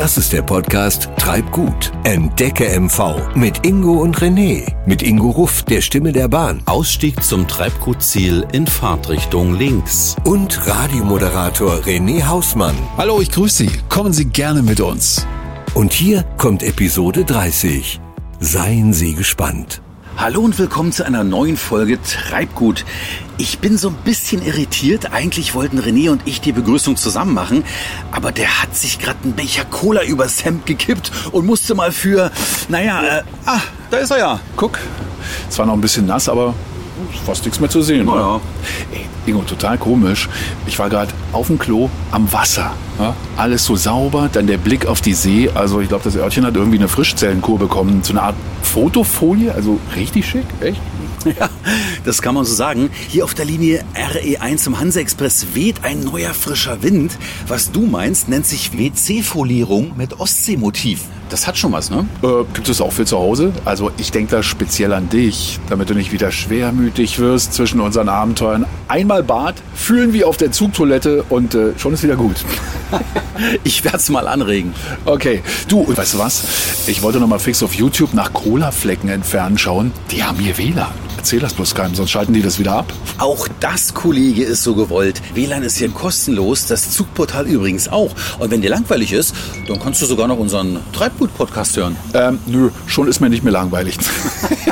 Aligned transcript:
Das 0.00 0.16
ist 0.16 0.32
der 0.32 0.40
Podcast 0.40 1.10
Treibgut. 1.18 1.92
Entdecke 2.04 2.80
MV 2.80 3.34
mit 3.34 3.66
Ingo 3.66 4.00
und 4.00 4.16
René. 4.16 4.66
Mit 4.86 5.02
Ingo 5.02 5.28
Ruff, 5.28 5.62
der 5.64 5.82
Stimme 5.82 6.10
der 6.10 6.26
Bahn. 6.26 6.62
Ausstieg 6.64 7.22
zum 7.22 7.46
Treibgutziel 7.46 8.46
in 8.52 8.66
Fahrtrichtung 8.66 9.58
links. 9.58 10.16
Und 10.24 10.66
Radiomoderator 10.66 11.80
René 11.80 12.26
Hausmann. 12.26 12.74
Hallo, 12.96 13.20
ich 13.20 13.30
grüße 13.30 13.64
Sie. 13.64 13.70
Kommen 13.90 14.14
Sie 14.14 14.24
gerne 14.24 14.62
mit 14.62 14.80
uns. 14.80 15.26
Und 15.74 15.92
hier 15.92 16.22
kommt 16.38 16.62
Episode 16.62 17.26
30. 17.26 18.00
Seien 18.38 18.94
Sie 18.94 19.14
gespannt. 19.14 19.82
Hallo 20.16 20.42
und 20.42 20.58
willkommen 20.58 20.92
zu 20.92 21.04
einer 21.06 21.24
neuen 21.24 21.56
Folge 21.56 21.98
Treibgut. 22.02 22.84
Ich 23.38 23.58
bin 23.58 23.78
so 23.78 23.88
ein 23.88 23.94
bisschen 24.04 24.44
irritiert. 24.44 25.12
Eigentlich 25.12 25.54
wollten 25.54 25.78
René 25.78 26.10
und 26.10 26.22
ich 26.26 26.40
die 26.40 26.52
Begrüßung 26.52 26.96
zusammen 26.96 27.32
machen, 27.32 27.64
aber 28.12 28.30
der 28.30 28.62
hat 28.62 28.76
sich 28.76 28.98
gerade 28.98 29.18
einen 29.24 29.32
Becher 29.32 29.64
Cola 29.64 30.02
übers 30.02 30.44
Hemd 30.44 30.66
gekippt 30.66 31.10
und 31.32 31.46
musste 31.46 31.74
mal 31.74 31.90
für, 31.90 32.30
naja, 32.68 33.02
äh, 33.02 33.22
ah, 33.46 33.60
da 33.90 33.96
ist 33.96 34.10
er 34.10 34.18
ja. 34.18 34.40
Guck, 34.56 34.78
zwar 35.48 35.64
noch 35.66 35.74
ein 35.74 35.80
bisschen 35.80 36.06
nass, 36.06 36.28
aber 36.28 36.54
fast 37.24 37.44
nichts 37.44 37.60
mehr 37.60 37.70
zu 37.70 37.82
sehen. 37.82 38.06
Ja, 38.06 38.12
oder? 38.12 38.20
ja. 38.20 38.40
Ey, 38.92 39.06
Ingo, 39.26 39.42
total 39.42 39.78
komisch. 39.78 40.28
Ich 40.66 40.78
war 40.78 40.88
gerade 40.88 41.12
auf 41.32 41.48
dem 41.48 41.58
Klo 41.58 41.88
am 42.10 42.32
Wasser. 42.32 42.72
Ja? 42.98 43.14
Alles 43.36 43.64
so 43.64 43.76
sauber, 43.76 44.28
dann 44.32 44.46
der 44.46 44.58
Blick 44.58 44.86
auf 44.86 45.00
die 45.00 45.14
See. 45.14 45.50
Also 45.54 45.80
ich 45.80 45.88
glaube, 45.88 46.04
das 46.04 46.16
Örtchen 46.16 46.44
hat 46.46 46.56
irgendwie 46.56 46.78
eine 46.78 46.88
Frischzellenkur 46.88 47.58
bekommen. 47.58 48.02
So 48.02 48.12
eine 48.12 48.22
Art 48.22 48.34
Fotofolie, 48.62 49.52
also 49.54 49.78
richtig 49.96 50.26
schick, 50.26 50.46
echt? 50.60 50.80
Ja, 51.38 51.50
das 52.06 52.22
kann 52.22 52.34
man 52.34 52.46
so 52.46 52.54
sagen. 52.54 52.88
Hier 53.08 53.24
auf 53.24 53.34
der 53.34 53.44
Linie 53.44 53.84
RE1 53.94 54.56
zum 54.56 54.80
Hanse-Express 54.80 55.48
weht 55.52 55.84
ein 55.84 56.00
neuer 56.00 56.32
frischer 56.32 56.82
Wind. 56.82 57.12
Was 57.46 57.72
du 57.72 57.82
meinst, 57.82 58.30
nennt 58.30 58.46
sich 58.46 58.72
WC-Folierung 58.78 59.92
mit 59.98 60.18
Ostseemotiv. 60.18 61.02
Das 61.30 61.46
hat 61.46 61.56
schon 61.56 61.72
was, 61.72 61.90
ne? 61.90 62.06
Äh, 62.22 62.44
gibt 62.52 62.68
es 62.68 62.80
auch 62.80 62.92
für 62.92 63.06
zu 63.06 63.16
Hause? 63.16 63.52
Also 63.64 63.92
ich 63.96 64.10
denke 64.10 64.32
da 64.32 64.42
speziell 64.42 64.92
an 64.92 65.08
dich, 65.08 65.60
damit 65.68 65.88
du 65.88 65.94
nicht 65.94 66.12
wieder 66.12 66.32
schwermütig 66.32 67.20
wirst 67.20 67.54
zwischen 67.54 67.80
unseren 67.80 68.08
Abenteuern. 68.08 68.66
Einmal 68.88 69.22
Bad, 69.22 69.54
fühlen 69.74 70.12
wie 70.12 70.24
auf 70.24 70.36
der 70.36 70.50
Zugtoilette 70.50 71.24
und 71.28 71.54
äh, 71.54 71.78
schon 71.78 71.94
ist 71.94 72.02
wieder 72.02 72.16
gut. 72.16 72.36
Ich 73.64 73.84
werde 73.84 73.96
es 73.96 74.10
mal 74.10 74.28
anregen. 74.28 74.74
Okay, 75.06 75.42
du, 75.66 75.80
und 75.80 75.96
weißt 75.96 76.12
du 76.12 76.18
was? 76.18 76.42
Ich 76.86 77.00
wollte 77.00 77.20
noch 77.20 77.26
mal 77.26 77.38
fix 77.38 77.62
auf 77.62 77.72
YouTube 77.72 78.12
nach 78.12 78.34
Cola-Flecken 78.34 79.08
entfernen 79.08 79.56
schauen. 79.56 79.92
Die 80.10 80.22
haben 80.22 80.38
hier 80.38 80.58
WLAN. 80.58 81.09
Erzähl 81.20 81.38
das 81.38 81.52
bloß 81.52 81.74
keinem, 81.74 81.94
sonst 81.94 82.12
schalten 82.12 82.32
die 82.32 82.40
das 82.40 82.58
wieder 82.58 82.72
ab. 82.72 82.90
Auch 83.18 83.46
das, 83.60 83.92
Kollege, 83.92 84.42
ist 84.42 84.62
so 84.62 84.74
gewollt. 84.74 85.20
WLAN 85.34 85.62
ist 85.62 85.76
hier 85.76 85.90
kostenlos, 85.90 86.64
das 86.64 86.92
Zugportal 86.92 87.46
übrigens 87.46 87.88
auch. 87.88 88.10
Und 88.38 88.50
wenn 88.50 88.62
dir 88.62 88.70
langweilig 88.70 89.12
ist, 89.12 89.34
dann 89.68 89.78
kannst 89.78 90.00
du 90.00 90.06
sogar 90.06 90.28
noch 90.28 90.38
unseren 90.38 90.78
Treibgut-Podcast 90.94 91.76
hören. 91.76 91.94
Ähm, 92.14 92.38
nö, 92.46 92.70
schon 92.86 93.06
ist 93.06 93.20
mir 93.20 93.28
nicht 93.28 93.44
mehr 93.44 93.52
langweilig. 93.52 93.98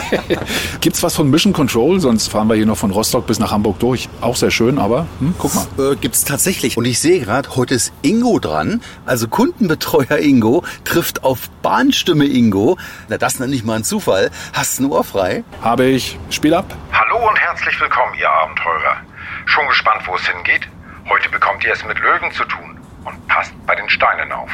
Gibt's 0.80 1.02
was 1.02 1.14
von 1.14 1.28
Mission 1.28 1.52
Control? 1.52 2.00
Sonst 2.00 2.28
fahren 2.28 2.48
wir 2.48 2.54
hier 2.54 2.64
noch 2.64 2.78
von 2.78 2.92
Rostock 2.92 3.26
bis 3.26 3.38
nach 3.38 3.50
Hamburg 3.50 3.78
durch. 3.78 4.08
Auch 4.22 4.36
sehr 4.36 4.50
schön, 4.50 4.78
aber 4.78 5.06
hm, 5.18 5.34
guck 5.36 5.54
mal. 5.54 5.66
Äh, 5.78 5.96
gibt's 5.96 6.24
tatsächlich. 6.24 6.78
Und 6.78 6.86
ich 6.86 6.98
sehe 6.98 7.20
gerade, 7.20 7.56
heute 7.56 7.74
ist 7.74 7.92
Ingo 8.00 8.38
dran. 8.38 8.80
Also 9.04 9.28
Kundenbetreuer 9.28 10.18
Ingo 10.18 10.64
trifft 10.84 11.24
auf 11.24 11.50
Bahnstimme 11.60 12.24
Ingo. 12.24 12.78
Na, 13.10 13.18
das 13.18 13.38
nenne 13.38 13.54
ich 13.54 13.64
mal 13.64 13.74
ein 13.74 13.84
Zufall. 13.84 14.30
Hast 14.54 14.78
du 14.78 14.84
ein 14.84 14.90
Ohr 14.90 15.04
frei? 15.04 15.44
Habe 15.60 15.84
ich. 15.84 16.18
Spiel 16.38 16.54
ab. 16.54 16.72
Hallo 16.92 17.28
und 17.28 17.36
herzlich 17.36 17.80
willkommen, 17.80 18.14
ihr 18.14 18.30
Abenteurer. 18.30 18.98
Schon 19.46 19.66
gespannt, 19.66 20.02
wo 20.06 20.14
es 20.14 20.24
hingeht? 20.28 20.68
Heute 21.08 21.28
bekommt 21.30 21.64
ihr 21.64 21.72
es 21.72 21.84
mit 21.84 21.98
Löwen 21.98 22.30
zu 22.30 22.44
tun. 22.44 22.78
Und 23.04 23.26
passt 23.26 23.52
bei 23.66 23.74
den 23.74 23.90
Steinen 23.90 24.30
auf. 24.30 24.48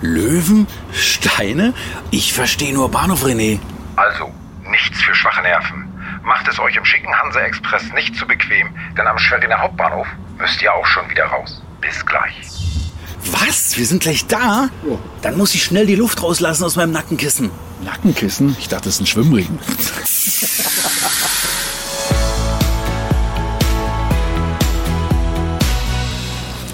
Löwen? 0.00 0.66
Steine? 0.94 1.74
Ich 2.10 2.32
verstehe 2.32 2.72
nur 2.72 2.90
Bahnhof, 2.90 3.22
René. 3.22 3.60
Also, 3.96 4.32
nichts 4.62 5.02
für 5.02 5.14
schwache 5.14 5.42
Nerven. 5.42 5.92
Macht 6.22 6.48
es 6.48 6.58
euch 6.58 6.74
im 6.74 6.86
schicken 6.86 7.14
Hanse-Express 7.14 7.92
nicht 7.92 8.16
zu 8.16 8.26
bequem, 8.26 8.74
denn 8.96 9.06
am 9.06 9.18
Schweriner 9.18 9.60
Hauptbahnhof 9.60 10.06
müsst 10.38 10.62
ihr 10.62 10.72
auch 10.72 10.86
schon 10.86 11.10
wieder 11.10 11.26
raus. 11.26 11.62
Bis 11.82 12.06
gleich. 12.06 12.40
Was? 13.32 13.76
Wir 13.76 13.86
sind 13.86 14.02
gleich 14.02 14.26
da? 14.26 14.68
Dann 15.22 15.36
muss 15.38 15.54
ich 15.54 15.62
schnell 15.64 15.86
die 15.86 15.94
Luft 15.96 16.22
rauslassen 16.22 16.64
aus 16.64 16.76
meinem 16.76 16.92
Nackenkissen. 16.92 17.50
Nackenkissen? 17.84 18.56
Ich 18.58 18.68
dachte, 18.68 18.84
das 18.84 18.94
ist 18.96 19.00
ein 19.00 19.06
Schwimmring. 19.06 19.58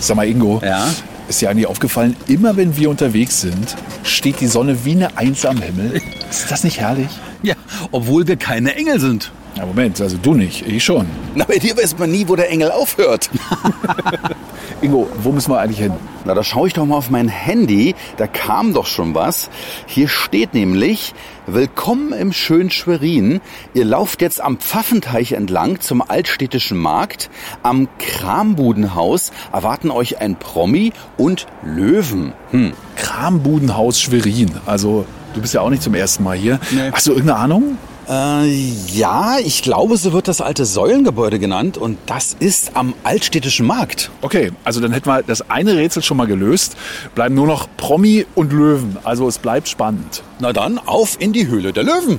Sag 0.00 0.16
mal, 0.16 0.26
Ingo. 0.26 0.60
Ja? 0.64 0.88
Ist 1.28 1.40
dir 1.40 1.50
eigentlich 1.50 1.66
aufgefallen, 1.66 2.16
immer 2.26 2.56
wenn 2.56 2.76
wir 2.76 2.90
unterwegs 2.90 3.40
sind, 3.42 3.76
steht 4.02 4.40
die 4.40 4.48
Sonne 4.48 4.84
wie 4.84 4.92
eine 4.92 5.16
Eins 5.16 5.44
am 5.44 5.62
Himmel. 5.62 6.02
Ist 6.30 6.50
das 6.50 6.64
nicht 6.64 6.80
herrlich? 6.80 7.10
Ja, 7.42 7.54
obwohl 7.92 8.26
wir 8.26 8.36
keine 8.36 8.74
Engel 8.74 8.98
sind. 8.98 9.30
Ja, 9.56 9.66
Moment, 9.66 10.00
also 10.00 10.16
du 10.16 10.34
nicht, 10.34 10.66
ich 10.66 10.82
schon. 10.82 11.06
Na, 11.34 11.44
bei 11.44 11.58
dir 11.58 11.76
weiß 11.76 11.98
man 11.98 12.10
nie, 12.10 12.26
wo 12.26 12.34
der 12.34 12.50
Engel 12.50 12.70
aufhört. 12.72 13.30
Ingo, 14.82 15.08
wo 15.22 15.30
müssen 15.30 15.50
wir 15.52 15.58
eigentlich 15.58 15.78
hin? 15.78 15.92
Na, 16.24 16.32
da 16.32 16.42
schaue 16.42 16.68
ich 16.68 16.72
doch 16.72 16.86
mal 16.86 16.96
auf 16.96 17.10
mein 17.10 17.28
Handy. 17.28 17.94
Da 18.16 18.26
kam 18.26 18.72
doch 18.72 18.86
schon 18.86 19.14
was. 19.14 19.50
Hier 19.86 20.08
steht 20.08 20.54
nämlich, 20.54 21.14
Willkommen 21.46 22.12
im 22.12 22.32
schönen 22.32 22.70
Schwerin. 22.70 23.40
Ihr 23.74 23.84
lauft 23.84 24.22
jetzt 24.22 24.40
am 24.40 24.58
Pfaffenteich 24.58 25.32
entlang 25.32 25.80
zum 25.80 26.00
Altstädtischen 26.00 26.78
Markt. 26.78 27.28
Am 27.62 27.88
Krambudenhaus 27.98 29.32
erwarten 29.52 29.90
euch 29.90 30.20
ein 30.20 30.36
Promi 30.36 30.92
und 31.18 31.46
Löwen. 31.62 32.32
Hm. 32.52 32.72
Krambudenhaus 32.96 34.00
Schwerin. 34.00 34.52
Also, 34.64 35.04
du 35.34 35.40
bist 35.42 35.52
ja 35.52 35.60
auch 35.60 35.70
nicht 35.70 35.82
zum 35.82 35.94
ersten 35.94 36.24
Mal 36.24 36.36
hier. 36.36 36.58
Nee. 36.70 36.90
Hast 36.92 37.06
du 37.06 37.12
irgendeine 37.12 37.40
Ahnung? 37.40 37.78
Äh, 38.10 38.46
ja, 38.88 39.38
ich 39.38 39.62
glaube, 39.62 39.96
so 39.96 40.12
wird 40.12 40.26
das 40.26 40.40
alte 40.40 40.64
Säulengebäude 40.64 41.38
genannt 41.38 41.78
und 41.78 41.96
das 42.06 42.34
ist 42.40 42.72
am 42.74 42.94
Altstädtischen 43.04 43.66
Markt. 43.66 44.10
Okay, 44.20 44.50
also 44.64 44.80
dann 44.80 44.90
hätten 44.90 45.06
wir 45.06 45.22
das 45.22 45.48
eine 45.48 45.76
Rätsel 45.76 46.02
schon 46.02 46.16
mal 46.16 46.26
gelöst. 46.26 46.76
Bleiben 47.14 47.36
nur 47.36 47.46
noch 47.46 47.68
Promi 47.76 48.26
und 48.34 48.52
Löwen. 48.52 48.96
Also 49.04 49.28
es 49.28 49.38
bleibt 49.38 49.68
spannend. 49.68 50.24
Na 50.40 50.52
dann, 50.52 50.78
auf 50.78 51.20
in 51.20 51.32
die 51.32 51.46
Höhle 51.46 51.72
der 51.72 51.84
Löwen. 51.84 52.18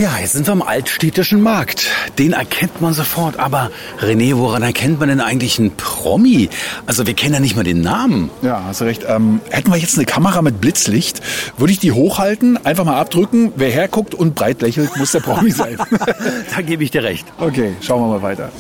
Ja, 0.04 0.18
jetzt 0.20 0.34
sind 0.34 0.46
wir 0.48 0.52
am 0.52 0.62
Altstädtischen 0.62 1.42
Markt. 1.42 1.88
Den 2.20 2.34
erkennt 2.34 2.82
man 2.82 2.94
sofort. 2.94 3.40
Aber 3.40 3.72
René, 4.02 4.36
woran 4.36 4.62
erkennt 4.62 5.00
man 5.00 5.08
denn 5.08 5.22
eigentlich 5.22 5.60
einen 5.60 5.72
Promi? 5.78 6.50
Also 6.86 7.08
wir 7.08 7.14
kennen 7.14 7.36
ja 7.36 7.40
nicht 7.40 7.56
mal 7.56 7.64
den 7.64 7.80
Namen. 7.80 8.30
Ja, 8.42 8.64
hast 8.66 8.82
du 8.82 8.84
recht. 8.84 9.06
Ähm, 9.08 9.40
hätten 9.50 9.72
wir 9.72 9.78
jetzt 9.78 9.96
eine 9.96 10.04
Kamera 10.06 10.42
mit 10.42 10.60
Blitzlicht, 10.60 11.22
würde 11.58 11.72
ich 11.72 11.80
die 11.80 11.94
hochhalten, 11.94 12.58
einfach 12.66 12.84
mal 12.84 13.00
abdrücken. 13.00 13.54
Wer 13.56 13.72
herguckt 13.72 14.14
und 14.14 14.36
breit 14.36 14.62
lächelt, 14.62 14.94
muss 14.98 15.14
der 15.14 15.22
Promi 15.22 15.52
sein. 15.52 15.78
Da 16.54 16.62
gebe 16.62 16.84
ich 16.84 16.92
dir 16.92 17.04
recht. 17.04 17.26
okay, 17.40 17.74
schauen 17.80 18.02
wir 18.02 18.08
mal 18.10 18.22
weiter. 18.22 18.52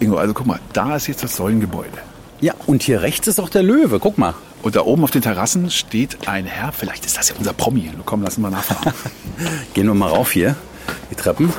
Ingo, 0.00 0.16
also 0.16 0.34
guck 0.34 0.46
mal, 0.46 0.58
da 0.72 0.96
ist 0.96 1.06
jetzt 1.06 1.22
das 1.22 1.36
Säulengebäude. 1.36 1.98
Ja, 2.40 2.54
und 2.66 2.82
hier 2.82 3.00
rechts 3.02 3.28
ist 3.28 3.38
auch 3.38 3.48
der 3.48 3.62
Löwe. 3.62 4.00
Guck 4.00 4.18
mal. 4.18 4.34
Und 4.62 4.76
da 4.76 4.82
oben 4.82 5.02
auf 5.02 5.10
den 5.10 5.22
Terrassen 5.22 5.70
steht 5.70 6.28
ein 6.28 6.46
Herr, 6.46 6.72
vielleicht 6.72 7.04
ist 7.04 7.18
das 7.18 7.28
ja 7.28 7.34
unser 7.36 7.52
Promi. 7.52 7.90
Komm, 8.04 8.22
lassen 8.22 8.42
wir 8.42 8.50
nachfragen. 8.50 8.94
Gehen 9.74 9.86
wir 9.86 9.94
mal 9.94 10.08
rauf 10.08 10.30
hier. 10.30 10.54
Die 11.10 11.16
Treppen. 11.16 11.52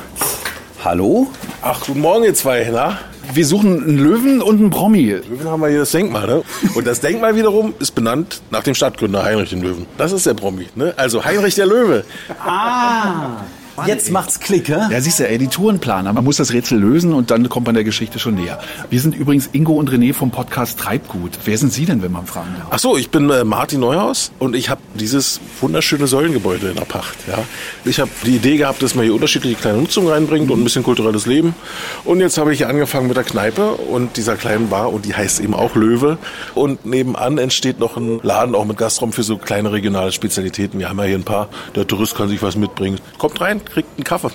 Hallo? 0.82 1.28
Ach, 1.62 1.80
guten 1.86 2.00
Morgen, 2.00 2.24
ihr 2.24 2.34
zwei, 2.34 2.68
na? 2.72 2.98
Wir 3.32 3.46
suchen 3.46 3.82
einen 3.82 3.98
Löwen 3.98 4.42
und 4.42 4.58
einen 4.58 4.70
Promi. 4.70 5.12
Löwen 5.12 5.48
haben 5.48 5.60
wir 5.60 5.68
hier 5.68 5.80
das 5.80 5.92
Denkmal, 5.92 6.26
ne? 6.26 6.42
Und 6.74 6.86
das 6.86 7.00
Denkmal 7.00 7.36
wiederum 7.36 7.74
ist 7.78 7.94
benannt 7.94 8.42
nach 8.50 8.62
dem 8.62 8.74
Stadtgründer 8.74 9.22
Heinrich 9.22 9.50
den 9.50 9.62
Löwen. 9.62 9.86
Das 9.96 10.12
ist 10.12 10.26
der 10.26 10.34
Promi, 10.34 10.68
ne? 10.74 10.94
Also 10.96 11.24
Heinrich 11.24 11.54
der 11.54 11.66
Löwe. 11.66 12.04
Jetzt 13.86 14.10
macht's 14.10 14.40
Klick, 14.40 14.68
hä? 14.68 14.86
Ja, 14.90 15.00
siehst 15.00 15.18
du, 15.18 15.28
ey, 15.28 15.36
die 15.36 15.48
Tourenplaner. 15.48 16.12
Man 16.12 16.24
muss 16.24 16.36
das 16.36 16.52
Rätsel 16.52 16.78
lösen 16.78 17.12
und 17.12 17.30
dann 17.30 17.48
kommt 17.48 17.66
man 17.66 17.74
der 17.74 17.84
Geschichte 17.84 18.18
schon 18.18 18.34
näher. 18.34 18.60
Wir 18.88 19.00
sind 19.00 19.14
übrigens 19.16 19.48
Ingo 19.52 19.72
und 19.74 19.90
René 19.90 20.14
vom 20.14 20.30
Podcast 20.30 20.78
Treibgut. 20.78 21.32
Wer 21.44 21.58
sind 21.58 21.72
Sie 21.72 21.84
denn, 21.84 22.02
wenn 22.02 22.12
man 22.12 22.26
fragen 22.26 22.54
darf? 22.58 22.68
Ach 22.70 22.78
so, 22.78 22.96
ich 22.96 23.10
bin 23.10 23.28
äh, 23.30 23.44
Martin 23.44 23.80
Neuhaus 23.80 24.32
und 24.38 24.54
ich 24.54 24.70
habe 24.70 24.80
dieses 24.94 25.40
wunderschöne 25.60 26.06
Säulengebäude 26.06 26.70
in 26.70 26.76
der 26.76 26.84
Pacht. 26.84 27.16
Ja. 27.26 27.38
Ich 27.84 28.00
habe 28.00 28.10
die 28.24 28.36
Idee 28.36 28.56
gehabt, 28.56 28.82
dass 28.82 28.94
man 28.94 29.04
hier 29.04 29.14
unterschiedliche 29.14 29.56
kleine 29.56 29.78
Nutzungen 29.78 30.08
reinbringt 30.08 30.50
und 30.50 30.60
ein 30.60 30.64
bisschen 30.64 30.84
kulturelles 30.84 31.26
Leben. 31.26 31.54
Und 32.04 32.20
jetzt 32.20 32.38
habe 32.38 32.52
ich 32.52 32.58
hier 32.58 32.68
angefangen 32.68 33.08
mit 33.08 33.16
der 33.16 33.24
Kneipe 33.24 33.72
und 33.72 34.16
dieser 34.16 34.36
kleinen 34.36 34.68
Bar 34.68 34.92
und 34.92 35.04
die 35.04 35.14
heißt 35.14 35.40
eben 35.40 35.54
auch 35.54 35.74
Löwe. 35.74 36.18
Und 36.54 36.86
nebenan 36.86 37.38
entsteht 37.38 37.80
noch 37.80 37.96
ein 37.96 38.20
Laden 38.22 38.54
auch 38.54 38.64
mit 38.64 38.76
Gastraum 38.76 39.12
für 39.12 39.22
so 39.22 39.36
kleine 39.36 39.72
regionale 39.72 40.12
Spezialitäten. 40.12 40.78
Wir 40.78 40.88
haben 40.88 40.98
ja 40.98 41.04
hier 41.04 41.18
ein 41.18 41.24
paar. 41.24 41.48
Der 41.74 41.86
Tourist 41.86 42.14
kann 42.14 42.28
sich 42.28 42.42
was 42.42 42.56
mitbringen. 42.56 43.00
Kommt 43.18 43.40
rein, 43.40 43.60
kriegt 43.70 43.88
einen 43.96 44.04
Kaffee. 44.04 44.30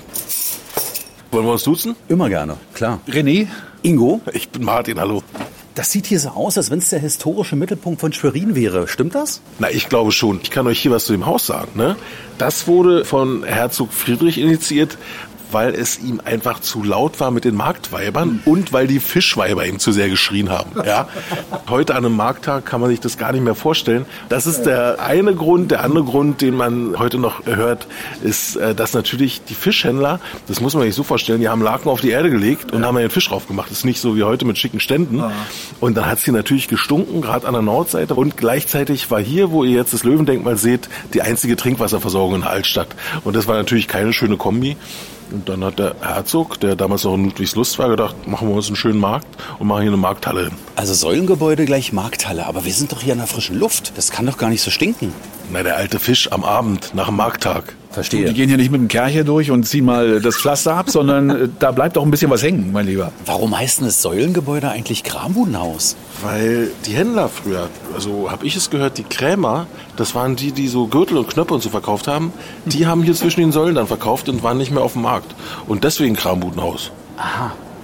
Wollen 1.30 1.44
wir 1.46 1.52
uns 1.52 1.62
duzen? 1.64 1.94
Immer 2.08 2.28
gerne, 2.28 2.56
klar. 2.74 3.00
René? 3.08 3.46
Ingo, 3.82 4.20
Ich 4.32 4.48
bin 4.50 4.64
Martin, 4.64 4.98
hallo. 5.00 5.22
das 5.74 5.90
sieht 5.90 6.06
hier 6.06 6.18
so 6.20 6.30
aus, 6.30 6.58
als 6.58 6.70
wenn 6.70 6.80
es 6.80 6.90
der 6.90 6.98
historische 6.98 7.56
Mittelpunkt 7.56 8.00
von 8.00 8.12
Schwerin 8.12 8.54
wäre. 8.54 8.88
Stimmt 8.88 9.14
das? 9.14 9.40
Na, 9.58 9.70
ich 9.70 9.88
glaube 9.88 10.12
schon. 10.12 10.40
Ich 10.42 10.50
kann 10.50 10.66
euch 10.66 10.80
hier 10.80 10.90
was 10.90 11.04
zu 11.06 11.12
dem 11.12 11.24
Haus 11.26 11.46
sagen. 11.46 11.70
Ne? 11.76 11.96
Das 12.36 12.66
wurde 12.66 13.04
von 13.04 13.44
Herzog 13.44 13.92
Friedrich 13.92 14.38
initiiert, 14.38 14.98
weil 15.52 15.74
es 15.74 15.98
ihm 15.98 16.20
einfach 16.24 16.60
zu 16.60 16.82
laut 16.82 17.20
war 17.20 17.30
mit 17.30 17.44
den 17.44 17.54
Marktweibern 17.54 18.40
und 18.44 18.72
weil 18.72 18.86
die 18.86 19.00
Fischweiber 19.00 19.66
ihm 19.66 19.78
zu 19.78 19.92
sehr 19.92 20.08
geschrien 20.08 20.50
haben. 20.50 20.70
Ja. 20.84 21.08
Heute 21.68 21.94
an 21.94 22.04
einem 22.04 22.16
Markttag 22.16 22.66
kann 22.66 22.80
man 22.80 22.90
sich 22.90 23.00
das 23.00 23.16
gar 23.16 23.32
nicht 23.32 23.42
mehr 23.42 23.54
vorstellen. 23.54 24.06
Das 24.28 24.46
ist 24.46 24.62
der 24.62 25.00
eine 25.00 25.34
Grund. 25.34 25.70
Der 25.70 25.84
andere 25.84 26.04
Grund, 26.04 26.40
den 26.40 26.56
man 26.56 26.98
heute 26.98 27.18
noch 27.18 27.46
hört, 27.46 27.86
ist, 28.22 28.56
äh, 28.56 28.74
dass 28.74 28.92
natürlich 28.92 29.42
die 29.44 29.54
Fischhändler, 29.54 30.20
das 30.48 30.60
muss 30.60 30.74
man 30.74 30.84
sich 30.84 30.94
so 30.94 31.02
vorstellen, 31.02 31.40
die 31.40 31.48
haben 31.48 31.62
Laken 31.62 31.90
auf 31.90 32.00
die 32.00 32.10
Erde 32.10 32.30
gelegt 32.30 32.72
und 32.72 32.84
haben 32.84 32.96
den 32.96 33.10
Fisch 33.10 33.28
drauf 33.28 33.46
gemacht. 33.46 33.70
Das 33.70 33.78
ist 33.78 33.84
nicht 33.84 34.00
so 34.00 34.16
wie 34.16 34.24
heute 34.24 34.44
mit 34.44 34.58
schicken 34.58 34.80
Ständen. 34.80 35.22
Und 35.80 35.96
dann 35.96 36.06
hat 36.06 36.18
es 36.18 36.24
hier 36.24 36.34
natürlich 36.34 36.68
gestunken, 36.68 37.20
gerade 37.20 37.46
an 37.46 37.52
der 37.52 37.62
Nordseite. 37.62 38.14
Und 38.14 38.36
gleichzeitig 38.36 39.10
war 39.10 39.20
hier, 39.20 39.50
wo 39.50 39.64
ihr 39.64 39.76
jetzt 39.76 39.92
das 39.92 40.04
Löwendenkmal 40.04 40.56
seht, 40.56 40.88
die 41.14 41.22
einzige 41.22 41.56
Trinkwasserversorgung 41.56 42.36
in 42.36 42.40
der 42.42 42.50
Altstadt. 42.50 42.88
Und 43.24 43.36
das 43.36 43.46
war 43.46 43.56
natürlich 43.56 43.88
keine 43.88 44.12
schöne 44.12 44.36
Kombi. 44.36 44.76
Und 45.32 45.48
dann 45.48 45.64
hat 45.64 45.78
der 45.78 45.94
Herzog, 46.00 46.60
der 46.60 46.76
damals 46.76 47.04
noch 47.04 47.14
in 47.14 47.24
Ludwigslust 47.24 47.78
war, 47.78 47.88
gedacht, 47.88 48.26
machen 48.26 48.48
wir 48.48 48.54
uns 48.54 48.66
einen 48.66 48.76
schönen 48.76 48.98
Markt 48.98 49.26
und 49.58 49.68
machen 49.68 49.82
hier 49.82 49.90
eine 49.90 49.96
Markthalle 49.96 50.44
hin. 50.44 50.52
Also 50.76 50.94
Säulengebäude 50.94 51.64
gleich 51.64 51.92
Markthalle, 51.92 52.46
aber 52.46 52.64
wir 52.64 52.72
sind 52.72 52.92
doch 52.92 53.00
hier 53.00 53.12
in 53.12 53.18
der 53.18 53.28
frischen 53.28 53.58
Luft. 53.58 53.92
Das 53.96 54.10
kann 54.10 54.26
doch 54.26 54.38
gar 54.38 54.50
nicht 54.50 54.62
so 54.62 54.70
stinken. 54.70 55.12
Na, 55.52 55.62
der 55.62 55.76
alte 55.76 55.98
Fisch 55.98 56.30
am 56.32 56.44
Abend 56.44 56.94
nach 56.94 57.06
dem 57.06 57.16
Markttag. 57.16 57.76
Verstehe. 57.90 58.26
Die 58.26 58.34
gehen 58.34 58.48
hier 58.48 58.56
nicht 58.56 58.70
mit 58.70 58.80
dem 58.80 58.86
Kercher 58.88 59.24
durch 59.24 59.50
und 59.50 59.64
ziehen 59.64 59.84
mal 59.84 60.20
das 60.20 60.36
Pflaster 60.36 60.76
ab, 60.76 60.90
sondern 60.90 61.30
äh, 61.30 61.48
da 61.58 61.72
bleibt 61.72 61.98
auch 61.98 62.04
ein 62.04 62.10
bisschen 62.10 62.30
was 62.30 62.42
hängen, 62.42 62.70
mein 62.72 62.86
Lieber. 62.86 63.10
Warum 63.26 63.58
heißt 63.58 63.80
denn 63.80 63.86
das 63.86 64.00
Säulengebäude 64.00 64.68
eigentlich 64.68 65.02
Krambudenhaus? 65.02 65.96
Weil 66.22 66.70
die 66.86 66.92
Händler 66.92 67.28
früher, 67.28 67.68
also 67.94 68.30
habe 68.30 68.46
ich 68.46 68.54
es 68.54 68.70
gehört, 68.70 68.98
die 68.98 69.02
Krämer, 69.02 69.66
das 69.96 70.14
waren 70.14 70.36
die, 70.36 70.52
die 70.52 70.68
so 70.68 70.86
Gürtel 70.86 71.16
und 71.16 71.28
Knöpfe 71.28 71.54
und 71.54 71.62
so 71.62 71.68
verkauft 71.68 72.06
haben, 72.06 72.32
die 72.64 72.86
haben 72.86 73.02
hier 73.02 73.14
zwischen 73.14 73.40
den 73.40 73.50
Säulen 73.50 73.74
dann 73.74 73.88
verkauft 73.88 74.28
und 74.28 74.42
waren 74.44 74.58
nicht 74.58 74.70
mehr 74.70 74.82
auf 74.82 74.92
dem 74.92 75.02
Markt. 75.02 75.34
Und 75.66 75.82
deswegen 75.82 76.14
Krambudenhaus. 76.14 76.92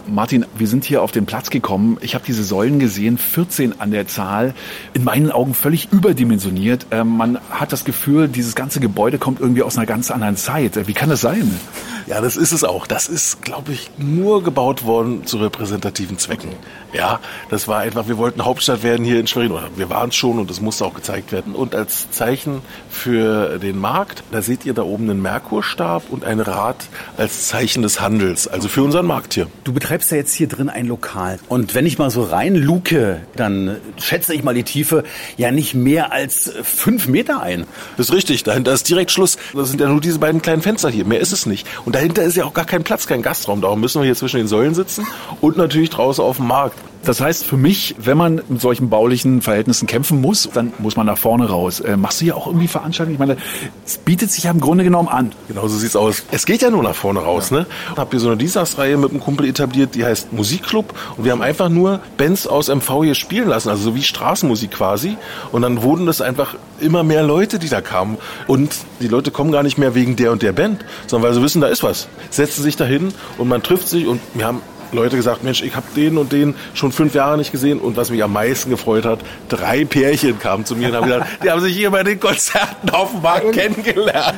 Martin, 0.09 0.47
wir 0.57 0.67
sind 0.67 0.85
hier 0.85 1.03
auf 1.03 1.13
den 1.13 1.27
Platz 1.27 1.51
gekommen. 1.51 1.99
Ich 2.01 2.15
habe 2.15 2.25
diese 2.25 2.45
Säulen 2.45 2.79
gesehen, 2.79 3.19
14 3.19 3.81
an 3.81 3.91
der 3.91 4.07
Zahl. 4.07 4.55
In 4.95 5.05
meinen 5.05 5.33
Augen 5.33 5.55
völlig 5.55 5.93
überdimensioniert. 5.93 6.87
Ähm, 6.91 7.17
man 7.17 7.39
hat 7.51 7.73
das 7.73 7.85
Gefühl, 7.85 8.29
dieses 8.29 8.55
ganze 8.55 8.81
Gebäude 8.81 9.19
kommt 9.19 9.41
irgendwie 9.41 9.63
aus 9.63 9.77
einer 9.77 9.87
ganz 9.87 10.11
anderen 10.11 10.37
Zeit. 10.37 10.77
Äh, 10.77 10.87
Wie 10.87 10.95
kann 10.95 11.11
das 11.11 11.21
sein? 11.21 11.59
Ja, 12.07 12.21
das 12.21 12.37
ist 12.37 12.53
es 12.53 12.63
auch. 12.63 12.87
Das 12.87 13.09
ist, 13.09 13.43
glaube 13.43 13.73
ich, 13.73 13.91
nur 13.99 14.45
gebaut 14.45 14.85
worden 14.85 15.27
zu 15.27 15.39
repräsentativen 15.39 16.19
Zwecken. 16.19 16.51
Ja, 16.93 17.19
das 17.51 17.67
war 17.67 17.81
einfach, 17.81 18.07
wir 18.07 18.17
wollten 18.17 18.45
Hauptstadt 18.45 18.85
werden 18.85 19.05
hier 19.05 19.19
in 19.19 19.27
Schwerin, 19.27 19.51
oder 19.51 19.69
wir 19.75 19.91
waren 19.91 20.11
es 20.11 20.17
schon 20.17 20.39
und 20.39 20.49
das 20.49 20.61
musste 20.61 20.85
auch 20.85 20.95
gezeigt 20.95 21.33
werden. 21.33 21.55
Und 21.55 21.75
als 21.75 22.11
Zeichen 22.13 22.63
für 22.89 23.59
den 23.59 23.79
Markt, 23.79 24.23
da 24.31 24.41
seht 24.41 24.65
ihr 24.65 24.73
da 24.73 24.83
oben 24.83 25.11
einen 25.11 25.21
Merkurstab 25.21 26.05
und 26.11 26.25
ein 26.25 26.39
Rad 26.39 26.77
als 27.17 27.49
Zeichen 27.49 27.83
des 27.83 28.01
Handels, 28.01 28.47
also 28.47 28.69
für 28.69 28.85
unseren 28.85 29.07
Markt 29.07 29.35
hier. 29.35 29.49
Du 29.65 29.73
betreibst 29.73 29.96
ja 30.11 30.17
jetzt 30.17 30.35
hier 30.35 30.49
drin 30.49 30.69
ein 30.69 30.87
Lokal. 30.87 31.39
Und 31.49 31.75
wenn 31.75 31.87
ich 31.87 31.99
mal 31.99 32.11
so 32.11 32.23
reinluke, 32.23 33.21
dann 33.35 33.77
schätze 33.99 34.35
ich 34.35 34.43
mal 34.43 34.55
die 34.55 34.63
Tiefe 34.63 35.05
ja 35.37 35.51
nicht 35.51 35.75
mehr 35.75 36.13
als 36.13 36.53
fünf 36.63 37.09
Meter 37.09 37.43
ein. 37.43 37.67
Das 37.97 38.09
ist 38.09 38.15
richtig, 38.15 38.45
dahinter 38.45 38.73
ist 38.73 38.89
direkt 38.89 39.11
Schluss. 39.11 39.39
Das 39.55 39.71
sind 39.71 39.81
ja 39.81 39.89
nur 39.89 40.01
diese 40.01 40.19
beiden 40.19 40.43
kleinen 40.43 40.63
Fenster 40.63 40.91
hier, 40.91 41.05
mehr 41.05 41.21
ist 41.21 41.33
es 41.33 41.47
nicht. 41.47 41.67
Und 41.85 41.95
dahinter 41.95 42.23
ist 42.23 42.37
ja 42.37 42.45
auch 42.45 42.55
gar 42.55 42.67
kein 42.67 42.85
Platz, 42.85 43.07
kein 43.07 43.23
Gastraum. 43.23 43.61
Darum 43.61 43.81
müssen 43.81 44.01
wir 44.01 44.05
hier 44.07 44.17
zwischen 44.17 44.39
den 44.39 44.49
Säulen 44.49 44.75
sitzen 44.75 45.07
und 45.41 45.57
natürlich 45.57 45.91
draußen 45.91 46.23
auf 46.23 46.37
dem 46.37 46.47
Markt. 46.47 46.79
Das 47.07 47.21
heißt 47.21 47.45
für 47.45 47.57
mich, 47.57 47.95
wenn 47.99 48.19
man 48.19 48.43
mit 48.49 48.61
solchen 48.61 48.91
baulichen 48.91 49.41
Verhältnissen 49.41 49.87
kämpfen 49.87 50.21
muss, 50.21 50.49
dann 50.53 50.73
muss 50.79 50.97
man 50.97 51.07
nach 51.07 51.19
vorne 51.19 51.49
raus. 51.49 51.79
Äh, 51.79 51.97
machst 51.97 52.21
du 52.21 52.25
hier 52.25 52.37
auch 52.37 52.49
irgendwie 52.49 52.67
Veranstaltungen? 52.67 53.15
Ich 53.15 53.21
meine, 53.21 53.37
es 53.85 53.99
bietet 53.99 54.33
sich 54.33 54.45
ja 54.45 54.51
im 54.51 54.61
Grunde 54.61 54.83
genommen 54.83 55.09
an. 55.09 55.33
Genau 55.47 55.69
so 55.69 55.79
sieht's 55.79 55.95
aus. 55.95 56.25
Es 56.33 56.47
geht 56.47 56.63
ja 56.63 56.71
nur 56.71 56.83
nach 56.83 56.97
vorne 56.97 57.21
raus, 57.21 57.53
ne? 57.53 57.65
Ich 57.93 57.97
habe 57.97 58.11
hier 58.11 58.19
so 58.19 58.27
eine 58.27 58.37
Dienstagsreihe 58.37 58.97
mit 58.97 59.11
einem 59.11 59.21
Kumpel 59.21 59.47
etabliert, 59.47 59.95
die 59.95 60.05
heißt 60.05 60.33
Musikclub 60.33 60.95
und 61.17 61.25
wir 61.25 61.31
haben 61.31 61.43
einfach 61.43 61.69
nur 61.69 62.01
Bands 62.17 62.49
aus 62.49 62.69
MV 62.69 63.05
hier 63.05 63.15
spielen 63.15 63.49
lassen, 63.49 63.69
also 63.69 63.85
so 63.85 63.95
wie 63.95 64.03
Straßenmusik 64.03 64.73
quasi 64.73 65.17
und 65.53 65.63
dann 65.63 65.83
wurden 65.83 66.07
das 66.07 66.21
einfach 66.21 66.57
immer 66.81 67.05
mehr 67.05 67.23
Leute, 67.23 67.61
die 67.61 67.69
da 67.69 67.81
kamen 67.81 68.19
und 68.49 68.77
die 69.01 69.09
Leute 69.09 69.31
kommen 69.31 69.53
gar 69.53 69.63
nicht 69.63 69.79
mehr 69.79 69.95
wegen 69.95 70.17
der 70.17 70.33
und 70.33 70.43
der 70.43 70.53
Band, 70.53 70.85
sondern 71.07 71.29
weil 71.29 71.35
sie 71.35 71.43
wissen, 71.43 71.61
da 71.61 71.69
ist 71.69 71.85
was. 71.85 72.09
Setzen 72.31 72.63
sich 72.63 72.77
dahin 72.77 73.15
und 73.39 73.49
man 73.49 73.63
trifft 73.63 73.89
sich 73.89 74.07
und 74.09 74.21
wir 74.35 74.45
haben 74.45 74.61
Leute 74.97 75.17
gesagt, 75.17 75.45
Mensch, 75.45 75.63
ich 75.63 75.77
habe 75.77 75.87
den 75.95 76.19
und 76.19 76.33
den 76.33 76.55
schon 76.75 76.91
fünf 76.91 77.15
Jahre 77.15 77.37
nicht 77.37 77.53
gesehen 77.53 77.79
und 77.79 77.97
was 77.97 78.11
mich 78.11 78.23
am 78.25 78.33
meisten 78.33 78.71
gefreut 78.71 79.05
hat, 79.05 79.21
drei 79.49 79.85
Pärchen 79.85 80.39
kamen 80.39 80.65
zu 80.65 80.75
mir 80.75 80.89
und 80.89 80.97
haben 80.97 81.07
gesagt, 81.07 81.27
die 81.45 81.51
haben 81.51 81.61
sich 81.61 81.77
hier 81.77 81.91
bei 81.91 82.03
den 82.03 82.19
Konzerten 82.19 82.91
auf 82.91 83.13
dem 83.13 83.23
Markt 83.23 83.53
kennengelernt. 83.53 84.37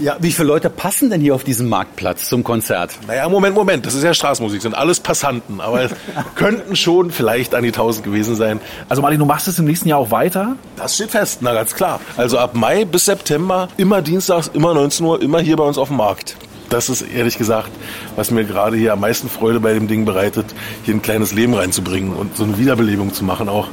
Ja, 0.00 0.16
wie 0.20 0.32
viele 0.32 0.48
Leute 0.48 0.68
passen 0.68 1.10
denn 1.10 1.20
hier 1.20 1.34
auf 1.34 1.44
diesen 1.44 1.68
Marktplatz 1.68 2.28
zum 2.28 2.44
Konzert? 2.44 2.98
Naja, 3.06 3.28
Moment, 3.28 3.54
Moment, 3.54 3.86
das 3.86 3.94
ist 3.94 4.02
ja 4.02 4.12
Straßenmusik, 4.12 4.60
sind 4.60 4.74
alles 4.74 5.00
Passanten, 5.00 5.60
aber 5.60 5.82
es 5.82 5.92
könnten 6.34 6.76
schon 6.76 7.10
vielleicht 7.10 7.54
an 7.54 7.62
die 7.62 7.72
tausend 7.72 8.04
gewesen 8.04 8.36
sein. 8.36 8.60
Also 8.88 9.00
Martin, 9.00 9.20
du 9.20 9.26
machst 9.26 9.48
es 9.48 9.58
im 9.58 9.64
nächsten 9.64 9.88
Jahr 9.88 9.98
auch 9.98 10.10
weiter? 10.10 10.56
Das 10.76 10.96
steht 10.96 11.12
fest, 11.12 11.38
na 11.40 11.54
ganz 11.54 11.74
klar. 11.74 12.00
Also 12.16 12.38
ab 12.38 12.54
Mai 12.54 12.84
bis 12.84 13.06
September, 13.06 13.68
immer 13.76 14.02
dienstags, 14.02 14.50
immer 14.52 14.74
19 14.74 15.06
Uhr, 15.06 15.22
immer 15.22 15.40
hier 15.40 15.56
bei 15.56 15.64
uns 15.64 15.78
auf 15.78 15.88
dem 15.88 15.96
Markt. 15.98 16.36
Das 16.70 16.88
ist 16.88 17.02
ehrlich 17.02 17.38
gesagt, 17.38 17.70
was 18.16 18.30
mir 18.30 18.44
gerade 18.44 18.76
hier 18.76 18.92
am 18.92 19.00
meisten 19.00 19.28
Freude 19.28 19.60
bei 19.60 19.74
dem 19.74 19.88
Ding 19.88 20.04
bereitet, 20.04 20.46
hier 20.84 20.94
ein 20.94 21.02
kleines 21.02 21.32
Leben 21.32 21.54
reinzubringen 21.54 22.12
und 22.12 22.36
so 22.36 22.44
eine 22.44 22.58
Wiederbelebung 22.58 23.12
zu 23.12 23.24
machen 23.24 23.48
auch. 23.48 23.68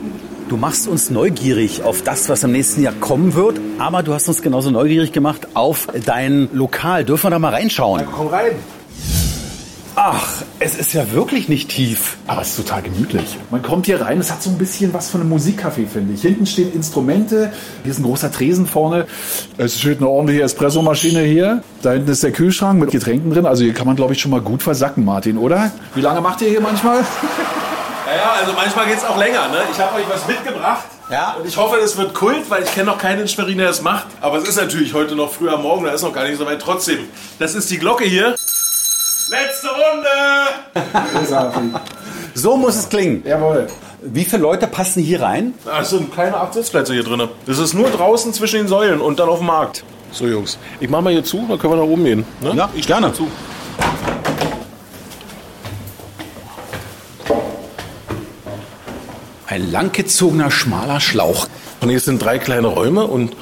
Du 0.50 0.58
machst 0.58 0.88
uns 0.88 1.10
neugierig 1.10 1.84
auf 1.84 2.02
das, 2.02 2.28
was 2.28 2.44
im 2.44 2.52
nächsten 2.52 2.84
Jahr 2.84 2.94
kommen 2.94 3.36
wird, 3.36 3.60
aber 3.80 4.04
du 4.04 4.14
hast 4.14 4.28
uns 4.28 4.42
genauso 4.42 4.70
neugierig 4.70 5.14
gemacht 5.14 5.48
auf 5.54 5.88
dein 6.06 6.50
Lokal. 6.52 7.06
Dürfen 7.06 7.28
wir 7.28 7.30
da 7.32 7.40
mal 7.40 7.54
reinschauen? 7.54 8.04
Komm 8.12 8.28
rein. 8.28 8.52
Ach, 9.96 10.44
es 10.60 10.76
ist 10.76 10.94
ja 10.94 11.12
wirklich 11.12 11.50
nicht 11.50 11.70
tief. 11.70 12.18
Aber 12.28 12.42
es 12.42 12.50
ist 12.50 12.58
total 12.58 12.82
gemütlich. 12.82 13.38
Man 13.50 13.62
kommt 13.62 13.86
hier 13.86 14.02
rein, 14.02 14.20
es 14.20 14.32
hat 14.32 14.42
so 14.42 14.50
ein 14.50 14.58
bisschen 14.58 14.94
was 14.94 15.10
von 15.10 15.22
einem 15.22 15.34
Musikcafé, 15.34 15.88
finde 15.88 16.14
ich. 16.14 16.22
Hinten 16.22 16.46
stehen 16.46 16.74
Instrumente, 16.74 17.52
hier 17.84 17.92
ist 17.92 18.00
ein 18.00 18.04
großer 18.04 18.32
Tresen 18.32 18.68
vorne. 18.68 19.06
Es 19.58 19.80
steht 19.80 19.98
eine 19.98 20.08
ordentliche 20.08 20.44
Espressomaschine 20.44 21.22
hier. 21.24 21.64
Da 21.82 21.92
hinten 21.92 22.10
ist 22.10 22.24
der 22.24 22.32
Kühlschrank 22.32 22.80
mit 22.80 22.92
Getränken 22.92 23.32
drin. 23.32 23.46
Also 23.46 23.64
hier 23.64 23.74
kann 23.74 23.86
man, 23.86 23.96
glaube 23.96 24.14
ich, 24.14 24.22
schon 24.22 24.32
mal 24.32 24.42
gut 24.42 24.64
versacken, 24.64 25.04
Martin, 25.04 25.38
oder? 25.38 25.72
Wie 25.94 26.02
lange 26.02 26.22
macht 26.22 26.42
ihr 26.42 26.50
hier 26.50 26.62
manchmal? 26.62 27.04
Ja, 28.14 28.34
also 28.42 28.52
manchmal 28.52 28.88
geht's 28.88 29.06
auch 29.06 29.18
länger. 29.18 29.48
Ne? 29.48 29.60
Ich 29.72 29.80
habe 29.80 29.96
euch 29.96 30.04
was 30.10 30.28
mitgebracht. 30.28 30.84
Ja. 31.10 31.36
Und 31.40 31.48
ich 31.48 31.56
hoffe, 31.56 31.78
das 31.80 31.96
wird 31.96 32.14
Kult, 32.14 32.50
weil 32.50 32.64
ich 32.64 32.74
kenne 32.74 32.88
noch 32.88 32.98
keinen 32.98 33.22
in 33.22 33.28
Schwerin, 33.28 33.58
der 33.58 33.70
es 33.70 33.82
macht. 33.82 34.08
Aber 34.20 34.38
es 34.38 34.48
ist 34.48 34.58
natürlich 34.58 34.94
heute 34.94 35.16
noch 35.16 35.32
früh 35.32 35.50
am 35.50 35.62
Morgen, 35.62 35.86
da 35.86 35.92
ist 35.92 36.02
noch 36.02 36.14
gar 36.14 36.26
nicht 36.26 36.38
so 36.38 36.46
weit. 36.46 36.62
Trotzdem, 36.62 37.00
das 37.40 37.56
ist 37.56 37.70
die 37.70 37.78
Glocke 37.78 38.04
hier. 38.04 38.36
Letzte 39.30 39.68
Runde! 39.70 40.10
So 42.34 42.56
muss 42.56 42.76
es 42.78 42.88
klingen. 42.88 43.24
Jawohl. 43.26 43.68
Wie 44.02 44.24
viele 44.24 44.42
Leute 44.42 44.66
passen 44.66 45.04
hier 45.04 45.22
rein? 45.22 45.54
Da 45.66 45.84
sind 45.84 46.14
kleine 46.14 46.38
acht 46.38 46.54
Sitzplätze 46.54 46.94
hier 46.94 47.04
drin. 47.04 47.28
Das 47.46 47.60
ist 47.60 47.74
nur 47.74 47.90
draußen 47.90 48.34
zwischen 48.34 48.56
den 48.56 48.68
Säulen 48.70 49.02
und 49.02 49.20
dann 49.20 49.28
auf 49.28 49.40
dem 49.40 49.48
Markt. 49.48 49.84
So, 50.12 50.28
Jungs. 50.28 50.58
Ich 50.80 50.90
mach 50.90 51.02
mal 51.02 51.12
hier 51.12 51.26
zu, 51.26 51.46
dann 51.48 51.60
können 51.60 51.74
wir 51.74 51.78
nach 51.78 51.92
oben 51.92 52.06
gehen. 52.06 52.26
Ne? 52.40 52.54
Ja, 52.56 52.70
ich 52.74 52.88
gerne. 52.88 53.14
zu. 53.14 53.28
Ein 59.46 59.70
langgezogener, 59.72 60.50
schmaler 60.50 61.02
Schlauch. 61.02 61.48
Und 61.82 61.90
hier 61.90 62.00
sind 62.00 62.24
drei 62.24 62.40
kleine 62.40 62.68
Räume 62.68 63.06
und 63.06 63.36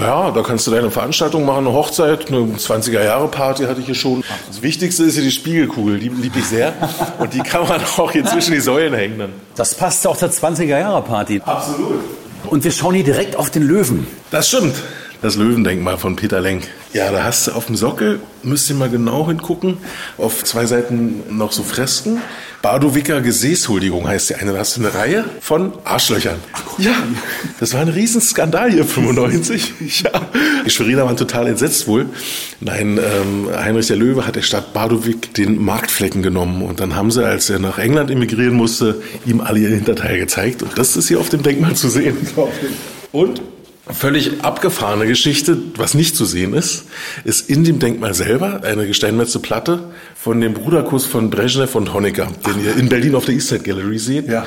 ja, 0.00 0.30
da 0.30 0.42
kannst 0.42 0.66
du 0.66 0.70
deine 0.70 0.90
Veranstaltung 0.90 1.44
machen, 1.44 1.66
eine 1.66 1.72
Hochzeit, 1.72 2.28
eine 2.28 2.38
20er-Jahre-Party 2.38 3.64
hatte 3.64 3.80
ich 3.80 3.86
hier 3.86 3.94
schon. 3.94 4.22
Das 4.46 4.62
Wichtigste 4.62 5.04
ist 5.04 5.14
hier 5.14 5.22
die 5.22 5.30
Spiegelkugel, 5.30 5.98
die 5.98 6.08
liebe 6.08 6.38
ich 6.38 6.46
sehr. 6.46 6.72
Und 7.18 7.34
die 7.34 7.40
kann 7.40 7.68
man 7.68 7.80
auch 7.98 8.12
hier 8.12 8.24
zwischen 8.24 8.52
die 8.52 8.60
Säulen 8.60 8.94
hängen 8.94 9.18
dann. 9.18 9.32
Das 9.56 9.74
passt 9.74 10.06
auch 10.06 10.16
zur 10.16 10.28
20er-Jahre-Party. 10.28 11.42
Absolut. 11.44 12.00
Und 12.46 12.64
wir 12.64 12.70
schauen 12.70 12.94
hier 12.94 13.04
direkt 13.04 13.36
auf 13.36 13.50
den 13.50 13.62
Löwen. 13.62 14.06
Das 14.30 14.48
stimmt. 14.48 14.76
Das 15.22 15.36
Löwendenkmal 15.36 15.96
von 15.96 16.16
Peter 16.16 16.40
Lenk. 16.40 16.68
Ja, 16.94 17.10
da 17.10 17.24
hast 17.24 17.48
du 17.48 17.50
auf 17.50 17.66
dem 17.66 17.74
Sockel, 17.74 18.20
müsst 18.44 18.70
ihr 18.70 18.76
mal 18.76 18.88
genau 18.88 19.26
hingucken, 19.26 19.78
auf 20.16 20.44
zwei 20.44 20.64
Seiten 20.64 21.24
noch 21.28 21.50
so 21.50 21.64
Fresken. 21.64 22.22
Badowicker 22.62 23.20
Gesäßhuldigung 23.20 24.06
heißt 24.06 24.30
die 24.30 24.36
eine. 24.36 24.52
Da 24.52 24.60
hast 24.60 24.76
du 24.76 24.80
eine 24.80 24.94
Reihe 24.94 25.24
von 25.40 25.72
Arschlöchern. 25.82 26.36
Ja, 26.78 26.94
das 27.58 27.74
war 27.74 27.80
ein 27.80 27.88
Riesenskandal 27.88 28.70
hier 28.70 28.84
95. 28.84 29.72
Ja. 30.04 30.10
Die 30.64 30.70
Schweriner 30.70 31.04
waren 31.04 31.16
total 31.16 31.48
entsetzt 31.48 31.88
wohl. 31.88 32.06
Nein, 32.60 32.98
ähm, 32.98 33.48
Heinrich 33.54 33.88
der 33.88 33.96
Löwe 33.96 34.26
hat 34.26 34.36
der 34.36 34.42
Stadt 34.42 34.72
Badowik 34.72 35.34
den 35.34 35.62
Marktflecken 35.62 36.22
genommen. 36.22 36.62
Und 36.62 36.78
dann 36.78 36.94
haben 36.94 37.10
sie, 37.10 37.24
als 37.24 37.50
er 37.50 37.58
nach 37.58 37.78
England 37.78 38.10
emigrieren 38.10 38.54
musste, 38.54 39.02
ihm 39.26 39.40
alle 39.40 39.58
ihr 39.58 39.68
Hinterteil 39.68 40.18
gezeigt. 40.18 40.62
Und 40.62 40.78
das 40.78 40.96
ist 40.96 41.08
hier 41.08 41.18
auf 41.18 41.28
dem 41.28 41.42
Denkmal 41.42 41.74
zu 41.74 41.88
sehen. 41.88 42.16
Und 43.12 43.42
Völlig 43.86 44.42
abgefahrene 44.42 45.06
Geschichte, 45.06 45.58
was 45.76 45.92
nicht 45.92 46.16
zu 46.16 46.24
sehen 46.24 46.54
ist, 46.54 46.84
ist 47.24 47.50
in 47.50 47.64
dem 47.64 47.78
Denkmal 47.80 48.14
selber 48.14 48.62
eine 48.64 48.86
gesteinmetzte 48.86 49.40
Platte 49.40 49.90
von 50.16 50.40
dem 50.40 50.54
Bruderkuss 50.54 51.04
von 51.04 51.28
Brezhnev 51.28 51.74
und 51.74 51.92
Honecker, 51.92 52.28
den 52.46 52.64
ihr 52.64 52.76
in 52.76 52.88
Berlin 52.88 53.14
auf 53.14 53.26
der 53.26 53.34
East 53.34 53.48
Side 53.48 53.62
Gallery 53.62 53.98
seht, 53.98 54.26
Ja. 54.26 54.46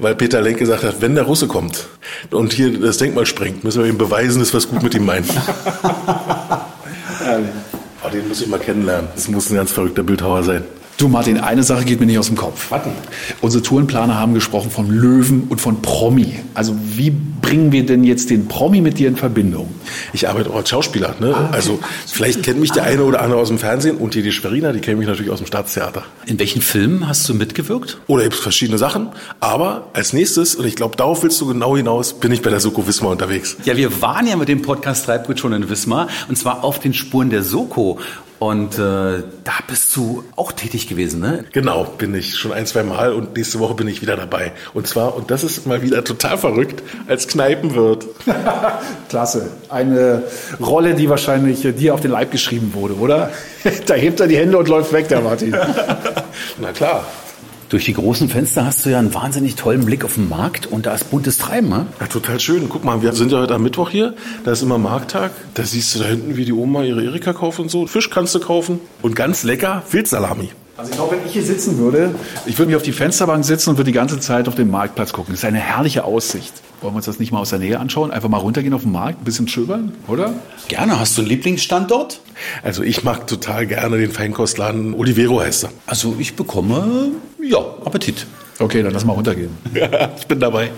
weil 0.00 0.14
Peter 0.14 0.40
Lenk 0.40 0.56
gesagt 0.58 0.84
hat, 0.84 1.02
wenn 1.02 1.14
der 1.14 1.24
Russe 1.24 1.46
kommt 1.48 1.86
und 2.30 2.54
hier 2.54 2.80
das 2.80 2.96
Denkmal 2.96 3.26
sprengt, 3.26 3.62
müssen 3.62 3.82
wir 3.82 3.90
ihm 3.90 3.98
beweisen, 3.98 4.38
dass 4.40 4.54
wir 4.54 4.58
es 4.58 4.68
gut 4.68 4.82
mit 4.82 4.94
ihm 4.94 5.04
meinen. 5.04 5.26
Oh, 8.04 8.08
den 8.10 8.26
muss 8.28 8.40
ich 8.40 8.46
mal 8.46 8.60
kennenlernen. 8.60 9.08
Das 9.14 9.28
muss 9.28 9.50
ein 9.50 9.56
ganz 9.56 9.70
verrückter 9.72 10.02
Bildhauer 10.04 10.42
sein. 10.44 10.62
Du 10.98 11.06
Martin, 11.06 11.38
eine 11.38 11.62
Sache 11.62 11.84
geht 11.84 12.00
mir 12.00 12.06
nicht 12.06 12.18
aus 12.18 12.26
dem 12.26 12.34
Kopf. 12.34 12.72
Warten. 12.72 12.90
Unsere 13.40 13.62
Tourenplaner 13.62 14.18
haben 14.18 14.34
gesprochen 14.34 14.68
von 14.68 14.90
Löwen 14.90 15.44
und 15.48 15.60
von 15.60 15.80
Promi. 15.80 16.40
Also 16.54 16.74
wie 16.76 17.10
bringen 17.10 17.70
wir 17.70 17.86
denn 17.86 18.02
jetzt 18.02 18.30
den 18.30 18.48
Promi 18.48 18.80
mit 18.80 18.98
dir 18.98 19.06
in 19.06 19.14
Verbindung? 19.14 19.72
Ich 20.12 20.28
arbeite 20.28 20.50
auch 20.50 20.56
als 20.56 20.70
Schauspieler. 20.70 21.14
Ne? 21.20 21.32
Ah, 21.36 21.44
okay. 21.44 21.48
Also 21.52 21.78
vielleicht 22.04 22.42
kennt 22.42 22.58
mich 22.58 22.72
der 22.72 22.82
eine 22.82 23.04
oder 23.04 23.22
andere 23.22 23.38
aus 23.38 23.46
dem 23.46 23.60
Fernsehen 23.60 23.96
und 23.96 24.14
die, 24.14 24.22
die 24.22 24.32
Schweriner, 24.32 24.72
die 24.72 24.80
kennen 24.80 24.98
mich 24.98 25.06
natürlich 25.06 25.30
aus 25.30 25.38
dem 25.38 25.46
Staatstheater. 25.46 26.02
In 26.26 26.40
welchen 26.40 26.62
Filmen 26.62 27.08
hast 27.08 27.28
du 27.28 27.34
mitgewirkt? 27.34 28.00
Oder 28.08 28.24
gibt 28.24 28.34
es 28.34 28.40
verschiedene 28.40 28.78
Sachen. 28.78 29.10
Aber 29.38 29.90
als 29.92 30.12
nächstes, 30.12 30.56
und 30.56 30.66
ich 30.66 30.74
glaube, 30.74 30.96
darauf 30.96 31.22
willst 31.22 31.40
du 31.40 31.46
genau 31.46 31.76
hinaus, 31.76 32.18
bin 32.18 32.32
ich 32.32 32.42
bei 32.42 32.50
der 32.50 32.58
Soko 32.58 32.88
Wismar 32.88 33.12
unterwegs. 33.12 33.56
Ja, 33.64 33.76
wir 33.76 34.02
waren 34.02 34.26
ja 34.26 34.34
mit 34.34 34.48
dem 34.48 34.62
Podcast 34.62 35.06
Treibgut 35.06 35.38
schon 35.38 35.52
in 35.52 35.70
Wismar 35.70 36.08
und 36.28 36.36
zwar 36.36 36.64
auf 36.64 36.80
den 36.80 36.92
Spuren 36.92 37.30
der 37.30 37.44
Soko. 37.44 38.00
Und 38.38 38.78
äh, 38.78 39.22
da 39.42 39.52
bist 39.66 39.96
du 39.96 40.22
auch 40.36 40.52
tätig 40.52 40.88
gewesen, 40.88 41.20
ne? 41.20 41.44
Genau, 41.52 41.84
bin 41.84 42.14
ich 42.14 42.36
schon 42.36 42.52
ein, 42.52 42.66
zwei 42.66 42.84
Mal 42.84 43.12
und 43.12 43.36
nächste 43.36 43.58
Woche 43.58 43.74
bin 43.74 43.88
ich 43.88 44.00
wieder 44.00 44.16
dabei. 44.16 44.52
Und 44.74 44.86
zwar, 44.86 45.16
und 45.16 45.30
das 45.32 45.42
ist 45.42 45.66
mal 45.66 45.82
wieder 45.82 46.04
total 46.04 46.38
verrückt, 46.38 46.82
als 47.08 47.26
Kneipenwirt. 47.26 48.06
Klasse. 49.08 49.50
Eine 49.68 50.22
Rolle, 50.60 50.94
die 50.94 51.08
wahrscheinlich 51.08 51.64
äh, 51.64 51.72
dir 51.72 51.94
auf 51.94 52.00
den 52.00 52.12
Leib 52.12 52.30
geschrieben 52.30 52.74
wurde, 52.74 52.94
oder? 52.94 53.32
da 53.86 53.94
hebt 53.94 54.20
er 54.20 54.28
die 54.28 54.36
Hände 54.36 54.56
und 54.56 54.68
läuft 54.68 54.92
weg, 54.92 55.08
der 55.08 55.20
Martin. 55.20 55.56
Na 56.58 56.72
klar. 56.72 57.04
Durch 57.68 57.84
die 57.84 57.92
großen 57.92 58.30
Fenster 58.30 58.64
hast 58.64 58.86
du 58.86 58.90
ja 58.90 58.98
einen 58.98 59.12
wahnsinnig 59.12 59.54
tollen 59.54 59.84
Blick 59.84 60.02
auf 60.02 60.14
den 60.14 60.28
Markt 60.30 60.66
und 60.66 60.86
da 60.86 60.94
ist 60.94 61.10
buntes 61.10 61.36
Treiben, 61.36 61.68
ne? 61.68 61.86
Ja, 62.00 62.06
total 62.06 62.40
schön. 62.40 62.70
Guck 62.70 62.82
mal, 62.82 63.02
wir 63.02 63.12
sind 63.12 63.30
ja 63.30 63.40
heute 63.40 63.54
am 63.54 63.62
Mittwoch 63.62 63.90
hier. 63.90 64.14
Da 64.44 64.52
ist 64.52 64.62
immer 64.62 64.78
Markttag. 64.78 65.32
Da 65.52 65.64
siehst 65.64 65.94
du 65.94 65.98
da 65.98 66.06
hinten, 66.06 66.36
wie 66.38 66.46
die 66.46 66.54
Oma 66.54 66.82
ihre 66.84 67.04
Erika 67.04 67.34
kauft 67.34 67.58
und 67.58 67.70
so. 67.70 67.86
Fisch 67.86 68.08
kannst 68.08 68.34
du 68.34 68.40
kaufen. 68.40 68.80
Und 69.02 69.16
ganz 69.16 69.42
lecker 69.42 69.82
Wildsalami. 69.90 70.48
Also 70.78 70.92
ich 70.92 70.96
glaube, 70.96 71.16
wenn 71.16 71.26
ich 71.26 71.32
hier 71.32 71.42
sitzen 71.42 71.76
würde, 71.78 72.14
ich 72.46 72.56
würde 72.56 72.68
mich 72.68 72.76
auf 72.76 72.84
die 72.84 72.92
Fensterbank 72.92 73.44
sitzen 73.44 73.70
und 73.70 73.78
würde 73.78 73.90
die 73.90 73.96
ganze 73.96 74.20
Zeit 74.20 74.46
auf 74.46 74.54
den 74.54 74.70
Marktplatz 74.70 75.12
gucken. 75.12 75.34
Das 75.34 75.40
ist 75.40 75.44
eine 75.44 75.58
herrliche 75.58 76.04
Aussicht. 76.04 76.52
Wollen 76.80 76.92
wir 76.92 76.98
uns 76.98 77.06
das 77.06 77.18
nicht 77.18 77.32
mal 77.32 77.40
aus 77.40 77.50
der 77.50 77.58
Nähe 77.58 77.80
anschauen? 77.80 78.12
Einfach 78.12 78.28
mal 78.28 78.38
runtergehen 78.38 78.72
auf 78.72 78.82
den 78.82 78.92
Markt, 78.92 79.20
ein 79.20 79.24
bisschen 79.24 79.48
schöbern, 79.48 79.92
oder? 80.06 80.34
Gerne. 80.68 81.00
Hast 81.00 81.18
du 81.18 81.22
einen 81.22 81.30
Lieblingsstandort? 81.30 82.20
Also 82.62 82.84
ich 82.84 83.02
mag 83.02 83.26
total 83.26 83.66
gerne 83.66 83.98
den 83.98 84.12
Feinkostladen 84.12 84.94
Olivero 84.94 85.40
heißt 85.40 85.64
er. 85.64 85.70
Also 85.86 86.14
ich 86.16 86.36
bekomme, 86.36 87.10
ja, 87.42 87.58
Appetit. 87.84 88.24
Okay, 88.60 88.84
dann 88.84 88.92
lass 88.92 89.04
mal 89.04 89.14
runtergehen. 89.14 89.50
ich 90.16 90.28
bin 90.28 90.38
dabei. 90.38 90.70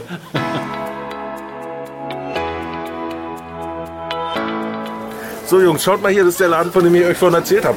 So 5.51 5.61
Jungs, 5.61 5.83
schaut 5.83 6.01
mal 6.01 6.13
hier, 6.13 6.23
das 6.23 6.35
ist 6.35 6.41
der 6.41 6.47
Laden, 6.47 6.71
von 6.71 6.85
dem 6.85 6.95
ich 6.95 7.05
euch 7.05 7.17
vorhin 7.17 7.35
erzählt 7.35 7.65
habe. 7.65 7.77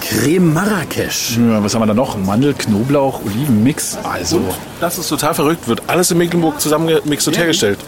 Creme 0.00 0.54
Marrakesch. 0.54 1.36
Ja, 1.36 1.62
was 1.62 1.74
haben 1.74 1.82
wir 1.82 1.86
da 1.88 1.92
noch? 1.92 2.16
Mandel, 2.16 2.54
Knoblauch, 2.54 3.20
Olivenmix. 3.22 3.98
Also, 4.02 4.40
Das 4.80 4.96
ist 4.96 5.06
total 5.10 5.34
verrückt, 5.34 5.68
wird 5.68 5.82
alles 5.88 6.10
in 6.10 6.16
Mecklenburg 6.16 6.58
zusammengemixt 6.58 7.28
und 7.28 7.36
hergestellt. 7.36 7.78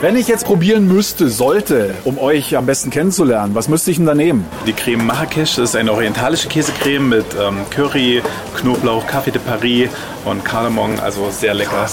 wenn 0.00 0.16
ich 0.16 0.26
jetzt 0.26 0.46
probieren 0.46 0.88
müsste, 0.88 1.28
sollte, 1.28 1.92
um 2.04 2.18
euch 2.18 2.56
am 2.56 2.64
besten 2.64 2.88
kennenzulernen, 2.88 3.54
was 3.54 3.68
müsste 3.68 3.90
ich 3.90 3.98
denn 3.98 4.06
da 4.06 4.14
nehmen? 4.14 4.46
Die 4.66 4.72
Creme 4.72 5.04
Marrakesch 5.06 5.58
ist 5.58 5.76
eine 5.76 5.92
orientalische 5.92 6.48
Käsecreme 6.48 7.10
mit 7.10 7.26
ähm, 7.38 7.58
Curry, 7.68 8.22
Knoblauch, 8.56 9.04
Café 9.06 9.32
de 9.32 9.40
Paris 9.42 9.90
und 10.24 10.42
Kardamom, 10.46 10.92
also 11.02 11.28
sehr 11.30 11.52
lecker. 11.52 11.86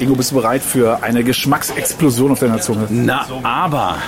Ingo, 0.00 0.16
bist 0.16 0.32
du 0.32 0.34
bereit 0.34 0.62
für 0.62 1.04
eine 1.04 1.22
Geschmacksexplosion 1.22 2.32
auf 2.32 2.40
deiner 2.40 2.60
Zunge? 2.60 2.88
Na, 2.90 3.26
aber 3.44 3.98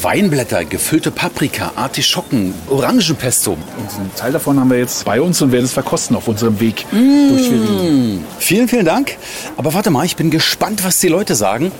Weinblätter, 0.00 0.64
gefüllte 0.64 1.10
Paprika, 1.10 1.72
Artischocken, 1.74 2.54
Orangenpesto. 2.70 3.52
Und 3.52 3.58
einen 3.98 4.14
Teil 4.14 4.32
davon 4.32 4.60
haben 4.60 4.70
wir 4.70 4.78
jetzt 4.78 5.04
bei 5.04 5.20
uns 5.20 5.42
und 5.42 5.50
werden 5.50 5.64
es 5.64 5.72
verkosten 5.72 6.14
auf 6.16 6.28
unserem 6.28 6.60
Weg 6.60 6.86
durch 6.90 7.46
Schwerin. 7.46 8.24
Vielen, 8.38 8.68
vielen 8.68 8.84
Dank. 8.86 9.16
Aber 9.56 9.74
warte 9.74 9.90
mal, 9.90 10.04
ich 10.04 10.14
bin 10.14 10.30
gespannt, 10.30 10.84
was 10.84 11.00
die 11.00 11.08
Leute 11.08 11.34
sagen. 11.34 11.72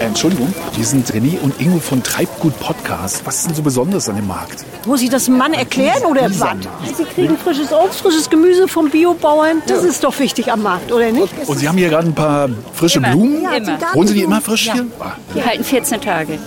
Entschuldigung, 0.00 0.54
wir 0.76 0.84
sind 0.84 1.10
René 1.10 1.40
und 1.40 1.60
Ingo 1.60 1.80
von 1.80 2.02
Treibgut 2.04 2.58
Podcast. 2.60 3.22
Was 3.24 3.38
ist 3.38 3.48
denn 3.48 3.54
so 3.56 3.62
besonders 3.62 4.08
an 4.08 4.14
dem 4.14 4.28
Markt? 4.28 4.64
Muss 4.86 5.02
ich 5.02 5.10
das 5.10 5.28
Mann 5.28 5.52
erklären 5.54 6.04
oder 6.04 6.30
was? 6.38 6.58
Sie 6.96 7.04
kriegen 7.04 7.36
frisches 7.36 7.72
Obst, 7.72 8.00
frisches 8.02 8.30
Gemüse 8.30 8.68
vom 8.68 8.88
Biobauern. 8.90 9.62
Das 9.66 9.82
ist 9.82 10.04
doch 10.04 10.16
wichtig 10.20 10.52
am 10.52 10.62
Markt, 10.62 10.92
oder 10.92 11.10
nicht? 11.10 11.32
Und 11.46 11.58
Sie 11.58 11.66
haben 11.66 11.78
hier 11.78 11.88
gerade 11.88 12.06
ein 12.06 12.14
paar 12.14 12.48
frische 12.74 13.00
Blumen. 13.00 13.42
Ja, 13.42 13.58
die 13.58 13.72
Holen 13.94 14.06
Sie 14.06 14.14
die 14.14 14.22
immer 14.22 14.40
frisch 14.40 14.70
hier? 14.70 14.86
Ah, 15.00 15.12
Die 15.34 15.42
halten 15.42 15.64
14 15.64 16.00
Tage. 16.00 16.38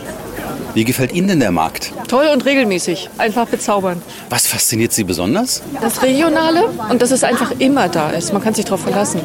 Wie 0.73 0.85
gefällt 0.85 1.11
Ihnen 1.13 1.27
denn 1.27 1.39
der 1.41 1.51
Markt? 1.51 1.91
Toll 2.07 2.27
und 2.31 2.45
regelmäßig. 2.45 3.09
Einfach 3.17 3.45
bezaubernd. 3.47 4.01
Was 4.29 4.47
fasziniert 4.47 4.93
Sie 4.93 5.03
besonders? 5.03 5.61
Das 5.81 6.01
Regionale 6.01 6.65
und 6.89 7.01
dass 7.01 7.11
es 7.11 7.23
einfach 7.23 7.51
immer 7.59 7.89
da 7.89 8.11
ist. 8.11 8.31
Man 8.31 8.41
kann 8.41 8.53
sich 8.53 8.65
darauf 8.65 8.81
verlassen. 8.81 9.19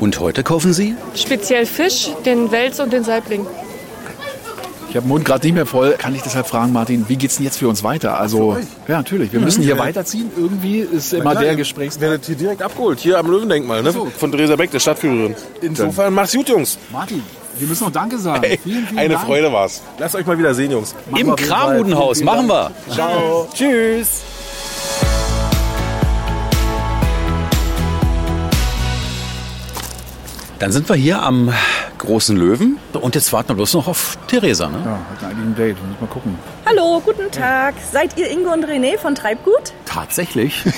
Und 0.00 0.18
heute 0.20 0.42
kaufen 0.42 0.72
Sie? 0.72 0.94
Speziell 1.14 1.66
Fisch, 1.66 2.10
den 2.24 2.50
Wels 2.50 2.80
und 2.80 2.92
den 2.92 3.04
Saibling. 3.04 3.46
Ich 4.88 4.96
habe 4.96 5.04
den 5.04 5.08
Mund 5.08 5.24
gerade 5.26 5.44
nicht 5.44 5.54
mehr 5.54 5.66
voll. 5.66 5.96
Kann 5.98 6.14
ich 6.14 6.22
deshalb 6.22 6.46
fragen, 6.46 6.72
Martin, 6.72 7.04
wie 7.08 7.16
geht's 7.16 7.36
denn 7.36 7.44
jetzt 7.44 7.58
für 7.58 7.68
uns 7.68 7.82
weiter? 7.82 8.18
Also, 8.18 8.56
ja, 8.88 8.96
natürlich. 8.96 9.30
Wir 9.32 9.40
müssen 9.40 9.62
hier 9.62 9.78
weiterziehen. 9.78 10.30
Irgendwie 10.36 10.78
ist 10.78 11.12
immer 11.12 11.34
der 11.34 11.56
Gesprächs... 11.56 12.00
Werdet 12.00 12.24
hier 12.24 12.36
direkt 12.36 12.62
abgeholt, 12.62 13.00
hier 13.00 13.18
am 13.18 13.30
Löwendenkmal, 13.30 13.82
ne? 13.82 13.92
Von 13.92 14.30
Theresa 14.30 14.56
Beck, 14.56 14.70
der 14.70 14.78
Stadtführerin. 14.78 15.34
Insofern 15.60 16.14
mach's 16.14 16.32
gut, 16.32 16.48
Jungs. 16.48 16.78
Martin, 16.90 17.22
wir 17.58 17.66
müssen 17.66 17.84
noch 17.84 17.92
Danke 17.92 18.18
sagen. 18.18 18.42
Ey, 18.42 18.58
vielen, 18.58 18.86
vielen 18.86 18.98
eine 18.98 19.14
Dank. 19.14 19.26
Freude 19.26 19.52
war's. 19.52 19.82
Lasst 19.98 20.14
euch 20.14 20.26
mal 20.26 20.38
wieder 20.38 20.54
sehen, 20.54 20.70
Jungs. 20.70 20.94
Machen 21.10 21.20
Im 21.20 21.36
vielen 21.36 21.94
Machen 22.22 22.46
wir. 22.48 22.70
Ciao. 22.90 23.48
Tschüss. 23.52 24.22
Dann 30.58 30.72
sind 30.72 30.88
wir 30.88 30.96
hier 30.96 31.22
am 31.22 31.52
großen 32.06 32.36
Löwen. 32.36 32.78
Und 32.94 33.14
jetzt 33.14 33.32
warten 33.32 33.50
wir 33.50 33.56
bloß 33.56 33.74
noch 33.74 33.88
auf 33.88 34.16
Theresa. 34.28 34.68
Ne? 34.68 34.78
Ja, 34.84 34.92
hat 35.26 35.30
ein 35.34 35.54
Date. 35.56 35.76
Muss 35.86 36.00
mal 36.00 36.06
gucken. 36.06 36.38
Hallo, 36.64 37.00
guten 37.04 37.30
Tag. 37.30 37.74
Seid 37.92 38.18
ihr 38.18 38.30
Ingo 38.30 38.52
und 38.52 38.64
René 38.64 38.96
von 38.98 39.14
Treibgut? 39.14 39.72
Tatsächlich. 39.84 40.64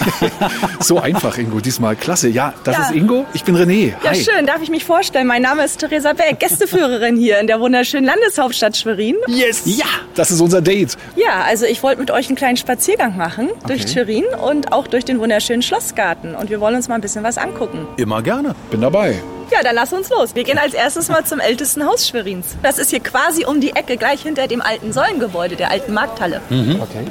So 0.80 1.00
einfach, 1.00 1.36
Ingo, 1.38 1.60
diesmal. 1.60 1.96
Klasse. 1.96 2.28
Ja, 2.28 2.54
das 2.64 2.76
Ja. 2.76 2.82
ist 2.84 2.92
Ingo. 2.92 3.26
Ich 3.34 3.44
bin 3.44 3.56
René. 3.56 3.92
Ja, 4.02 4.10
Hi. 4.10 4.16
schön. 4.16 4.46
Darf 4.46 4.62
ich 4.62 4.70
mich 4.70 4.84
vorstellen? 4.84 5.26
Mein 5.26 5.42
Name 5.42 5.64
ist 5.64 5.78
Theresa 5.80 6.12
Beck, 6.12 6.38
Gästeführerin 6.38 7.16
hier 7.16 7.38
in 7.40 7.46
der 7.46 7.60
wunderschönen 7.60 8.06
Landeshauptstadt 8.06 8.76
Schwerin. 8.76 9.16
Yes. 9.26 9.62
Ja. 9.64 9.86
Das 10.14 10.30
ist 10.30 10.40
unser 10.40 10.60
Date. 10.62 10.96
Ja, 11.16 11.42
also 11.46 11.66
ich 11.66 11.82
wollte 11.82 12.00
mit 12.00 12.10
euch 12.10 12.28
einen 12.28 12.36
kleinen 12.36 12.56
Spaziergang 12.56 13.16
machen 13.16 13.50
durch 13.66 13.88
Schwerin 13.90 14.24
und 14.46 14.72
auch 14.72 14.86
durch 14.86 15.04
den 15.04 15.18
wunderschönen 15.20 15.62
Schlossgarten. 15.62 16.34
Und 16.34 16.48
wir 16.50 16.60
wollen 16.60 16.76
uns 16.76 16.88
mal 16.88 16.94
ein 16.94 17.00
bisschen 17.00 17.24
was 17.24 17.38
angucken. 17.38 17.86
Immer 17.96 18.22
gerne. 18.22 18.54
Bin 18.70 18.80
dabei. 18.80 19.20
Ja, 19.50 19.62
dann 19.62 19.74
lass 19.74 19.92
uns 19.92 20.10
los. 20.10 20.34
Wir 20.34 20.44
gehen 20.44 20.58
als 20.58 20.74
erstes 20.74 21.08
mal 21.08 21.24
zum 21.24 21.40
ältesten 21.40 21.86
Haus 21.86 22.06
Schwerins. 22.06 22.46
Das 22.62 22.78
ist 22.78 22.90
hier 22.90 23.00
quasi 23.00 23.46
um 23.46 23.60
die 23.60 23.70
Ecke, 23.70 23.96
gleich 23.96 24.22
hinter 24.22 24.46
dem 24.46 24.60
alten 24.60 24.92
Säulengebäude, 24.92 25.56
der 25.56 25.70
alten 25.70 25.94
Markthalle. 25.94 26.42
Okay. 26.50 27.06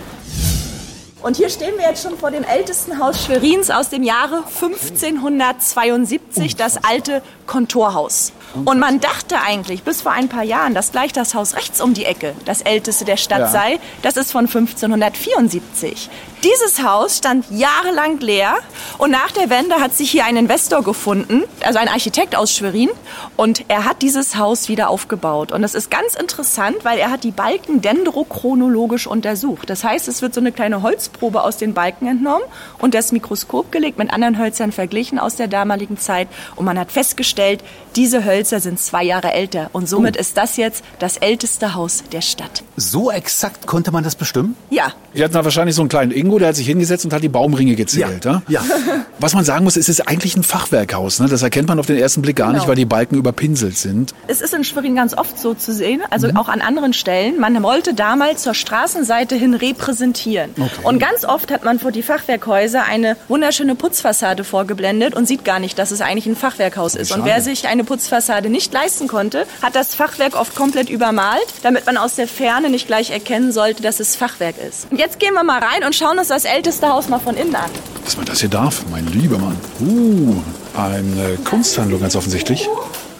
Und 1.24 1.36
hier 1.36 1.50
stehen 1.50 1.74
wir 1.78 1.90
jetzt 1.90 2.04
schon 2.04 2.18
vor 2.18 2.30
dem 2.30 2.44
ältesten 2.44 3.00
Haus 3.00 3.26
Schwerins 3.26 3.72
aus 3.72 3.90
dem 3.90 4.04
Jahre 4.04 4.44
1572, 4.46 6.56
das 6.56 6.84
alte 6.84 7.24
Kontorhaus. 7.48 8.34
Und 8.66 8.80
man 8.80 9.00
dachte 9.00 9.40
eigentlich 9.42 9.84
bis 9.84 10.02
vor 10.02 10.12
ein 10.12 10.30
paar 10.30 10.44
Jahren, 10.44 10.74
dass 10.74 10.92
gleich 10.92 11.14
das 11.14 11.36
Haus 11.36 11.56
rechts 11.56 11.82
um 11.82 11.94
die 11.94 12.06
Ecke 12.06 12.34
das 12.46 12.62
älteste 12.62 13.06
der 13.06 13.18
Stadt 13.18 13.40
Ja. 13.40 13.48
sei. 13.48 13.80
Das 14.02 14.18
ist 14.18 14.32
von 14.32 14.48
1574. 14.48 16.10
Dieses 16.44 16.84
Haus 16.84 17.18
stand 17.18 17.46
jahrelang 17.50 18.20
leer 18.20 18.56
und 19.00 19.10
nach 19.12 19.32
der 19.32 19.50
Wende 19.50 19.76
hat 19.82 19.94
sich 19.96 20.12
hier 20.12 20.24
ein 20.26 20.38
Investor 20.38 20.84
gefunden, 20.84 21.44
also 21.64 21.80
ein 21.80 21.88
Architekt 21.88 22.36
aus 22.36 22.54
Schwerin, 22.54 22.90
und 23.36 23.66
er 23.70 23.86
hat 23.86 24.04
dieses 24.04 24.36
Haus 24.38 24.70
wieder 24.70 24.90
aufgebaut. 24.90 25.52
Und 25.52 25.64
das 25.64 25.74
ist 25.74 25.90
ganz 25.90 26.14
interessant, 26.14 26.78
weil 26.84 27.00
er 27.00 27.10
hat 27.10 27.24
die 27.24 27.32
Balken 27.32 27.82
dendrochronologisch 27.82 29.08
untersucht. 29.08 29.70
Das 29.70 29.84
heißt, 29.84 30.08
es 30.08 30.22
wird 30.22 30.36
so 30.36 30.40
eine 30.40 30.52
kleine 30.52 30.84
Holzprobe 30.84 31.42
aus 31.44 31.58
den 31.58 31.74
Balken 31.74 32.08
entnommen 32.08 32.46
und 32.78 32.94
das 32.94 33.12
Mikroskop 33.12 33.72
gelegt, 33.72 33.98
mit 33.98 34.14
anderen 34.14 34.38
Hölzern 34.38 34.72
verglichen 34.72 35.18
aus 35.18 35.36
der 35.38 35.48
damaligen 35.48 35.98
Zeit. 35.98 36.28
Und 36.56 36.66
man 36.66 36.78
hat 36.80 36.92
festgestellt, 36.92 37.64
diese 37.96 38.26
Hölzer 38.26 38.37
sind 38.46 38.80
zwei 38.80 39.04
Jahre 39.04 39.32
älter. 39.34 39.70
Und 39.74 39.90
somit 39.90 40.16
ist 40.16 40.38
das 40.38 40.58
jetzt 40.58 40.84
das 41.00 41.18
älteste 41.18 41.74
Haus 41.76 42.04
der 42.12 42.22
Stadt. 42.22 42.64
So 42.76 43.10
exakt 43.12 43.66
konnte 43.68 43.92
man 43.92 44.04
das 44.04 44.16
bestimmen? 44.16 44.56
Ja, 44.70 44.94
Wir 45.14 45.24
hatten 45.24 45.34
da 45.34 45.44
wahrscheinlich 45.44 45.76
so 45.76 45.82
einen 45.82 45.90
kleinen 45.90 46.12
Ingo, 46.12 46.38
der 46.40 46.50
hat 46.50 46.56
sich 46.56 46.68
hingesetzt 46.68 47.06
und 47.06 47.14
hat 47.14 47.24
die 47.24 47.30
Baumringe 47.30 47.76
gezählt. 47.76 48.26
Ja. 48.26 48.42
Ja. 48.48 48.62
Was 49.20 49.34
man 49.34 49.44
sagen 49.44 49.64
muss, 49.64 49.78
es 49.78 49.90
ist 49.90 50.08
eigentlich 50.08 50.36
ein 50.36 50.44
Fachwerkhaus. 50.44 51.20
Ne? 51.20 51.28
Das 51.28 51.42
erkennt 51.42 51.68
man 51.68 51.80
auf 51.80 51.88
den 51.88 51.98
ersten 51.98 52.22
Blick 52.22 52.36
gar 52.36 52.48
Genau. 52.48 52.60
nicht, 52.60 52.68
weil 52.68 52.76
die 52.76 52.86
Balken 52.86 53.16
überpinselt 53.16 53.78
sind. 53.78 54.14
Es 54.28 54.42
ist 54.42 54.54
in 54.54 54.64
Schwerin 54.64 54.96
ganz 54.96 55.16
oft 55.18 55.40
so 55.40 55.54
zu 55.56 55.74
sehen, 55.74 56.02
also 56.12 56.30
auch 56.36 56.50
an 56.50 56.62
anderen 56.62 56.94
Stellen. 56.94 57.40
Man 57.40 57.62
wollte 57.64 57.94
damals 57.96 58.44
zur 58.44 58.54
Straßenseite 58.54 59.36
hin 59.36 59.54
repräsentieren. 59.56 60.52
Und 60.84 61.00
ganz 61.00 61.26
oft 61.26 61.52
hat 61.52 61.64
man 61.66 61.80
vor 61.80 61.92
die 61.92 62.04
Fachwerkhäuser 62.04 62.84
eine 62.84 63.18
wunderschöne 63.28 63.76
Putzfassade 63.76 64.44
vorgeblendet 64.44 65.16
und 65.16 65.28
sieht 65.28 65.44
gar 65.46 65.60
nicht, 65.60 65.80
dass 65.80 65.92
es 65.92 66.02
eigentlich 66.02 66.26
ein 66.28 66.36
Fachwerkhaus 66.36 66.96
ist. 66.96 67.12
Und 67.12 67.26
wer 67.26 67.42
sich 67.42 67.68
eine 67.68 67.84
Putzfassade 67.84 68.27
Fassade 68.28 68.50
nicht 68.50 68.74
leisten 68.74 69.08
konnte, 69.08 69.46
hat 69.62 69.76
das 69.76 69.96
Fachwerk 69.96 70.36
oft 70.36 70.54
komplett 70.54 70.90
übermalt, 70.90 71.48
damit 71.64 71.86
man 71.86 71.96
aus 71.96 72.16
der 72.16 72.28
Ferne 72.28 72.70
nicht 72.70 72.88
gleich 72.88 73.10
erkennen 73.10 73.54
sollte, 73.54 73.82
dass 73.82 74.02
es 74.02 74.18
Fachwerk 74.18 74.56
ist. 74.58 74.92
Und 74.92 75.00
jetzt 75.00 75.18
gehen 75.18 75.34
wir 75.34 75.46
mal 75.46 75.60
rein 75.60 75.86
und 75.86 75.96
schauen 75.96 76.20
uns 76.20 76.28
das 76.28 76.44
älteste 76.44 76.90
Haus 76.90 77.08
mal 77.08 77.20
von 77.20 77.38
innen 77.38 77.56
an. 77.56 77.72
Dass 78.04 78.18
man 78.18 78.26
das 78.26 78.42
hier 78.42 78.50
darf, 78.50 78.84
mein 78.92 79.08
lieber 79.08 79.38
Mann. 79.38 79.58
Uh, 79.80 80.36
eine 80.78 81.38
Kunsthandlung 81.46 82.02
ganz 82.02 82.18
offensichtlich. 82.18 82.68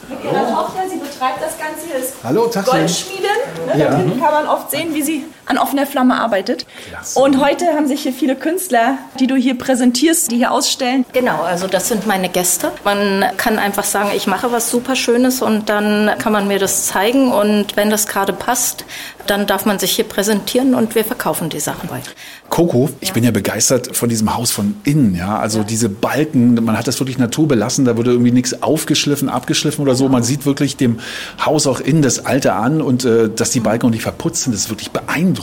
Mit 0.10 0.24
ihrer 0.26 0.50
Tochter, 0.50 0.82
sie 0.90 0.98
betreibt 0.98 1.42
das 1.42 1.58
Ganze, 1.58 1.88
hier 1.88 2.04
ist 2.04 2.14
Hallo. 2.22 2.52
Goldschmieden. 2.54 3.24
Ne? 3.68 3.80
Ja. 3.80 3.92
Da 3.92 3.98
hinten 3.98 4.20
kann 4.20 4.34
man 4.34 4.48
oft 4.48 4.70
sehen, 4.72 4.94
wie 4.94 5.04
sie 5.04 5.26
an 5.48 5.58
offener 5.58 5.88
Flamme 5.88 6.20
arbeitet. 6.20 6.66
Und 7.16 7.40
heute 7.42 7.66
haben 7.68 7.88
sich 7.88 8.02
hier 8.02 8.14
viele 8.14 8.36
Künstler, 8.36 8.98
die 9.20 9.28
du 9.28 9.36
hier 9.36 9.58
präsentierst, 9.58 10.30
die 10.32 10.38
hier 10.38 10.52
ausstellen. 10.52 11.06
Genau, 11.14 11.42
also 11.42 11.68
das 11.68 11.88
sind 11.88 12.06
meine 12.06 12.30
Gäste. 12.30 12.72
Man 12.84 13.26
kann 13.38 13.58
einfach 13.58 13.86
sagen, 13.86 14.10
ich 14.16 14.28
mache 14.28 14.52
was 14.52 14.70
super 14.70 14.96
Schönes 14.96 15.42
und 15.42 15.70
dann 15.70 16.12
kann 16.20 16.34
man 16.34 16.48
mir 16.48 16.60
das 16.60 16.88
zeigen 16.88 17.32
und 17.32 17.78
wenn 17.78 17.90
das 17.90 18.08
gerade 18.08 18.34
passt, 18.34 18.86
dann 19.26 19.48
darf 19.48 19.66
man 19.66 19.80
sich 19.80 19.92
hier 19.92 20.06
präsentieren 20.06 20.76
und 20.76 20.96
wir 20.96 21.04
verkaufen 21.04 21.50
die 21.50 21.60
Sachen 21.60 21.90
weiter. 21.90 22.12
Coco, 22.50 22.90
ich 23.02 23.12
bin 23.12 23.26
ja 23.26 23.32
begeistert 23.32 23.96
von 23.96 24.08
diesem 24.08 24.36
Haus 24.36 24.52
von 24.52 24.76
innen, 24.86 25.16
ja. 25.16 25.38
Also 25.38 25.64
diese 25.64 25.90
Balken, 25.90 26.56
man 26.64 26.78
hat 26.78 26.88
das 26.88 27.00
wirklich 27.00 27.18
naturbelassen, 27.18 27.84
da 27.84 27.98
wurde 27.98 28.12
irgendwie 28.12 28.32
nichts 28.32 28.62
aufgeschliffen, 28.64 29.28
abgeschliffen 29.28 29.82
oder 29.82 29.96
so. 29.96 30.08
Man 30.08 30.24
sieht 30.24 30.46
wirklich 30.46 30.78
dem 30.78 31.00
Haus 31.46 31.68
auch 31.68 31.82
innen 31.82 32.02
das 32.02 32.26
Alter 32.26 32.56
an 32.56 32.82
und 32.82 33.04
äh, 33.04 33.30
dass 33.30 33.52
die 33.52 33.60
Balken 33.60 33.88
auch 33.88 33.92
nicht 33.92 34.04
verputzt 34.04 34.44
sind, 34.44 34.54
das 34.54 34.62
ist 34.62 34.70
wirklich 34.70 34.92
beeindruckend. 34.92 35.37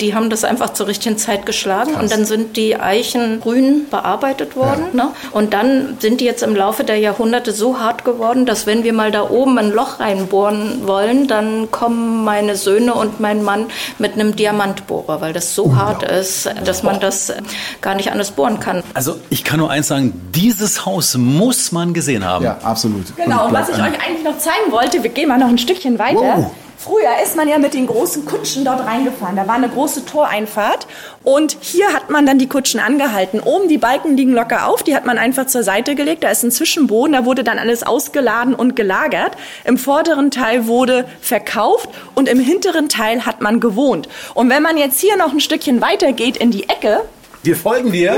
Die 0.00 0.14
haben 0.14 0.30
das 0.30 0.44
einfach 0.44 0.72
zur 0.72 0.86
richtigen 0.86 1.18
Zeit 1.18 1.46
geschlagen 1.46 1.92
Krass. 1.92 2.02
und 2.02 2.12
dann 2.12 2.24
sind 2.24 2.56
die 2.56 2.76
Eichen 2.76 3.40
grün 3.40 3.86
bearbeitet 3.90 4.56
worden. 4.56 4.84
Ne? 4.92 5.08
Und 5.32 5.52
dann 5.52 5.96
sind 6.00 6.20
die 6.20 6.24
jetzt 6.24 6.42
im 6.42 6.54
Laufe 6.54 6.84
der 6.84 6.98
Jahrhunderte 6.98 7.52
so 7.52 7.78
hart 7.78 8.04
geworden, 8.04 8.46
dass 8.46 8.66
wenn 8.66 8.84
wir 8.84 8.92
mal 8.92 9.10
da 9.10 9.28
oben 9.28 9.58
ein 9.58 9.70
Loch 9.70 10.00
reinbohren 10.00 10.86
wollen, 10.86 11.28
dann 11.28 11.70
kommen 11.70 12.24
meine 12.24 12.56
Söhne 12.56 12.94
und 12.94 13.20
mein 13.20 13.42
Mann 13.42 13.66
mit 13.98 14.14
einem 14.14 14.36
Diamantbohrer, 14.36 15.20
weil 15.20 15.32
das 15.32 15.54
so 15.54 15.76
hart 15.76 16.02
ist, 16.02 16.48
dass 16.64 16.82
man 16.82 17.00
das 17.00 17.32
gar 17.80 17.94
nicht 17.94 18.10
anders 18.12 18.32
bohren 18.32 18.60
kann. 18.60 18.82
Also 18.94 19.16
ich 19.30 19.44
kann 19.44 19.58
nur 19.58 19.70
eins 19.70 19.88
sagen, 19.88 20.12
dieses 20.34 20.86
Haus 20.86 21.16
muss 21.16 21.72
man 21.72 21.94
gesehen 21.94 22.24
haben. 22.24 22.44
Ja, 22.44 22.58
absolut. 22.62 23.16
Genau, 23.16 23.46
und 23.46 23.52
was 23.52 23.68
ich 23.68 23.76
euch 23.76 23.82
eigentlich 23.82 24.24
noch 24.24 24.38
zeigen 24.38 24.70
wollte, 24.70 25.02
wir 25.02 25.10
gehen 25.10 25.28
mal 25.28 25.38
noch 25.38 25.48
ein 25.48 25.58
Stückchen 25.58 25.98
weiter. 25.98 26.16
Wow. 26.16 26.50
Früher 26.86 27.20
ist 27.24 27.34
man 27.34 27.48
ja 27.48 27.58
mit 27.58 27.74
den 27.74 27.88
großen 27.88 28.24
Kutschen 28.26 28.64
dort 28.64 28.86
reingefahren. 28.86 29.34
Da 29.34 29.48
war 29.48 29.56
eine 29.56 29.68
große 29.68 30.04
Toreinfahrt. 30.06 30.86
Und 31.24 31.56
hier 31.60 31.92
hat 31.92 32.10
man 32.10 32.26
dann 32.26 32.38
die 32.38 32.48
Kutschen 32.48 32.78
angehalten. 32.78 33.40
Oben 33.40 33.66
die 33.68 33.76
Balken 33.76 34.16
liegen 34.16 34.32
locker 34.32 34.68
auf. 34.68 34.84
Die 34.84 34.94
hat 34.94 35.04
man 35.04 35.18
einfach 35.18 35.48
zur 35.48 35.64
Seite 35.64 35.96
gelegt. 35.96 36.22
Da 36.22 36.28
ist 36.28 36.44
ein 36.44 36.52
Zwischenboden. 36.52 37.14
Da 37.14 37.24
wurde 37.24 37.42
dann 37.42 37.58
alles 37.58 37.82
ausgeladen 37.82 38.54
und 38.54 38.76
gelagert. 38.76 39.32
Im 39.64 39.78
vorderen 39.78 40.30
Teil 40.30 40.68
wurde 40.68 41.06
verkauft. 41.20 41.88
Und 42.14 42.28
im 42.28 42.38
hinteren 42.38 42.88
Teil 42.88 43.26
hat 43.26 43.40
man 43.40 43.58
gewohnt. 43.58 44.08
Und 44.34 44.48
wenn 44.48 44.62
man 44.62 44.76
jetzt 44.76 45.00
hier 45.00 45.16
noch 45.16 45.32
ein 45.32 45.40
Stückchen 45.40 45.80
weiter 45.80 46.12
geht 46.12 46.36
in 46.36 46.52
die 46.52 46.68
Ecke, 46.68 47.00
Wir 47.42 47.56
folgen 47.56 47.90
dir. 47.90 48.12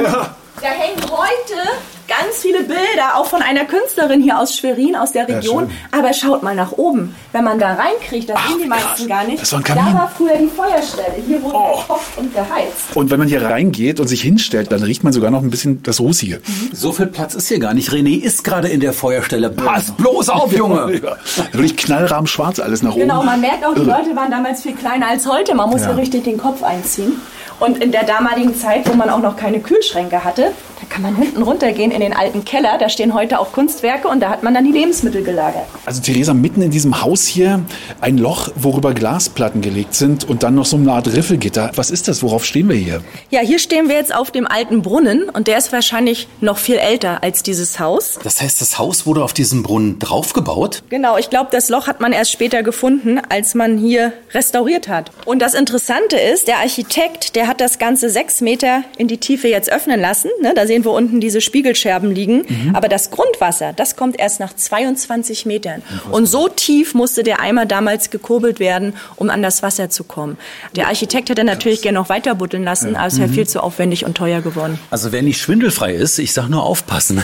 da 0.61 0.67
hängen 0.69 1.01
heute 1.11 1.71
ganz 2.09 2.39
viele 2.41 2.61
Bilder, 2.65 3.17
auch 3.17 3.27
von 3.27 3.43
einer 3.43 3.65
Künstlerin 3.67 4.23
hier 4.23 4.39
aus 4.39 4.57
Schwerin, 4.57 4.97
aus 4.97 5.13
der 5.13 5.29
Region. 5.29 5.71
Aber 5.93 6.13
schaut 6.13 6.43
mal 6.43 6.55
nach 6.55 6.73
oben. 6.73 7.15
Wenn 7.33 7.45
man 7.45 7.59
da 7.59 7.75
reinkriegt, 7.75 8.29
das 8.31 8.39
sehen 8.49 8.59
die 8.63 8.69
meisten 8.69 9.07
gar 9.07 9.25
nicht. 9.25 9.41
Das 9.43 9.53
war 9.53 9.61
ein 9.61 9.65
da 9.65 9.75
Kamin. 9.75 9.95
war 9.95 10.13
früher 10.17 10.37
die 10.39 10.49
Feuerstelle. 10.49 11.15
Hier 11.27 11.43
wurde 11.43 11.53
gekocht 11.59 12.01
und 12.17 12.35
geheizt. 12.35 12.95
Und 12.97 13.11
wenn 13.11 13.19
man 13.19 13.29
hier 13.29 13.43
reingeht 13.43 14.01
und 14.01 14.09
sich 14.09 14.23
hinstellt, 14.23 14.73
dann 14.73 14.83
riecht 14.83 15.05
man 15.05 15.13
sogar 15.13 15.31
noch 15.31 15.43
ein 15.43 15.51
bisschen 15.51 15.83
das 15.83 16.01
Rußige. 16.01 16.39
So 16.73 16.93
viel 16.93 17.07
Platz 17.07 17.35
ist 17.35 17.49
hier 17.49 17.59
gar 17.59 17.75
nicht. 17.75 17.91
René 17.91 18.21
ist 18.23 18.43
gerade 18.45 18.69
in 18.69 18.81
der 18.81 18.93
Feuerstelle. 18.93 19.51
Pass 19.51 19.91
bloß 19.93 20.29
auf, 20.31 20.53
Junge. 20.53 21.01
Ja. 21.09 21.17
Wirklich 21.53 21.77
knallrahm 21.77 22.27
schwarz 22.27 22.59
alles 22.59 22.83
nach 22.83 22.93
oben. 22.93 23.01
Genau, 23.03 23.23
man 23.23 23.41
merkt 23.41 23.65
auch, 23.65 23.75
die. 23.75 23.81
Leute 23.81 24.17
waren 24.17 24.31
damals 24.31 24.63
viel 24.63 24.75
kleiner 24.75 25.09
als 25.09 25.27
heute. 25.31 25.55
Man 25.55 25.69
muss 25.71 25.83
Ja. 25.83 25.91
ja 25.91 25.95
richtig 25.97 26.25
den 26.25 26.39
Kopf 26.39 26.63
einziehen. 26.63 27.21
Und 27.61 27.83
in 27.83 27.93
der 27.93 28.05
damaligen 28.05 28.57
Zeit, 28.57 28.89
wo 28.89 28.95
man 28.95 29.11
auch 29.11 29.19
noch 29.21 29.37
keine 29.37 29.61
Kühlschränke 29.61 30.25
hatte, 30.25 30.53
da 30.81 30.87
kann 30.89 31.03
man 31.03 31.17
hinten 31.17 31.43
runtergehen 31.43 31.91
in 31.99 32.11
den 32.11 32.17
alten 32.17 32.45
Keller. 32.45 32.79
Da 32.79 32.89
stehen 32.89 33.13
heute 33.13 33.41
auch 33.41 33.53
Kunstwerke 33.53 34.09
und 34.09 34.21
da 34.21 34.31
hat 34.31 34.43
man 34.43 34.55
dann 34.55 34.65
die 34.65 34.73
Lebensmittel 34.73 35.25
gelagert. 35.25 35.65
Also 35.85 36.01
Theresa, 36.01 36.33
mitten 36.33 36.63
in 36.63 36.71
diesem 36.71 37.03
Haus 37.03 37.27
hier 37.27 37.61
ein 38.01 38.19
Loch, 38.19 38.51
worüber 38.55 38.95
Glasplatten 38.95 39.61
gelegt 39.61 39.95
sind 39.95 40.29
und 40.29 40.43
dann 40.45 40.55
noch 40.55 40.67
so 40.67 40.77
eine 40.77 40.93
Art 40.93 41.09
Riffelgitter. 41.09 41.73
Was 41.75 41.91
ist 41.91 42.07
das? 42.07 42.23
Worauf 42.23 42.45
stehen 42.45 42.69
wir 42.69 42.77
hier? 42.77 43.03
Ja, 43.31 43.41
hier 43.41 43.59
stehen 43.59 43.89
wir 43.89 43.97
jetzt 43.97 44.15
auf 44.15 44.31
dem 44.31 44.47
alten 44.47 44.83
Brunnen 44.83 45.29
und 45.29 45.49
der 45.49 45.59
ist 45.59 45.73
wahrscheinlich 45.73 46.29
noch 46.41 46.59
viel 46.59 46.77
älter 46.77 47.23
als 47.23 47.43
dieses 47.43 47.81
Haus. 47.81 48.19
Das 48.23 48.41
heißt, 48.41 48.61
das 48.61 48.79
Haus 48.79 49.07
wurde 49.07 49.25
auf 49.25 49.33
diesem 49.33 49.63
Brunnen 49.63 49.99
draufgebaut? 49.99 50.83
Genau, 50.91 51.17
ich 51.19 51.31
glaube, 51.31 51.49
das 51.51 51.69
Loch 51.69 51.89
hat 51.89 52.01
man 52.01 52.13
erst 52.13 52.31
später 52.31 52.63
gefunden, 52.63 53.21
als 53.29 53.55
man 53.55 53.77
hier 53.77 54.13
restauriert 54.33 54.89
hat. 54.89 55.11
Und 55.25 55.41
das 55.41 55.55
Interessante 55.55 56.17
ist, 56.17 56.47
der 56.47 56.59
Architekt, 56.59 57.35
der 57.35 57.49
hat 57.49 57.61
das 57.61 57.79
Ganze 57.79 58.09
sechs 58.09 58.41
Meter 58.41 58.85
in 58.97 59.09
die 59.09 59.19
Tiefe 59.19 59.49
jetzt 59.49 59.71
öffnen 59.73 60.01
lassen. 60.01 60.31
Ne, 60.41 60.53
da 60.55 60.67
sehen 60.67 60.85
wir 60.85 60.93
unten 60.93 61.21
diese 61.21 61.41
Spiegelscherben 61.89 62.11
liegen. 62.11 62.75
Aber 62.75 62.89
das 62.89 63.11
Grundwasser, 63.11 63.73
das 63.73 63.97
kommt 63.97 64.19
erst 64.19 64.41
nach 64.41 64.55
22 64.55 65.47
Metern. 65.47 65.83
Und 66.11 66.27
so 66.27 66.49
tief 66.49 66.95
musste 66.95 67.23
der 67.23 67.41
Eimer 67.41 67.67
damals 67.67 68.11
gekurbelt 68.11 68.61
werden, 68.61 68.95
um 69.17 69.31
an 69.31 69.43
das 69.43 69.63
Wasser 69.63 69.91
zu 69.91 70.05
kommen. 70.05 70.37
Der 70.77 70.89
Architekt 70.89 71.31
hätte 71.31 71.45
natürlich 71.45 71.83
gerne 71.83 71.99
noch 71.99 72.09
weiter 72.09 72.35
buddeln 72.35 72.65
lassen, 72.65 72.97
aber 72.97 73.07
es 73.07 73.19
wäre 73.19 73.29
viel 73.29 73.49
zu 73.49 73.63
aufwendig 73.63 74.05
und 74.05 74.17
teuer 74.17 74.41
geworden. 74.41 74.79
Also 74.91 75.13
wer 75.13 75.23
nicht 75.23 75.41
schwindelfrei 75.41 75.95
ist, 75.95 76.19
ich 76.19 76.33
sag 76.33 76.49
nur 76.49 76.63
aufpassen. 76.63 77.23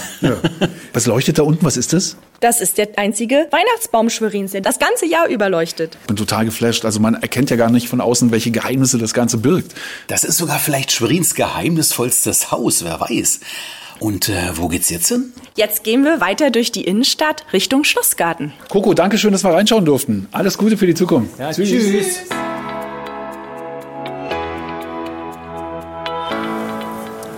Was 0.93 1.07
leuchtet 1.07 1.39
da 1.39 1.43
unten? 1.43 1.65
Was 1.65 1.77
ist 1.77 1.93
das? 1.93 2.17
Das 2.41 2.61
ist 2.61 2.77
der 2.77 2.89
einzige 2.99 3.47
Weihnachtsbaum 3.51 4.11
Schwerins, 4.11 4.53
der 4.53 4.61
das 4.61 4.79
ganze 4.79 5.07
Jahr 5.07 5.29
überleuchtet. 5.29 5.97
Ich 6.03 6.07
bin 6.09 6.17
total 6.17 6.45
geflasht. 6.45 6.85
Also 6.85 7.01
man 7.01 7.15
erkennt 7.15 7.49
ja 7.51 7.57
gar 7.57 7.71
nicht 7.71 7.89
von 7.89 8.01
außen, 8.01 8.33
welche 8.33 8.51
Geheimnisse 8.51 8.99
das 8.99 9.15
Ganze 9.15 9.39
birgt. 9.39 9.75
Das 10.09 10.25
ist 10.25 10.37
sogar 10.37 10.59
vielleicht 10.59 10.93
Schwerins 10.93 11.35
geheimnisvollstes 11.35 12.51
Haus, 12.51 12.85
wer 12.85 13.01
weiß. 13.01 13.41
Und 14.01 14.29
äh, 14.29 14.35
wo 14.55 14.69
geht's 14.69 14.91
jetzt 14.91 15.09
hin? 15.09 15.33
Jetzt 15.57 15.85
gehen 15.85 16.05
wir 16.05 16.21
weiter 16.21 16.51
durch 16.51 16.73
die 16.73 16.83
Innenstadt 16.83 17.45
Richtung 17.53 17.85
Schlossgarten. 17.85 18.53
Coco, 18.69 18.93
danke 18.95 19.19
schön, 19.19 19.33
dass 19.33 19.45
wir 19.45 19.51
reinschauen 19.53 19.85
durften. 19.85 20.29
Alles 20.33 20.59
Gute 20.59 20.77
für 20.77 20.87
die 20.87 20.95
Zukunft. 20.95 21.39
Tschüss. 21.55 22.21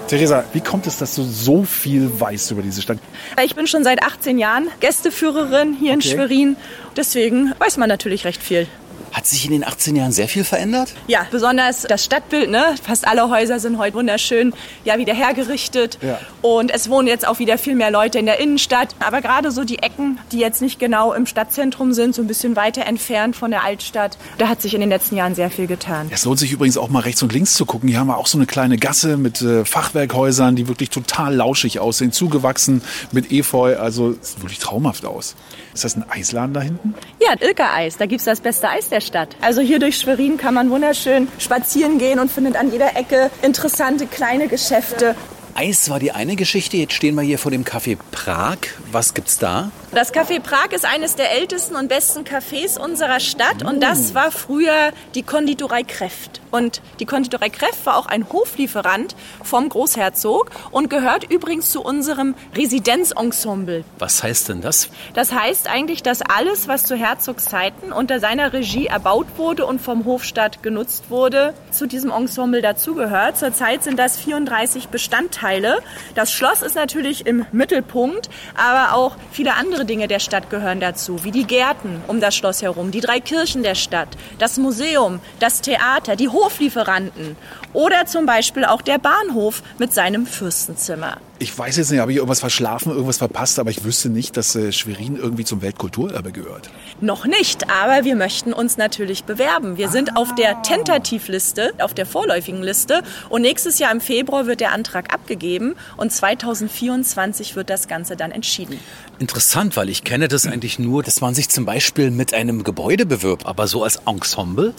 Theresa, 0.08 0.44
wie 0.52 0.60
kommt 0.60 0.86
es, 0.86 0.98
dass 0.98 1.16
du 1.16 1.24
so 1.24 1.64
viel 1.64 2.08
weißt 2.20 2.52
über 2.52 2.62
diese 2.62 2.80
Stadt? 2.80 2.98
Ich 3.44 3.56
bin 3.56 3.66
schon 3.66 3.82
seit 3.82 4.04
18 4.04 4.38
Jahren 4.38 4.68
Gästeführerin 4.78 5.74
hier 5.74 5.92
in 5.94 5.98
Okay. 5.98 6.10
Schwerin. 6.10 6.56
Deswegen 6.96 7.52
weiß 7.58 7.76
man 7.76 7.88
natürlich 7.88 8.24
recht 8.24 8.40
viel. 8.40 8.68
Hat 9.12 9.26
sich 9.26 9.44
in 9.44 9.52
den 9.52 9.64
18 9.64 9.96
Jahren 9.96 10.12
sehr 10.12 10.28
viel 10.28 10.44
verändert? 10.44 10.94
Ja, 11.06 11.26
besonders 11.30 11.82
das 11.82 12.04
Stadtbild, 12.04 12.50
ne? 12.50 12.74
Fast 12.82 13.06
alle 13.06 13.30
Häuser 13.30 13.60
sind 13.60 13.78
heute 13.78 13.96
wunderschön, 13.96 14.52
ja, 14.84 14.98
wieder 14.98 15.14
hergerichtet. 15.14 15.98
Ja. 16.02 16.18
Und 16.42 16.70
es 16.70 16.90
wohnen 16.90 17.08
jetzt 17.08 17.26
auch 17.26 17.38
wieder 17.38 17.58
viel 17.58 17.74
mehr 17.74 17.90
Leute 17.90 18.18
in 18.18 18.26
der 18.26 18.40
Innenstadt. 18.40 18.94
Aber 19.00 19.20
gerade 19.22 19.50
so 19.50 19.64
die 19.64 19.78
Ecken, 19.78 20.18
die 20.32 20.38
jetzt 20.38 20.60
nicht 20.62 20.78
genau 20.78 21.12
im 21.12 21.26
Stadtzentrum 21.26 21.92
sind, 21.92 22.14
so 22.14 22.22
ein 22.22 22.26
bisschen 22.26 22.56
weiter 22.56 22.86
entfernt 22.86 23.36
von 23.36 23.50
der 23.50 23.64
Altstadt, 23.64 24.18
da 24.38 24.48
hat 24.48 24.62
sich 24.62 24.74
in 24.74 24.80
den 24.80 24.90
letzten 24.90 25.16
Jahren 25.16 25.34
sehr 25.34 25.50
viel 25.50 25.66
getan. 25.66 26.08
Es 26.12 26.24
lohnt 26.24 26.38
sich 26.38 26.52
übrigens 26.52 26.76
auch 26.76 26.88
mal 26.88 27.00
rechts 27.00 27.22
und 27.22 27.32
links 27.32 27.54
zu 27.54 27.66
gucken. 27.66 27.88
Hier 27.88 27.98
haben 27.98 28.08
wir 28.08 28.18
auch 28.18 28.26
so 28.26 28.38
eine 28.38 28.46
kleine 28.46 28.76
Gasse 28.76 29.16
mit 29.16 29.40
äh, 29.42 29.64
Fachwerkhäusern, 29.64 30.56
die 30.56 30.68
wirklich 30.68 30.90
total 30.90 31.34
lauschig 31.34 31.80
aussehen, 31.80 32.12
zugewachsen 32.12 32.82
mit 33.12 33.32
Efeu. 33.32 33.76
Also 33.78 34.10
es 34.20 34.32
sieht 34.32 34.42
wirklich 34.42 34.58
traumhaft 34.58 35.04
aus. 35.04 35.36
Ist 35.74 35.84
das 35.84 35.96
ein 35.96 36.04
Eisladen 36.08 36.54
da 36.54 36.60
hinten? 36.60 36.94
Ja, 37.20 37.34
Ilka 37.40 37.74
Eis, 37.74 37.96
da 37.96 38.06
gibt's 38.06 38.24
das 38.24 38.40
beste 38.40 38.68
Eis 38.68 38.88
der 38.88 38.95
Stadt. 39.00 39.36
Also 39.40 39.60
hier 39.60 39.78
durch 39.78 39.98
Schwerin 39.98 40.36
kann 40.36 40.54
man 40.54 40.70
wunderschön 40.70 41.28
spazieren 41.38 41.98
gehen 41.98 42.18
und 42.18 42.30
findet 42.30 42.56
an 42.56 42.70
jeder 42.72 42.96
Ecke 42.96 43.30
interessante 43.42 44.06
kleine 44.06 44.48
Geschäfte. 44.48 45.14
Eis 45.54 45.88
war 45.88 45.98
die 45.98 46.12
eine 46.12 46.36
Geschichte. 46.36 46.76
Jetzt 46.76 46.92
stehen 46.92 47.14
wir 47.14 47.22
hier 47.22 47.38
vor 47.38 47.50
dem 47.50 47.64
Café 47.64 47.96
Prag. 48.10 48.58
Was 48.92 49.14
gibt's 49.14 49.38
da? 49.38 49.70
Das 49.92 50.12
Café 50.12 50.40
Prag 50.40 50.72
ist 50.72 50.84
eines 50.84 51.14
der 51.14 51.32
ältesten 51.32 51.76
und 51.76 51.88
besten 51.88 52.24
Cafés 52.24 52.78
unserer 52.78 53.20
Stadt 53.20 53.62
und 53.62 53.80
das 53.80 54.14
war 54.14 54.32
früher 54.32 54.92
die 55.14 55.22
Konditorei 55.22 55.84
Kreft. 55.84 56.40
Und 56.50 56.82
die 57.00 57.06
Konditorei 57.06 57.50
Kreft 57.50 57.86
war 57.86 57.96
auch 57.96 58.06
ein 58.06 58.28
Hoflieferant 58.32 59.14
vom 59.42 59.68
Großherzog 59.68 60.50
und 60.70 60.90
gehört 60.90 61.30
übrigens 61.30 61.70
zu 61.70 61.82
unserem 61.82 62.34
Residenzensemble. 62.54 63.84
Was 63.98 64.22
heißt 64.22 64.48
denn 64.48 64.60
das? 64.60 64.90
Das 65.14 65.32
heißt 65.32 65.68
eigentlich, 65.68 66.02
dass 66.02 66.20
alles, 66.22 66.66
was 66.66 66.84
zu 66.84 66.96
Herzogszeiten 66.96 67.92
unter 67.92 68.20
seiner 68.20 68.52
Regie 68.52 68.86
erbaut 68.86 69.26
wurde 69.36 69.66
und 69.66 69.80
vom 69.80 70.04
Hofstaat 70.04 70.62
genutzt 70.62 71.10
wurde, 71.10 71.54
zu 71.70 71.86
diesem 71.86 72.10
Ensemble 72.10 72.60
dazugehört. 72.60 73.38
Zurzeit 73.38 73.84
sind 73.84 73.98
das 73.98 74.16
34 74.18 74.88
Bestandteile. 74.88 75.78
Das 76.14 76.32
Schloss 76.32 76.62
ist 76.62 76.74
natürlich 76.74 77.26
im 77.26 77.46
Mittelpunkt, 77.52 78.30
aber 78.56 78.94
auch 78.94 79.16
viele 79.30 79.54
andere 79.54 79.75
Dinge 79.84 80.08
der 80.08 80.20
Stadt 80.20 80.50
gehören 80.50 80.80
dazu, 80.80 81.24
wie 81.24 81.30
die 81.30 81.46
Gärten 81.46 82.02
um 82.06 82.20
das 82.20 82.34
Schloss 82.34 82.62
herum, 82.62 82.90
die 82.90 83.00
drei 83.00 83.20
Kirchen 83.20 83.62
der 83.62 83.74
Stadt, 83.74 84.08
das 84.38 84.56
Museum, 84.58 85.20
das 85.40 85.60
Theater, 85.60 86.16
die 86.16 86.28
Hoflieferanten 86.28 87.36
oder 87.72 88.06
zum 88.06 88.26
Beispiel 88.26 88.64
auch 88.64 88.82
der 88.82 88.98
Bahnhof 88.98 89.62
mit 89.78 89.92
seinem 89.92 90.26
Fürstenzimmer. 90.26 91.18
Ich 91.38 91.56
weiß 91.56 91.76
jetzt 91.76 91.90
nicht, 91.90 92.00
habe 92.00 92.12
ich 92.12 92.16
irgendwas 92.16 92.40
verschlafen, 92.40 92.92
irgendwas 92.92 93.18
verpasst, 93.18 93.58
aber 93.58 93.68
ich 93.68 93.84
wüsste 93.84 94.08
nicht, 94.08 94.38
dass 94.38 94.56
äh, 94.56 94.72
Schwerin 94.72 95.16
irgendwie 95.16 95.44
zum 95.44 95.60
Weltkulturerbe 95.60 96.32
gehört. 96.32 96.70
Noch 97.02 97.26
nicht, 97.26 97.68
aber 97.70 98.06
wir 98.06 98.16
möchten 98.16 98.54
uns 98.54 98.78
natürlich 98.78 99.24
bewerben. 99.24 99.76
Wir 99.76 99.90
sind 99.90 100.16
auf 100.16 100.34
der 100.34 100.62
Tentativliste, 100.62 101.74
auf 101.78 101.92
der 101.92 102.06
vorläufigen 102.06 102.62
Liste 102.62 103.02
und 103.28 103.42
nächstes 103.42 103.78
Jahr 103.78 103.92
im 103.92 104.00
Februar 104.00 104.46
wird 104.46 104.60
der 104.60 104.72
Antrag 104.72 105.12
abgegeben 105.12 105.74
und 105.98 106.10
2024 106.10 107.54
wird 107.54 107.68
das 107.68 107.86
Ganze 107.86 108.16
dann 108.16 108.30
entschieden. 108.30 108.80
Interessant, 109.18 109.76
weil 109.76 109.90
ich 109.90 110.04
kenne 110.04 110.28
das 110.28 110.46
eigentlich 110.46 110.78
nur, 110.78 111.02
dass 111.02 111.20
man 111.20 111.34
sich 111.34 111.50
zum 111.50 111.66
Beispiel 111.66 112.10
mit 112.10 112.32
einem 112.32 112.64
Gebäude 112.64 113.04
bewirbt, 113.04 113.44
aber 113.44 113.66
so 113.66 113.84
als 113.84 113.96
Ensemble. 114.06 114.72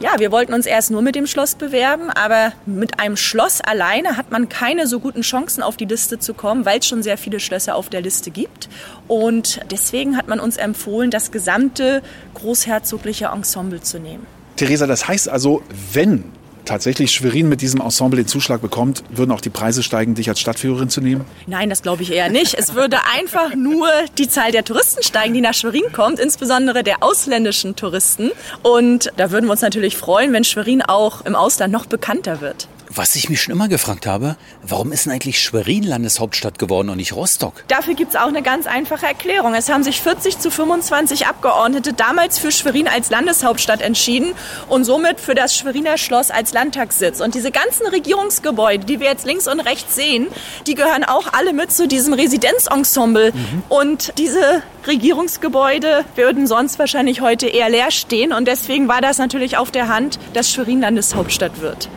Ja, 0.00 0.18
wir 0.18 0.32
wollten 0.32 0.54
uns 0.54 0.64
erst 0.64 0.90
nur 0.90 1.02
mit 1.02 1.14
dem 1.14 1.26
Schloss 1.26 1.56
bewerben, 1.56 2.08
aber 2.08 2.52
mit 2.64 2.98
einem 3.00 3.18
Schloss 3.18 3.60
alleine 3.60 4.16
hat 4.16 4.30
man 4.30 4.48
keine 4.48 4.86
so 4.86 4.98
guten 4.98 5.20
Chancen 5.20 5.62
auf 5.62 5.76
die 5.76 5.84
Liste 5.84 5.99
zu 6.08 6.34
kommen, 6.34 6.64
weil 6.64 6.80
es 6.80 6.86
schon 6.86 7.02
sehr 7.02 7.18
viele 7.18 7.40
Schlösser 7.40 7.76
auf 7.76 7.88
der 7.88 8.00
Liste 8.00 8.30
gibt. 8.30 8.68
Und 9.08 9.60
deswegen 9.70 10.16
hat 10.16 10.28
man 10.28 10.40
uns 10.40 10.56
empfohlen, 10.56 11.10
das 11.10 11.30
gesamte 11.30 12.02
großherzogliche 12.34 13.26
Ensemble 13.26 13.80
zu 13.80 13.98
nehmen. 13.98 14.26
Theresa, 14.56 14.86
das 14.86 15.08
heißt 15.08 15.28
also, 15.28 15.62
wenn 15.92 16.24
tatsächlich 16.64 17.10
Schwerin 17.10 17.48
mit 17.48 17.62
diesem 17.62 17.80
Ensemble 17.80 18.16
den 18.16 18.28
Zuschlag 18.28 18.60
bekommt, 18.60 19.02
würden 19.10 19.32
auch 19.32 19.40
die 19.40 19.50
Preise 19.50 19.82
steigen, 19.82 20.14
dich 20.14 20.28
als 20.28 20.38
Stadtführerin 20.40 20.88
zu 20.88 21.00
nehmen? 21.00 21.24
Nein, 21.46 21.68
das 21.70 21.82
glaube 21.82 22.02
ich 22.02 22.12
eher 22.12 22.28
nicht. 22.28 22.54
Es 22.54 22.74
würde 22.74 22.98
einfach 23.12 23.54
nur 23.54 23.88
die 24.18 24.28
Zahl 24.28 24.52
der 24.52 24.64
Touristen 24.64 25.02
steigen, 25.02 25.34
die 25.34 25.40
nach 25.40 25.54
Schwerin 25.54 25.92
kommt, 25.92 26.20
insbesondere 26.20 26.82
der 26.84 27.02
ausländischen 27.02 27.74
Touristen. 27.74 28.30
Und 28.62 29.12
da 29.16 29.30
würden 29.30 29.46
wir 29.46 29.52
uns 29.52 29.62
natürlich 29.62 29.96
freuen, 29.96 30.32
wenn 30.32 30.44
Schwerin 30.44 30.82
auch 30.82 31.24
im 31.24 31.34
Ausland 31.34 31.72
noch 31.72 31.86
bekannter 31.86 32.40
wird. 32.40 32.68
Was 32.92 33.14
ich 33.14 33.28
mich 33.28 33.40
schon 33.40 33.52
immer 33.52 33.68
gefragt 33.68 34.04
habe, 34.04 34.34
warum 34.62 34.90
ist 34.90 35.06
denn 35.06 35.12
eigentlich 35.12 35.40
Schwerin 35.40 35.84
Landeshauptstadt 35.84 36.58
geworden 36.58 36.88
und 36.88 36.96
nicht 36.96 37.14
Rostock? 37.14 37.62
Dafür 37.68 37.94
gibt 37.94 38.14
es 38.14 38.16
auch 38.16 38.26
eine 38.26 38.42
ganz 38.42 38.66
einfache 38.66 39.06
Erklärung. 39.06 39.54
Es 39.54 39.68
haben 39.68 39.84
sich 39.84 40.00
40 40.00 40.40
zu 40.40 40.50
25 40.50 41.28
Abgeordnete 41.28 41.92
damals 41.92 42.40
für 42.40 42.50
Schwerin 42.50 42.88
als 42.88 43.08
Landeshauptstadt 43.08 43.80
entschieden 43.80 44.32
und 44.68 44.82
somit 44.82 45.20
für 45.20 45.36
das 45.36 45.56
Schweriner 45.56 45.98
Schloss 45.98 46.32
als 46.32 46.52
Landtagssitz. 46.52 47.20
Und 47.20 47.36
diese 47.36 47.52
ganzen 47.52 47.86
Regierungsgebäude, 47.86 48.84
die 48.84 48.98
wir 48.98 49.06
jetzt 49.06 49.24
links 49.24 49.46
und 49.46 49.60
rechts 49.60 49.94
sehen, 49.94 50.26
die 50.66 50.74
gehören 50.74 51.04
auch 51.04 51.32
alle 51.32 51.52
mit 51.52 51.70
zu 51.70 51.86
diesem 51.86 52.12
Residenzensemble. 52.12 53.30
Mhm. 53.32 53.62
Und 53.68 54.18
diese 54.18 54.64
Regierungsgebäude 54.88 56.04
würden 56.16 56.48
sonst 56.48 56.80
wahrscheinlich 56.80 57.20
heute 57.20 57.46
eher 57.46 57.70
leer 57.70 57.92
stehen. 57.92 58.32
Und 58.32 58.48
deswegen 58.48 58.88
war 58.88 59.00
das 59.00 59.18
natürlich 59.18 59.56
auf 59.58 59.70
der 59.70 59.86
Hand, 59.86 60.18
dass 60.32 60.50
Schwerin 60.50 60.80
Landeshauptstadt 60.80 61.60
wird. 61.60 61.88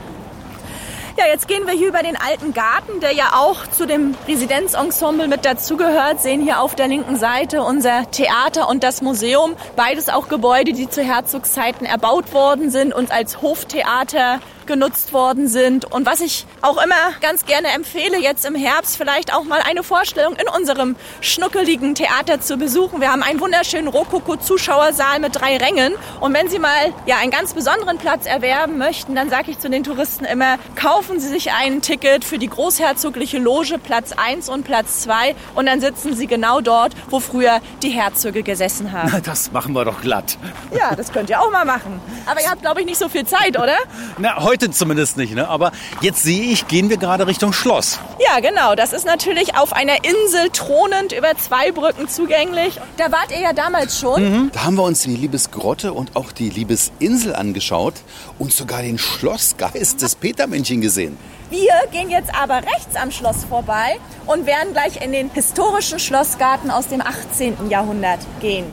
Ja, 1.15 1.27
jetzt 1.27 1.47
gehen 1.47 1.67
wir 1.67 1.73
hier 1.73 1.89
über 1.89 2.01
den 2.01 2.17
alten 2.17 2.53
Garten, 2.53 2.99
der 2.99 3.13
ja 3.13 3.33
auch 3.35 3.67
zu 3.67 3.85
dem 3.85 4.15
Residenzensemble 4.27 5.27
mit 5.27 5.45
dazugehört. 5.45 6.19
Sehen 6.21 6.41
hier 6.41 6.59
auf 6.59 6.73
der 6.73 6.87
linken 6.87 7.17
Seite 7.17 7.61
unser 7.61 8.09
Theater 8.09 8.67
und 8.67 8.83
das 8.83 9.03
Museum. 9.03 9.55
Beides 9.75 10.09
auch 10.09 10.27
Gebäude, 10.27 10.73
die 10.73 10.89
zu 10.89 11.03
Herzogszeiten 11.03 11.85
erbaut 11.85 12.33
worden 12.33 12.71
sind 12.71 12.95
und 12.95 13.11
als 13.11 13.43
Hoftheater 13.43 14.39
genutzt 14.67 15.13
worden 15.13 15.47
sind. 15.47 15.85
Und 15.85 16.05
was 16.05 16.19
ich 16.19 16.45
auch 16.61 16.81
immer 16.83 16.95
ganz 17.21 17.45
gerne 17.45 17.69
empfehle, 17.69 18.19
jetzt 18.19 18.45
im 18.45 18.55
Herbst 18.55 18.97
vielleicht 18.97 19.33
auch 19.33 19.43
mal 19.43 19.61
eine 19.67 19.83
Vorstellung 19.83 20.35
in 20.35 20.47
unserem 20.47 20.95
schnuckeligen 21.21 21.95
Theater 21.95 22.41
zu 22.41 22.57
besuchen. 22.57 23.01
Wir 23.01 23.11
haben 23.11 23.23
einen 23.23 23.39
wunderschönen 23.39 23.87
Rokoko-Zuschauersaal 23.87 25.19
mit 25.19 25.35
drei 25.35 25.57
Rängen. 25.57 25.93
Und 26.19 26.33
wenn 26.33 26.49
Sie 26.49 26.59
mal 26.59 26.93
ja 27.05 27.17
einen 27.17 27.31
ganz 27.31 27.53
besonderen 27.53 27.97
Platz 27.97 28.25
erwerben 28.25 28.77
möchten, 28.77 29.15
dann 29.15 29.29
sage 29.29 29.51
ich 29.51 29.59
zu 29.59 29.69
den 29.69 29.83
Touristen 29.83 30.25
immer, 30.25 30.57
kaufen 30.75 31.19
Sie 31.19 31.29
sich 31.29 31.51
ein 31.51 31.81
Ticket 31.81 32.23
für 32.23 32.37
die 32.37 32.47
großherzogliche 32.47 33.39
Loge 33.39 33.77
Platz 33.77 34.11
1 34.13 34.49
und 34.49 34.63
Platz 34.63 35.01
2 35.01 35.35
und 35.55 35.65
dann 35.65 35.81
sitzen 35.81 36.15
Sie 36.15 36.27
genau 36.27 36.61
dort, 36.61 36.93
wo 37.09 37.19
früher 37.19 37.59
die 37.81 37.89
Herzöge 37.89 38.43
gesessen 38.43 38.91
haben. 38.91 39.09
Na, 39.11 39.19
das 39.19 39.51
machen 39.51 39.73
wir 39.73 39.85
doch 39.85 40.01
glatt. 40.01 40.37
Ja, 40.77 40.95
das 40.95 41.11
könnt 41.11 41.29
ihr 41.29 41.41
auch 41.41 41.51
mal 41.51 41.65
machen. 41.65 41.99
Aber 42.25 42.41
ihr 42.41 42.49
habt, 42.49 42.61
glaube 42.61 42.81
ich, 42.81 42.85
nicht 42.85 42.99
so 42.99 43.09
viel 43.09 43.25
Zeit, 43.25 43.57
oder? 43.57 43.75
Na, 44.17 44.43
heute 44.43 44.52
zumindest 44.59 45.17
nicht, 45.17 45.35
ne? 45.35 45.47
Aber 45.47 45.71
jetzt 46.01 46.23
sehe 46.23 46.43
ich, 46.43 46.67
gehen 46.67 46.89
wir 46.89 46.97
gerade 46.97 47.27
Richtung 47.27 47.53
Schloss. 47.53 47.99
Ja, 48.19 48.39
genau. 48.39 48.75
Das 48.75 48.93
ist 48.93 49.05
natürlich 49.05 49.55
auf 49.55 49.73
einer 49.73 50.03
Insel 50.03 50.49
thronend 50.51 51.11
über 51.11 51.35
zwei 51.37 51.71
Brücken 51.71 52.07
zugänglich. 52.07 52.79
Da 52.97 53.11
wart 53.11 53.31
ihr 53.31 53.39
ja 53.39 53.53
damals 53.53 53.99
schon. 53.99 54.23
Mhm. 54.23 54.51
Da 54.53 54.63
haben 54.63 54.75
wir 54.75 54.83
uns 54.83 55.01
die 55.01 55.15
Liebesgrotte 55.15 55.93
und 55.93 56.15
auch 56.15 56.31
die 56.31 56.49
Liebesinsel 56.49 57.35
angeschaut 57.35 57.95
und 58.39 58.53
sogar 58.53 58.81
den 58.81 58.97
Schlossgeist 58.97 60.01
des 60.01 60.15
Petermännchen 60.15 60.81
gesehen. 60.81 61.17
Wir 61.49 61.73
gehen 61.91 62.09
jetzt 62.09 62.33
aber 62.33 62.55
rechts 62.55 62.95
am 62.95 63.11
Schloss 63.11 63.43
vorbei 63.43 63.99
und 64.25 64.47
werden 64.47 64.73
gleich 64.73 65.03
in 65.03 65.11
den 65.11 65.29
historischen 65.29 65.99
Schlossgarten 65.99 66.71
aus 66.71 66.87
dem 66.87 67.01
18. 67.01 67.69
Jahrhundert 67.69 68.19
gehen. 68.41 68.65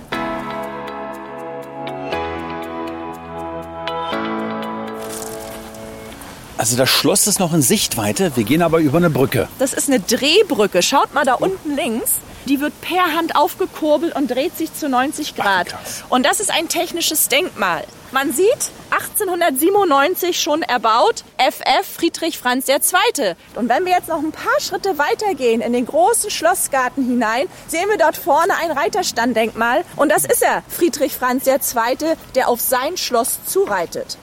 Also 6.61 6.77
das 6.77 6.91
Schloss 6.91 7.27
ist 7.27 7.41
noch 7.41 7.55
in 7.55 7.63
Sichtweite. 7.63 8.33
Wir 8.37 8.45
gehen 8.45 8.61
aber 8.61 8.81
über 8.81 8.99
eine 8.99 9.09
Brücke. 9.09 9.49
Das 9.59 9.73
ist 9.73 9.89
eine 9.89 9.99
Drehbrücke. 9.99 10.83
Schaut 10.83 11.15
mal 11.15 11.25
da 11.25 11.33
unten 11.33 11.75
links. 11.75 12.17
Die 12.45 12.61
wird 12.61 12.79
per 12.83 13.17
Hand 13.17 13.35
aufgekurbelt 13.35 14.15
und 14.15 14.31
dreht 14.31 14.59
sich 14.59 14.75
zu 14.75 14.91
90 14.91 15.37
Grad. 15.37 15.69
Und 16.11 16.27
das 16.27 16.39
ist 16.39 16.51
ein 16.51 16.69
technisches 16.69 17.29
Denkmal. 17.29 17.85
Man 18.13 18.35
sieht 18.35 18.73
1897 18.91 20.39
schon 20.39 20.61
erbaut, 20.61 21.25
FF 21.39 21.87
Friedrich 21.97 22.39
Franz 22.39 22.69
II. 22.69 22.77
Und 23.55 23.71
wenn 23.71 23.87
wir 23.87 23.93
jetzt 23.93 24.11
noch 24.11 24.19
ein 24.19 24.33
paar 24.33 24.61
Schritte 24.61 24.99
weitergehen 24.99 25.63
in 25.63 25.73
den 25.73 25.87
großen 25.87 26.29
Schlossgarten 26.29 27.07
hinein, 27.07 27.47
sehen 27.69 27.89
wir 27.89 27.97
dort 27.97 28.19
vorne 28.19 28.53
ein 28.63 28.71
Reiterstanddenkmal. 28.71 29.83
Und 29.97 30.13
das 30.13 30.27
ist 30.27 30.43
er, 30.43 30.63
Friedrich 30.69 31.15
Franz 31.15 31.47
II., 31.47 32.17
der 32.35 32.51
auf 32.51 32.61
sein 32.61 32.99
Schloss 32.99 33.39
zureitet. 33.47 34.19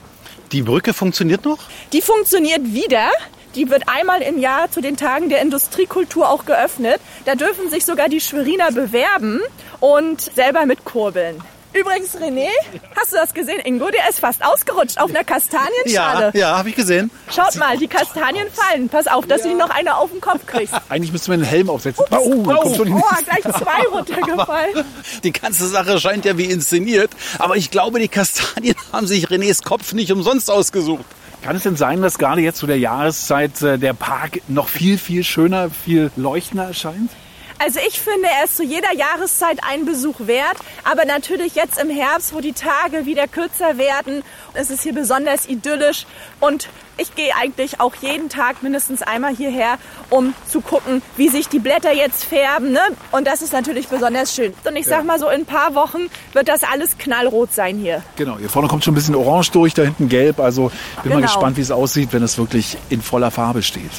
Die 0.52 0.62
Brücke 0.62 0.94
funktioniert 0.94 1.44
noch? 1.44 1.58
Die 1.92 2.00
funktioniert 2.00 2.72
wieder. 2.72 3.10
Die 3.54 3.68
wird 3.70 3.88
einmal 3.88 4.22
im 4.22 4.38
Jahr 4.38 4.70
zu 4.70 4.80
den 4.80 4.96
Tagen 4.96 5.28
der 5.28 5.42
Industriekultur 5.42 6.28
auch 6.28 6.44
geöffnet. 6.44 7.00
Da 7.24 7.34
dürfen 7.34 7.70
sich 7.70 7.84
sogar 7.84 8.08
die 8.08 8.20
Schweriner 8.20 8.70
bewerben 8.72 9.40
und 9.80 10.20
selber 10.20 10.64
mitkurbeln. 10.66 11.42
Übrigens, 11.72 12.16
René, 12.16 12.48
hast 12.96 13.12
du 13.12 13.16
das 13.16 13.34
gesehen? 13.34 13.60
Ingo, 13.60 13.90
der 13.90 14.08
ist 14.08 14.20
fast 14.20 14.44
ausgerutscht 14.44 14.98
auf 14.98 15.10
einer 15.10 15.24
Kastanienschale. 15.24 16.30
Ja, 16.34 16.40
ja, 16.40 16.58
habe 16.58 16.70
ich 16.70 16.74
gesehen. 16.74 17.10
Schaut 17.34 17.56
mal, 17.56 17.76
die 17.76 17.88
Kastanien 17.88 18.48
fallen. 18.50 18.88
Pass 18.88 19.06
auf, 19.06 19.26
dass 19.26 19.42
ja. 19.42 19.50
du 19.50 19.54
nicht 19.54 19.66
noch 19.66 19.70
eine 19.70 19.96
auf 19.96 20.10
den 20.10 20.20
Kopf 20.20 20.46
kriegst. 20.46 20.74
Eigentlich 20.88 21.12
müssten 21.12 21.28
wir 21.28 21.34
einen 21.34 21.44
Helm 21.44 21.68
aufsetzen. 21.68 22.04
Ups, 22.04 22.16
oh, 22.18 22.34
oh, 22.36 22.42
kommt 22.42 22.76
schon 22.76 22.92
oh, 22.92 23.02
gleich 23.24 23.42
zwei 23.42 23.82
runtergefallen. 23.92 24.84
die 25.22 25.32
ganze 25.32 25.68
Sache 25.68 26.00
scheint 26.00 26.24
ja 26.24 26.38
wie 26.38 26.46
inszeniert. 26.46 27.10
Aber 27.38 27.56
ich 27.56 27.70
glaube, 27.70 27.98
die 27.98 28.08
Kastanien 28.08 28.74
haben 28.92 29.06
sich 29.06 29.26
Renés 29.26 29.62
Kopf 29.62 29.92
nicht 29.92 30.10
umsonst 30.10 30.50
ausgesucht. 30.50 31.04
Kann 31.42 31.54
es 31.54 31.62
denn 31.62 31.76
sein, 31.76 32.02
dass 32.02 32.18
gerade 32.18 32.40
jetzt 32.40 32.58
zu 32.58 32.66
der 32.66 32.78
Jahreszeit 32.78 33.62
äh, 33.62 33.78
der 33.78 33.92
Park 33.92 34.40
noch 34.48 34.68
viel, 34.68 34.98
viel 34.98 35.22
schöner, 35.22 35.70
viel 35.70 36.10
leuchtender 36.16 36.64
erscheint? 36.64 37.10
Also 37.58 37.80
ich 37.86 38.00
finde, 38.00 38.28
er 38.28 38.44
ist 38.44 38.56
zu 38.56 38.62
jeder 38.62 38.94
Jahreszeit 38.94 39.58
einen 39.68 39.84
Besuch 39.84 40.14
wert. 40.20 40.56
Aber 40.84 41.04
natürlich 41.04 41.54
jetzt 41.54 41.80
im 41.80 41.90
Herbst, 41.90 42.32
wo 42.32 42.40
die 42.40 42.52
Tage 42.52 43.04
wieder 43.04 43.26
kürzer 43.26 43.78
werden, 43.78 44.22
ist 44.54 44.70
es 44.70 44.82
hier 44.82 44.94
besonders 44.94 45.48
idyllisch. 45.48 46.06
Und 46.40 46.68
ich 46.98 47.14
gehe 47.14 47.34
eigentlich 47.36 47.80
auch 47.80 47.94
jeden 47.96 48.28
Tag 48.28 48.62
mindestens 48.62 49.02
einmal 49.02 49.34
hierher, 49.34 49.78
um 50.10 50.34
zu 50.48 50.60
gucken, 50.60 51.02
wie 51.16 51.28
sich 51.28 51.48
die 51.48 51.58
Blätter 51.58 51.92
jetzt 51.92 52.24
färben. 52.24 52.72
Ne? 52.72 52.80
Und 53.12 53.26
das 53.26 53.42
ist 53.42 53.52
natürlich 53.52 53.88
besonders 53.88 54.34
schön. 54.34 54.52
Und 54.64 54.76
ich 54.76 54.86
sag 54.86 55.04
mal 55.04 55.18
so, 55.18 55.28
in 55.28 55.42
ein 55.42 55.46
paar 55.46 55.74
Wochen 55.74 56.10
wird 56.32 56.48
das 56.48 56.62
alles 56.64 56.98
knallrot 56.98 57.52
sein 57.52 57.78
hier. 57.78 58.02
Genau, 58.16 58.38
hier 58.38 58.48
vorne 58.48 58.68
kommt 58.68 58.84
schon 58.84 58.92
ein 58.92 58.96
bisschen 58.96 59.14
orange 59.14 59.50
durch, 59.52 59.74
da 59.74 59.82
hinten 59.82 60.08
gelb. 60.08 60.40
Also 60.40 60.68
bin 60.68 61.04
genau. 61.04 61.16
mal 61.16 61.22
gespannt, 61.22 61.56
wie 61.56 61.62
es 61.62 61.70
aussieht, 61.70 62.12
wenn 62.12 62.22
es 62.22 62.38
wirklich 62.38 62.76
in 62.88 63.02
voller 63.02 63.30
Farbe 63.30 63.62
steht. 63.62 63.90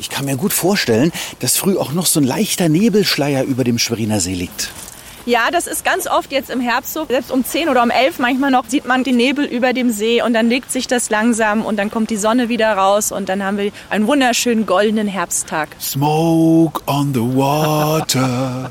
Ich 0.00 0.08
kann 0.08 0.24
mir 0.24 0.36
gut 0.36 0.54
vorstellen, 0.54 1.12
dass 1.40 1.58
früh 1.58 1.76
auch 1.76 1.92
noch 1.92 2.06
so 2.06 2.20
ein 2.20 2.24
leichter 2.24 2.70
Nebelschleier 2.70 3.44
über 3.44 3.64
dem 3.64 3.78
Schweriner 3.78 4.18
See 4.18 4.32
liegt. 4.32 4.70
Ja, 5.26 5.50
das 5.52 5.66
ist 5.66 5.84
ganz 5.84 6.06
oft 6.06 6.32
jetzt 6.32 6.48
im 6.48 6.60
Herbst 6.60 6.94
so. 6.94 7.04
Selbst 7.04 7.30
um 7.30 7.44
10 7.44 7.68
oder 7.68 7.82
um 7.82 7.90
11 7.90 8.18
manchmal 8.18 8.50
noch 8.50 8.64
sieht 8.66 8.86
man 8.86 9.04
den 9.04 9.18
Nebel 9.18 9.44
über 9.44 9.74
dem 9.74 9.92
See 9.92 10.22
und 10.22 10.32
dann 10.32 10.48
legt 10.48 10.72
sich 10.72 10.86
das 10.86 11.10
langsam 11.10 11.66
und 11.66 11.76
dann 11.76 11.90
kommt 11.90 12.08
die 12.08 12.16
Sonne 12.16 12.48
wieder 12.48 12.72
raus 12.72 13.12
und 13.12 13.28
dann 13.28 13.44
haben 13.44 13.58
wir 13.58 13.72
einen 13.90 14.06
wunderschönen 14.06 14.64
goldenen 14.64 15.06
Herbsttag. 15.06 15.68
Smoke 15.78 16.80
on 16.86 17.12
the 17.12 17.20
water. 17.20 18.70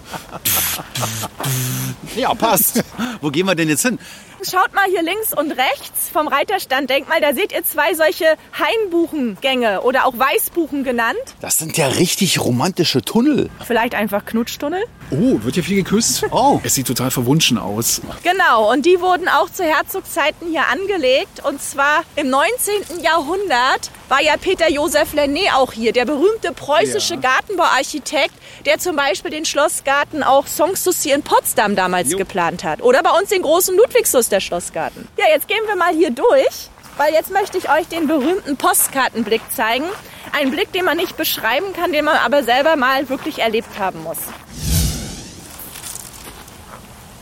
ja, 2.16 2.34
passt. 2.34 2.84
Wo 3.22 3.30
gehen 3.30 3.46
wir 3.46 3.54
denn 3.54 3.70
jetzt 3.70 3.84
hin? 3.84 4.00
Schaut 4.42 4.74
mal 4.74 4.86
hier 4.90 5.04
links 5.04 5.34
und 5.34 5.52
rechts 5.52 6.10
vom 6.14 6.30
Reiterstanddenkmal, 6.30 7.20
da 7.20 7.34
seht 7.34 7.52
ihr 7.52 7.64
zwei 7.66 7.94
solche 7.94 8.38
Hainbuchengänge 8.58 9.82
oder 9.82 10.06
auch 10.06 10.18
Weißbuchen 10.18 10.86
genannt. 10.86 11.18
Das 11.42 11.58
sind 11.58 11.76
ja 11.78 11.88
richtig 11.88 12.40
romantische 12.40 13.02
Tunnel. 13.02 13.50
Vielleicht 13.66 13.96
einfach 13.96 14.26
Knutschtunnel? 14.26 14.84
Oh, 15.12 15.44
wird 15.44 15.56
hier 15.56 15.64
viel 15.64 15.84
geküsst? 15.84 16.24
Oh. 16.32 16.62
Es 16.64 16.76
sieht 16.76 16.88
total 16.88 17.12
verwunschen 17.12 17.58
aus. 17.58 18.02
Genau, 18.24 18.72
und 18.72 18.86
die 18.86 19.02
wurden 19.02 19.28
auch 19.28 19.50
zu 19.50 19.64
Herzogszeiten 19.66 20.50
hier 20.50 20.68
angelegt. 20.68 21.44
Und 21.44 21.62
zwar 21.62 22.04
im 22.16 22.30
19. 22.30 23.02
Jahrhundert 23.04 23.92
war 24.10 24.22
ja 24.22 24.36
Peter 24.38 24.70
Josef 24.70 25.14
Lenné 25.14 25.54
auch 25.56 25.72
hier, 25.72 25.94
der 25.94 26.06
berühmte 26.06 26.52
preußische 26.52 27.14
Ja. 27.16 27.20
Gartenbauarchitekt, 27.22 28.34
der 28.66 28.80
zum 28.80 28.96
Beispiel 28.96 29.32
den 29.32 29.46
Schlossgarten 29.46 30.24
auch 30.24 30.48
Sanssouci 30.48 31.12
in 31.12 31.24
Potsdam 31.24 31.76
damals 31.76 32.10
geplant 32.16 32.64
hat. 32.64 32.82
Oder 32.82 33.04
bei 33.04 33.12
uns 33.12 33.30
den 33.30 33.42
großen 33.44 33.76
Ludwigslust, 33.78 34.32
der 34.32 34.40
Schlossgarten. 34.40 35.08
Ja, 35.18 35.26
jetzt 35.30 35.48
gehen 35.48 35.62
wir 35.68 35.76
mal 35.76 35.94
hier 35.94 36.12
durch, 36.12 36.70
weil 36.98 37.14
jetzt 37.14 37.32
möchte 37.32 37.58
ich 37.58 37.70
euch 37.70 37.88
den 37.88 38.08
berühmten 38.08 38.58
Postkartenblick 38.58 39.42
zeigen. 39.56 39.86
Ein 40.34 40.52
Blick, 40.52 40.72
den 40.74 40.86
man 40.86 40.98
nicht 40.98 41.16
beschreiben 41.18 41.74
kann, 41.74 41.92
den 41.92 42.06
man 42.06 42.18
aber 42.18 42.44
selber 42.44 42.76
mal 42.76 43.10
wirklich 43.10 43.40
erlebt 43.40 43.80
haben 43.80 44.04
muss. 44.04 44.18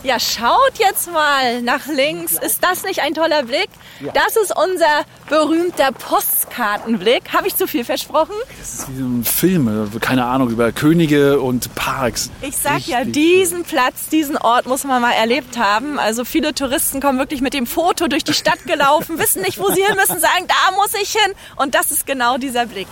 Ja, 0.07 0.21
schaut 0.21 0.79
jetzt 0.79 1.11
mal 1.11 1.61
nach 1.63 1.85
links. 1.87 2.37
Ist 2.37 2.63
das 2.63 2.83
nicht 2.83 3.01
ein 3.01 3.13
toller 3.13 3.43
Blick? 3.43 3.67
Das 4.13 4.37
ist 4.37 4.55
unser 4.55 5.03
berühmter 5.27 5.91
Postkartenblick. 5.91 7.33
Habe 7.33 7.47
ich 7.47 7.57
zu 7.57 7.67
viel 7.67 7.83
versprochen? 7.83 8.31
Das 8.57 8.73
ist 8.73 8.89
wie 8.89 8.99
so 8.99 9.05
ein 9.05 9.25
Film, 9.25 9.67
äh, 9.67 9.99
keine 9.99 10.23
Ahnung, 10.23 10.49
über 10.49 10.71
Könige 10.71 11.41
und 11.41 11.75
Parks. 11.75 12.31
Ich 12.41 12.55
sag 12.55 12.87
ja, 12.87 13.03
diesen 13.03 13.65
Platz, 13.65 14.07
diesen 14.07 14.37
Ort 14.37 14.65
muss 14.65 14.85
man 14.85 15.01
mal 15.01 15.11
erlebt 15.11 15.57
haben. 15.57 15.99
Also 15.99 16.23
viele 16.23 16.53
Touristen 16.53 17.01
kommen 17.01 17.19
wirklich 17.19 17.41
mit 17.41 17.53
dem 17.53 17.67
Foto 17.67 18.07
durch 18.07 18.23
die 18.23 18.33
Stadt 18.33 18.65
gelaufen, 18.65 19.19
wissen 19.19 19.41
nicht, 19.41 19.59
wo 19.59 19.67
sie 19.71 19.83
hin 19.83 19.97
müssen, 19.97 20.21
sagen, 20.21 20.47
da 20.47 20.73
muss 20.77 20.93
ich 20.93 21.11
hin. 21.11 21.33
Und 21.57 21.75
das 21.75 21.91
ist 21.91 22.07
genau 22.07 22.37
dieser 22.37 22.65
Blick. 22.65 22.87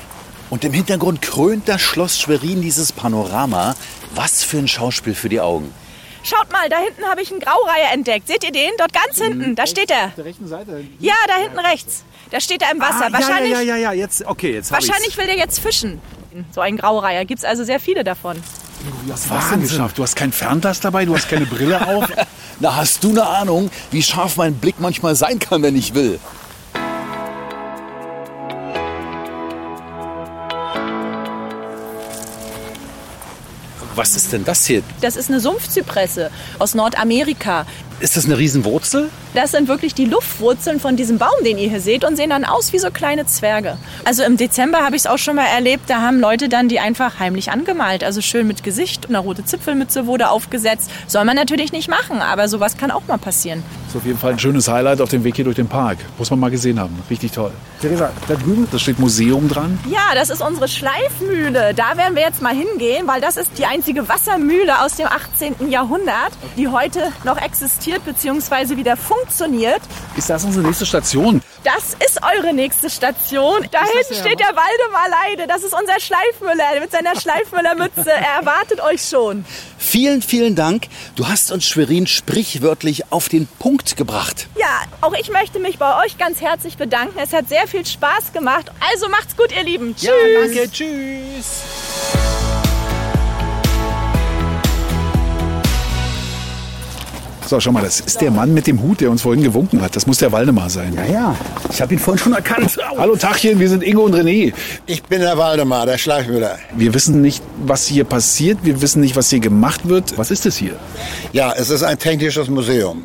Und 0.50 0.66
im 0.66 0.74
Hintergrund 0.74 1.22
krönt 1.22 1.70
das 1.70 1.80
Schloss 1.80 2.20
Schwerin 2.20 2.62
dieses 2.62 2.92
Panorama. 2.92 3.74
Was 4.16 4.44
für 4.44 4.58
ein 4.58 4.68
Schauspiel 4.68 5.16
für 5.16 5.30
die 5.30 5.40
Augen. 5.40 5.74
Schaut 6.26 6.52
mal, 6.52 6.68
da 6.70 6.78
hinten 6.80 7.04
habe 7.06 7.22
ich 7.22 7.30
einen 7.32 7.40
Graureiher 7.40 7.94
entdeckt. 7.94 8.28
Seht 8.28 8.44
ihr 8.44 8.52
den? 8.52 8.72
Dort 8.80 8.92
ganz 8.94 9.22
hinten, 9.22 9.56
da 9.56 9.68
steht 9.68 9.92
er. 9.92 10.08
der 10.18 10.26
rechten 10.26 10.48
Seite. 10.48 10.84
Ja, 11.00 11.14
da 11.28 11.36
hinten 11.36 11.60
rechts. 11.60 12.04
Da 12.32 12.40
steht 12.40 12.64
er 12.64 12.72
im 12.72 12.80
Wasser. 12.82 13.06
Ah, 13.08 13.14
wahrscheinlich 13.14 13.52
Ja, 13.52 13.62
ja, 13.62 13.76
ja, 13.76 13.92
ja, 13.92 13.94
jetzt, 13.94 14.26
okay, 14.26 14.54
jetzt 14.54 14.72
wahrscheinlich 14.72 15.16
will 15.18 15.28
der 15.28 15.38
jetzt 15.38 15.60
fischen. 15.60 16.02
So 16.52 16.62
ein 16.62 16.78
Graureiher. 16.78 17.26
Gibt 17.26 17.40
es 17.40 17.46
also 17.46 17.64
sehr 17.64 17.80
viele 17.80 18.04
davon. 18.04 18.42
Hast 19.10 19.26
du 19.30 19.34
das 19.34 19.50
denn 19.52 19.62
geschafft? 19.62 19.98
Du 19.98 20.04
hast 20.04 20.16
kein 20.16 20.32
Fernglas 20.32 20.80
dabei, 20.80 21.06
du 21.06 21.16
hast 21.16 21.30
keine 21.30 21.46
Brille 21.46 21.88
auf. 21.88 22.08
Na, 22.60 22.76
hast 22.76 23.04
du 23.04 23.10
eine 23.12 23.26
Ahnung, 23.26 23.70
wie 23.92 24.02
scharf 24.02 24.38
mein 24.38 24.56
Blick 24.56 24.80
manchmal 24.80 25.16
sein 25.16 25.40
kann, 25.40 25.62
wenn 25.62 25.76
ich 25.76 25.94
will? 25.94 26.20
Was 33.96 34.16
ist 34.18 34.34
denn 34.34 34.44
das 34.44 34.66
hier? 34.66 34.84
Das 35.00 35.16
ist 35.16 35.30
eine 35.30 35.40
Sumpfzypresse 35.40 36.30
aus 36.60 36.76
Nordamerika. 36.76 37.66
Ist 38.02 38.18
das 38.18 38.26
eine 38.26 38.38
Riesenwurzel? 38.38 39.10
Das 39.34 39.52
sind 39.52 39.70
wirklich 39.70 39.94
die 39.94 40.04
Luftwurzeln 40.04 40.82
von 40.82 40.98
diesem 40.98 41.18
Baum, 41.18 41.44
den 41.46 41.58
ihr 41.58 41.70
hier 41.70 41.80
seht 41.80 42.04
und 42.04 42.18
sehen 42.18 42.30
dann 42.30 42.44
aus 42.44 42.74
wie 42.74 42.80
so 42.80 42.92
kleine 42.92 43.26
Zwerge. 43.26 43.78
Also 44.04 44.24
im 44.24 44.36
Dezember 44.36 44.80
habe 44.80 44.98
ich 44.98 45.04
es 45.04 45.08
auch 45.08 45.18
schon 45.18 45.38
mal 45.38 45.46
erlebt, 45.46 45.90
da 45.90 46.02
haben 46.02 46.20
Leute 46.20 46.50
dann 46.50 46.68
die 46.68 46.82
einfach 46.82 47.20
heimlich 47.20 47.52
angemalt. 47.52 48.04
Also 48.04 48.20
schön 48.20 48.48
mit 48.48 48.64
Gesicht, 48.64 49.08
eine 49.08 49.20
rote 49.20 49.46
Zipfelmütze 49.46 50.08
wurde 50.08 50.30
aufgesetzt. 50.30 50.92
Soll 51.08 51.24
man 51.24 51.38
natürlich 51.38 51.72
nicht 51.72 51.90
machen, 51.90 52.22
aber 52.22 52.50
sowas 52.50 52.76
kann 52.76 52.92
auch 52.92 53.08
mal 53.08 53.18
passieren. 53.18 53.64
Das 53.96 54.02
ist 54.02 54.08
auf 54.08 54.08
jeden 54.08 54.20
Fall 54.20 54.32
ein 54.34 54.40
schönes 54.40 54.68
Highlight 54.68 55.00
auf 55.00 55.08
dem 55.08 55.24
Weg 55.24 55.38
hier 55.38 55.46
durch 55.46 55.56
den 55.56 55.70
Park. 55.70 56.00
Muss 56.18 56.30
man 56.30 56.38
mal 56.38 56.52
gesehen 56.52 56.82
haben. 56.82 57.02
Richtig 57.10 57.32
toll. 57.32 57.52
Theresa, 57.80 58.12
da 58.28 58.34
drüben, 58.36 58.68
da 58.70 58.78
steht 58.78 59.00
Museum 59.00 59.48
dran. 59.48 59.80
Ja, 59.90 60.14
das 60.14 60.30
ist 60.30 60.42
unsere 60.42 60.68
Schleifmühle. 60.68 61.74
Da 61.74 61.96
werden 61.96 62.14
wir 62.14 62.24
jetzt 62.24 62.42
mal 62.42 62.54
hingehen, 62.54 63.08
weil 63.08 63.22
das 63.22 63.38
ist 63.38 63.58
die 63.58 63.66
einzige 63.66 64.10
Wassermühle 64.10 64.82
aus 64.82 64.98
dem 64.98 65.08
18. 65.08 65.70
Jahrhundert, 65.70 66.34
die 66.58 66.68
heute 66.68 67.14
noch 67.24 67.38
existiert 67.38 68.04
bzw. 68.04 68.76
wieder 68.76 68.98
funktioniert. 68.98 69.80
Ist 70.18 70.30
das 70.30 70.44
unsere 70.44 70.66
nächste 70.68 70.86
Station? 70.86 71.42
Das 71.64 71.96
ist 72.06 72.20
eure 72.22 72.54
nächste 72.54 72.90
Station. 72.90 73.66
Da 73.72 73.80
hinten 73.80 74.14
steht 74.14 74.40
der 74.40 74.48
Waldemar 74.56 75.08
Leide. 75.10 75.48
Das 75.48 75.64
ist 75.64 75.74
unser 75.74 76.00
Schleifmüller 76.02 76.82
mit 76.82 76.92
seiner 76.92 77.20
Schleifmüllermütze. 77.20 78.12
Er 78.12 78.36
erwartet 78.40 78.82
euch 78.82 79.02
schon. 79.04 79.46
Vielen, 79.86 80.24
vielen 80.24 80.56
Dank. 80.56 80.88
Du 81.16 81.28
hast 81.28 81.52
uns 81.52 81.64
Schwerin 81.64 82.08
sprichwörtlich 82.08 83.12
auf 83.12 83.30
den 83.30 83.46
Punkt 83.46 83.96
gebracht. 83.96 84.48
Ja, 84.58 84.82
auch 85.02 85.14
ich 85.14 85.30
möchte 85.30 85.60
mich 85.60 85.78
bei 85.78 86.04
euch 86.04 86.18
ganz 86.18 86.42
herzlich 86.42 86.76
bedanken. 86.76 87.18
Es 87.22 87.32
hat 87.34 87.48
sehr 87.48 87.68
viel 87.68 87.86
Spaß 87.86 88.34
gemacht. 88.34 88.72
Also 88.92 89.08
macht's 89.10 89.38
gut, 89.38 89.56
ihr 89.56 89.64
Lieben. 89.64 89.96
Tschüss. 89.96 90.10
danke. 90.34 90.72
Tschüss. 90.72 92.45
So, 97.48 97.60
schau 97.60 97.72
mal, 97.72 97.84
das 97.84 98.00
ist 98.00 98.22
der 98.22 98.32
Mann 98.32 98.56
mit 98.56 98.66
dem 98.66 98.82
Hut, 98.82 99.02
der 99.02 99.12
uns 99.12 99.22
vorhin 99.22 99.44
gewunken 99.44 99.80
hat. 99.84 99.96
Das 99.96 100.08
muss 100.08 100.18
der 100.18 100.32
Waldemar 100.32 100.68
sein. 100.68 100.96
Ja, 100.96 101.06
ja. 101.06 101.36
Ich 101.72 101.80
habe 101.80 101.94
ihn 101.94 102.00
vorhin 102.00 102.24
schon 102.24 102.34
erkannt. 102.34 102.76
Hallo 102.98 103.16
Tachchen, 103.16 103.60
wir 103.60 103.70
sind 103.70 103.84
Ingo 103.84 104.04
und 104.04 104.16
René. 104.16 104.52
Ich 104.88 105.04
bin 105.04 105.22
der 105.22 105.38
Waldemar, 105.38 105.86
der 105.86 106.00
Schleifmüller. 106.00 106.58
Wir 106.76 106.96
wissen 106.96 107.22
nicht, 107.22 107.44
was 107.64 107.86
hier 107.86 108.04
passiert. 108.04 108.58
Wir 108.64 108.82
wissen 108.82 109.00
nicht, 109.00 109.16
was 109.16 109.30
hier 109.30 109.42
gemacht 109.42 109.88
wird. 109.88 110.18
Was 110.18 110.32
ist 110.32 110.48
es 110.48 110.58
hier? 110.58 110.76
Ja, 111.34 111.54
es 111.56 111.70
ist 111.70 111.84
ein 111.84 112.00
technisches 112.00 112.50
Museum. 112.50 113.04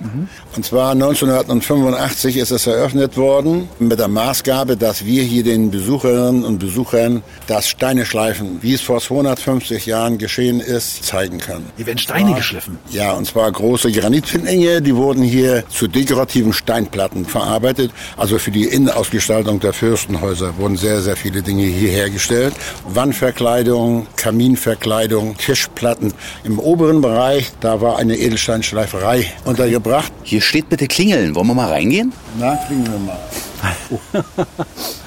Und 0.57 0.65
zwar 0.65 0.93
1985 0.93 2.39
ist 2.39 2.51
es 2.51 2.67
eröffnet 2.67 3.19
worden 3.19 3.69
mit 3.79 3.99
der 3.99 4.09
Maßgabe, 4.09 4.79
dass 4.79 5.05
wir 5.05 5.23
hier 5.23 5.45
den 5.45 5.71
Besucherinnen 5.71 6.45
und 6.45 6.59
Besuchern 6.59 7.23
das 7.47 7.69
Steineschleifen, 7.69 8.59
wie 8.63 8.73
es 8.73 8.81
vor 8.81 9.01
250 9.01 9.85
Jahren 9.85 10.17
geschehen 10.17 10.61
ist, 10.61 11.05
zeigen 11.05 11.39
können. 11.39 11.67
Hier 11.77 11.87
werden 11.87 11.99
Steine 11.99 12.35
geschliffen. 12.35 12.79
Ja, 12.91 13.13
und 13.13 13.27
zwar 13.27 13.53
große 13.53 13.91
Granitfindlinge, 14.31 14.81
die 14.81 14.95
wurden 14.95 15.23
hier 15.23 15.65
zu 15.69 15.89
dekorativen 15.89 16.53
Steinplatten 16.53 17.25
verarbeitet. 17.25 17.91
Also 18.17 18.39
für 18.39 18.51
die 18.51 18.65
Innenausgestaltung 18.65 19.59
der 19.59 19.73
Fürstenhäuser 19.73 20.57
wurden 20.57 20.77
sehr, 20.77 21.01
sehr 21.03 21.17
viele 21.17 21.43
Dinge 21.43 21.65
hier 21.65 21.91
hergestellt. 21.91 22.55
Wandverkleidung, 22.87 24.07
Kaminverkleidung, 24.17 25.37
Tischplatten. 25.37 26.13
Im 26.45 26.59
oberen 26.59 27.01
Bereich, 27.01 27.51
da 27.61 27.81
war 27.81 27.99
eine 27.99 28.17
Edelsteinschleiferei 28.17 29.27
untergebracht. 29.45 30.13
Hier 30.23 30.41
steht 30.41 30.69
bitte 30.69 30.87
Klingeln. 30.87 31.35
Wollen 31.35 31.49
wir 31.49 31.55
mal 31.55 31.69
reingehen? 31.69 32.13
Na, 32.39 32.57
kriegen 32.67 32.85
wir 32.85 32.99
mal. 32.99 33.19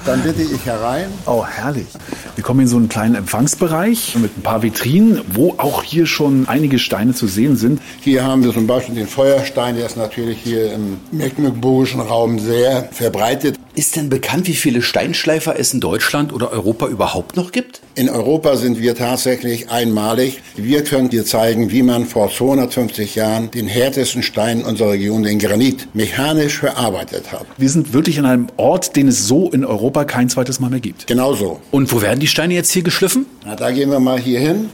Dann 0.04 0.22
bitte 0.22 0.42
ich 0.42 0.64
herein. 0.66 1.06
Oh, 1.26 1.44
herrlich. 1.44 1.86
Wir 2.34 2.44
kommen 2.44 2.60
in 2.60 2.68
so 2.68 2.76
einen 2.76 2.88
kleinen 2.88 3.14
Empfangsbereich 3.14 4.16
mit 4.16 4.36
ein 4.36 4.42
paar 4.42 4.62
Vitrinen, 4.62 5.20
wo 5.32 5.54
auch 5.58 5.82
hier 5.82 6.06
schon 6.06 6.48
einige 6.48 6.78
Steine 6.78 7.14
zu 7.14 7.26
sehen 7.26 7.56
sind. 7.56 7.80
Hier 8.00 8.24
haben 8.24 8.44
wir 8.44 8.52
zum 8.52 8.66
Beispiel 8.66 8.94
den 8.94 9.08
Feuerstein, 9.08 9.76
der 9.76 9.86
ist 9.86 9.96
natürlich 9.96 10.38
hier 10.42 10.72
im 10.72 10.98
mecklenburgischen 11.10 12.00
Raum 12.00 12.38
sehr 12.38 12.88
verbreitet. 12.92 13.58
Ist 13.76 13.96
denn 13.96 14.08
bekannt, 14.08 14.46
wie 14.46 14.54
viele 14.54 14.82
Steinschleifer 14.82 15.58
es 15.58 15.74
in 15.74 15.80
Deutschland 15.80 16.32
oder 16.32 16.52
Europa 16.52 16.86
überhaupt 16.86 17.34
noch 17.34 17.50
gibt? 17.50 17.80
In 17.96 18.08
Europa 18.08 18.54
sind 18.54 18.78
wir 18.80 18.94
tatsächlich 18.94 19.68
einmalig. 19.68 20.42
Wir 20.54 20.84
können 20.84 21.10
dir 21.10 21.24
zeigen, 21.24 21.72
wie 21.72 21.82
man 21.82 22.06
vor 22.06 22.30
250 22.30 23.16
Jahren 23.16 23.50
den 23.50 23.66
härtesten 23.66 24.22
Stein 24.22 24.62
unserer 24.62 24.92
Region, 24.92 25.24
den 25.24 25.40
Granit, 25.40 25.88
mechanisch 25.92 26.58
verarbeitet 26.58 27.32
hat. 27.32 27.46
Wir 27.56 27.68
sind 27.68 27.92
wirklich 27.92 28.20
an 28.20 28.26
einem 28.26 28.46
Ort, 28.58 28.94
den 28.94 29.08
es 29.08 29.26
so 29.26 29.50
in 29.50 29.64
Europa 29.64 30.04
kein 30.04 30.28
zweites 30.28 30.60
Mal 30.60 30.70
mehr 30.70 30.78
gibt. 30.78 31.08
Genau 31.08 31.34
so. 31.34 31.60
Und 31.72 31.90
wo 31.90 32.00
werden 32.00 32.20
die 32.20 32.28
Steine 32.28 32.54
jetzt 32.54 32.70
hier 32.70 32.84
geschliffen? 32.84 33.26
Na, 33.44 33.56
da 33.56 33.72
gehen 33.72 33.90
wir 33.90 33.98
mal 33.98 34.20
hier 34.20 34.38
hin. 34.38 34.70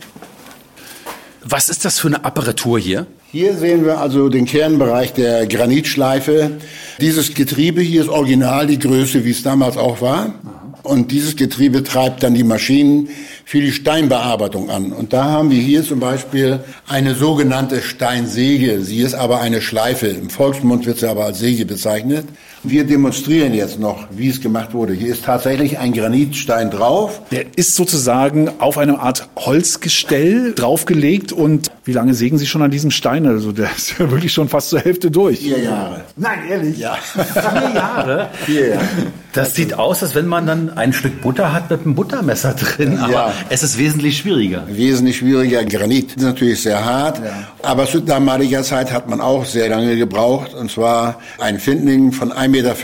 Was 1.42 1.68
ist 1.68 1.84
das 1.84 1.98
für 1.98 2.08
eine 2.08 2.24
Apparatur 2.24 2.78
hier? 2.78 3.06
Hier 3.32 3.56
sehen 3.56 3.84
wir 3.84 3.98
also 3.98 4.28
den 4.28 4.44
Kernbereich 4.44 5.12
der 5.14 5.46
Granitschleife. 5.46 6.58
Dieses 7.00 7.34
Getriebe 7.34 7.80
hier 7.80 8.02
ist 8.02 8.08
original 8.08 8.66
die 8.66 8.78
Größe, 8.78 9.24
wie 9.24 9.30
es 9.30 9.42
damals 9.42 9.76
auch 9.76 10.00
war. 10.00 10.34
Und 10.82 11.12
dieses 11.12 11.36
Getriebe 11.36 11.82
treibt 11.82 12.22
dann 12.22 12.34
die 12.34 12.44
Maschinen 12.44 13.08
für 13.50 13.60
die 13.60 13.72
Steinbearbeitung 13.72 14.70
an. 14.70 14.92
Und 14.92 15.12
da 15.12 15.24
haben 15.24 15.50
wir 15.50 15.60
hier 15.60 15.82
zum 15.82 15.98
Beispiel 15.98 16.60
eine 16.86 17.16
sogenannte 17.16 17.82
Steinsäge. 17.82 18.80
Sie 18.80 18.98
ist 19.00 19.14
aber 19.14 19.40
eine 19.40 19.60
Schleife. 19.60 20.06
Im 20.06 20.30
Volksmund 20.30 20.86
wird 20.86 21.00
sie 21.00 21.08
aber 21.08 21.24
als 21.24 21.40
Säge 21.40 21.66
bezeichnet. 21.66 22.26
Wir 22.62 22.84
demonstrieren 22.84 23.52
jetzt 23.52 23.80
noch, 23.80 24.06
wie 24.12 24.28
es 24.28 24.40
gemacht 24.40 24.72
wurde. 24.72 24.92
Hier 24.92 25.10
ist 25.10 25.24
tatsächlich 25.24 25.80
ein 25.80 25.92
Granitstein 25.92 26.70
drauf. 26.70 27.22
Der 27.32 27.46
ist 27.56 27.74
sozusagen 27.74 28.50
auf 28.60 28.78
eine 28.78 29.00
Art 29.00 29.28
Holzgestell 29.36 30.52
draufgelegt. 30.54 31.32
Und 31.32 31.72
wie 31.84 31.92
lange 31.92 32.14
sägen 32.14 32.38
Sie 32.38 32.46
schon 32.46 32.62
an 32.62 32.70
diesem 32.70 32.92
Stein? 32.92 33.26
Also 33.26 33.50
der 33.50 33.70
ist 33.76 33.94
ja 33.98 34.10
wirklich 34.12 34.32
schon 34.32 34.48
fast 34.48 34.68
zur 34.68 34.78
Hälfte 34.78 35.10
durch. 35.10 35.40
Vier 35.40 35.58
Jahre. 35.58 36.02
Nein, 36.16 36.38
ehrlich? 36.48 36.78
Ja. 36.78 36.98
Vier 37.14 37.72
Jahre? 37.74 38.28
Vier 38.44 38.68
Jahre. 38.68 38.84
Das 39.32 39.54
sieht 39.54 39.74
aus, 39.74 40.02
als 40.02 40.14
wenn 40.14 40.26
man 40.26 40.46
dann 40.46 40.70
ein 40.70 40.92
Stück 40.92 41.20
Butter 41.22 41.52
hat 41.52 41.70
mit 41.70 41.80
einem 41.80 41.94
Buttermesser 41.94 42.54
drin. 42.54 42.98
Aber 42.98 43.12
Ja. 43.12 43.32
Es 43.48 43.62
ist 43.62 43.78
wesentlich 43.78 44.18
schwieriger. 44.18 44.64
Wesentlich 44.68 45.18
schwieriger. 45.18 45.64
Granit 45.64 46.16
ist 46.16 46.22
natürlich 46.22 46.62
sehr 46.62 46.84
hart. 46.84 47.20
Aber 47.62 47.86
zu 47.86 48.00
damaliger 48.00 48.62
Zeit 48.62 48.92
hat 48.92 49.08
man 49.08 49.20
auch 49.20 49.44
sehr 49.44 49.68
lange 49.68 49.96
gebraucht. 49.96 50.54
Und 50.54 50.70
zwar 50.70 51.20
ein 51.38 51.58
Findling 51.58 52.12
von 52.12 52.32
1,50 52.32 52.48
Meter 52.48 52.74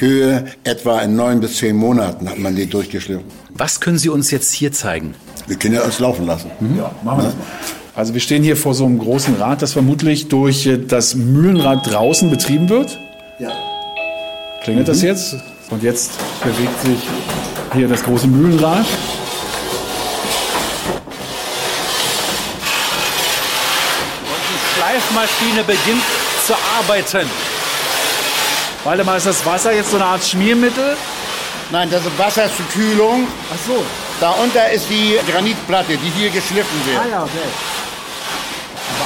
Höhe, 0.00 0.44
etwa 0.64 1.00
in 1.00 1.16
neun 1.16 1.40
bis 1.40 1.56
zehn 1.56 1.76
Monaten 1.76 2.28
hat 2.28 2.38
man 2.38 2.54
die 2.54 2.66
durchgeschliffen. 2.66 3.24
Was 3.50 3.80
können 3.80 3.98
Sie 3.98 4.08
uns 4.08 4.30
jetzt 4.30 4.52
hier 4.52 4.72
zeigen? 4.72 5.14
Wir 5.46 5.56
können 5.56 5.74
ja 5.74 5.82
uns 5.82 5.98
laufen 5.98 6.26
lassen. 6.26 6.50
Ja, 6.76 6.90
machen 7.02 7.18
wir 7.18 7.24
das. 7.24 7.34
Also 7.94 8.12
wir 8.12 8.20
stehen 8.20 8.42
hier 8.42 8.56
vor 8.56 8.74
so 8.74 8.86
einem 8.86 8.98
großen 8.98 9.36
Rad, 9.36 9.62
das 9.62 9.72
vermutlich 9.72 10.28
durch 10.28 10.66
äh, 10.66 10.78
das 10.78 11.14
Mühlenrad 11.14 11.88
draußen 11.88 12.28
betrieben 12.28 12.68
wird. 12.68 12.98
Ja. 13.38 13.52
Klingelt 14.64 14.88
das 14.88 15.02
jetzt? 15.02 15.36
Und 15.70 15.82
jetzt 15.82 16.10
bewegt 16.42 16.80
sich 16.82 16.98
hier 17.74 17.86
das 17.86 18.02
große 18.02 18.26
Mühlenrad. 18.26 18.84
Die 25.24 25.28
Schleifmaschine 25.28 25.64
beginnt 25.64 26.02
zu 26.46 26.54
arbeiten. 26.78 27.28
Waldemar, 28.84 29.16
ist 29.16 29.26
das 29.26 29.44
Wasser 29.46 29.72
jetzt 29.72 29.90
so 29.90 29.96
eine 29.96 30.04
Art 30.04 30.22
Schmiermittel? 30.22 30.96
Nein, 31.70 31.88
das 31.90 32.04
ist 32.04 32.18
Wasser 32.18 32.44
zur 32.54 32.66
Kühlung. 32.66 33.26
Ach 33.52 33.58
so. 33.66 33.82
Darunter 34.20 34.70
ist 34.70 34.86
die 34.90 35.18
Granitplatte, 35.30 35.96
die 35.96 36.10
hier 36.18 36.28
geschliffen 36.28 36.80
wird. 36.84 36.98
Ah 36.98 37.08
ja, 37.10 37.22
okay. 37.22 37.32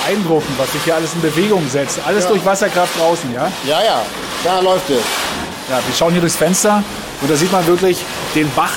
Beeindruckend, 0.04 0.58
was 0.58 0.72
sich 0.72 0.82
hier 0.82 0.96
alles 0.96 1.12
in 1.14 1.20
Bewegung 1.22 1.68
setzt. 1.70 2.00
Alles 2.04 2.24
Ja. 2.24 2.30
durch 2.30 2.44
Wasserkraft 2.44 2.98
draußen, 2.98 3.32
ja? 3.32 3.50
Ja, 3.64 3.84
ja, 3.84 4.02
da 4.42 4.58
läuft 4.60 4.90
es. 4.90 5.02
Ja, 5.70 5.76
wir 5.76 5.94
schauen 5.96 6.12
hier 6.12 6.20
durchs 6.20 6.36
Fenster 6.36 6.82
und 7.20 7.30
da 7.30 7.36
sieht 7.36 7.52
man 7.52 7.64
wirklich 7.66 7.98
den 8.34 8.50
Bach, 8.54 8.72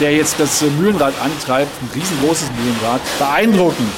der 0.00 0.12
jetzt 0.12 0.34
das 0.38 0.62
Mühlenrad 0.62 1.14
antreibt. 1.22 1.70
Ein 1.80 1.90
riesengroßes 1.94 2.48
Mühlenrad. 2.58 3.00
Beeindruckend. 3.18 3.92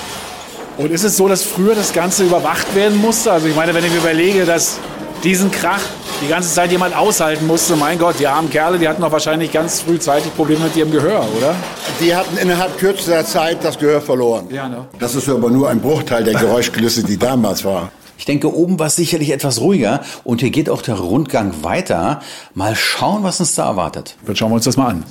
Und 0.77 0.91
ist 0.91 1.05
es 1.05 1.17
so, 1.17 1.29
dass 1.29 1.45
früher 1.45 1.75
das 1.75 1.93
Ganze 1.93 2.25
überwacht 2.25 2.75
werden 2.75 3.01
musste? 3.01 3.31
Also 3.31 3.47
ich 3.47 3.55
meine, 3.55 3.75
wenn 3.75 3.85
ich 3.85 3.93
mir 3.93 3.99
überlege, 3.99 4.45
dass 4.45 4.79
diesen 5.23 5.51
Krach 5.51 5.81
die 6.21 6.29
ganze 6.29 6.53
Zeit 6.53 6.73
jemand 6.73 6.97
aushalten 6.97 7.47
musste, 7.47 7.77
mein 7.77 7.99
Gott, 7.99 8.17
die 8.19 8.27
armen 8.27 8.51
Kerle, 8.51 8.79
die 8.79 8.89
hatten 8.89 9.01
doch 9.01 9.13
wahrscheinlich 9.13 9.53
ganz 9.53 9.81
frühzeitig 9.81 10.35
Probleme 10.35 10.65
mit 10.65 10.77
ihrem 10.77 10.91
Gehör, 10.91 11.27
oder? 11.37 11.55
Die 12.01 12.15
hatten 12.15 12.37
innerhalb 12.37 12.77
kürzester 12.79 13.25
Zeit 13.25 13.59
das 13.63 13.79
Gehör 13.79 14.01
verloren. 14.01 14.47
Ja, 14.51 14.69
ne? 14.69 14.87
Das 14.99 15.15
ist 15.15 15.29
aber 15.29 15.51
nur 15.51 15.71
ein 15.71 15.81
Bruchteil 15.81 16.25
der 16.25 16.35
Geräuschkulisse, 16.35 17.05
die 17.05 17.17
damals 17.17 17.65
war. 17.65 17.91
Ich 18.19 18.25
denke, 18.25 18.53
oben 18.53 18.79
war 18.79 18.87
es 18.87 18.97
sicherlich 18.97 19.33
etwas 19.33 19.61
ruhiger 19.61 20.01
und 20.23 20.41
hier 20.41 20.51
geht 20.51 20.71
auch 20.71 20.83
der 20.83 20.95
Rundgang 20.97 21.53
weiter. 21.63 22.21
Mal 22.55 22.77
schauen, 22.77 23.23
was 23.23 23.41
uns 23.41 23.55
da 23.55 23.67
erwartet. 23.67 24.17
Dann 24.27 24.37
schauen 24.37 24.51
wir 24.51 24.57
uns 24.57 24.65
das 24.65 24.77
mal 24.77 24.89
an. 24.89 25.05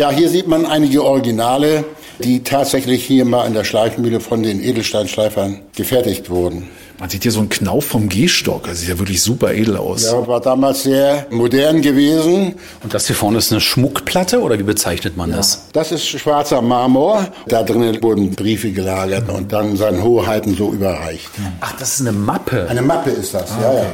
Ja, 0.00 0.10
hier 0.10 0.30
sieht 0.30 0.46
man 0.46 0.64
einige 0.64 1.04
Originale, 1.04 1.84
die 2.20 2.42
tatsächlich 2.42 3.04
hier 3.04 3.26
mal 3.26 3.46
in 3.46 3.52
der 3.52 3.64
Schleifmühle 3.64 4.20
von 4.20 4.42
den 4.42 4.64
Edelsteinschleifern 4.64 5.60
gefertigt 5.76 6.30
wurden. 6.30 6.70
Man 7.00 7.08
sieht 7.08 7.22
hier 7.22 7.32
so 7.32 7.40
einen 7.40 7.48
Knauf 7.48 7.86
vom 7.86 8.10
Gehstock. 8.10 8.64
Das 8.66 8.80
sieht 8.80 8.90
ja 8.90 8.98
wirklich 8.98 9.22
super 9.22 9.54
edel 9.54 9.78
aus. 9.78 10.04
Ja, 10.04 10.26
war 10.26 10.38
damals 10.38 10.82
sehr 10.82 11.26
modern 11.30 11.80
gewesen. 11.80 12.56
Und 12.82 12.92
das 12.92 13.06
hier 13.06 13.16
vorne 13.16 13.38
ist 13.38 13.50
eine 13.50 13.62
Schmuckplatte 13.62 14.42
oder 14.42 14.58
wie 14.58 14.64
bezeichnet 14.64 15.16
man 15.16 15.32
das? 15.32 15.68
Das 15.72 15.92
ist 15.92 16.06
schwarzer 16.06 16.60
Marmor. 16.60 17.26
Da 17.48 17.62
drinnen 17.62 18.02
wurden 18.02 18.32
Briefe 18.32 18.70
gelagert 18.70 19.30
und 19.30 19.50
dann 19.50 19.78
seinen 19.78 20.02
Hoheiten 20.02 20.54
so 20.54 20.72
überreicht. 20.72 21.30
Ach, 21.60 21.74
das 21.78 21.94
ist 21.94 22.00
eine 22.02 22.12
Mappe. 22.12 22.68
Eine 22.68 22.82
Mappe 22.82 23.08
ist 23.08 23.32
das, 23.32 23.48
ja, 23.62 23.72
ja. 23.72 23.86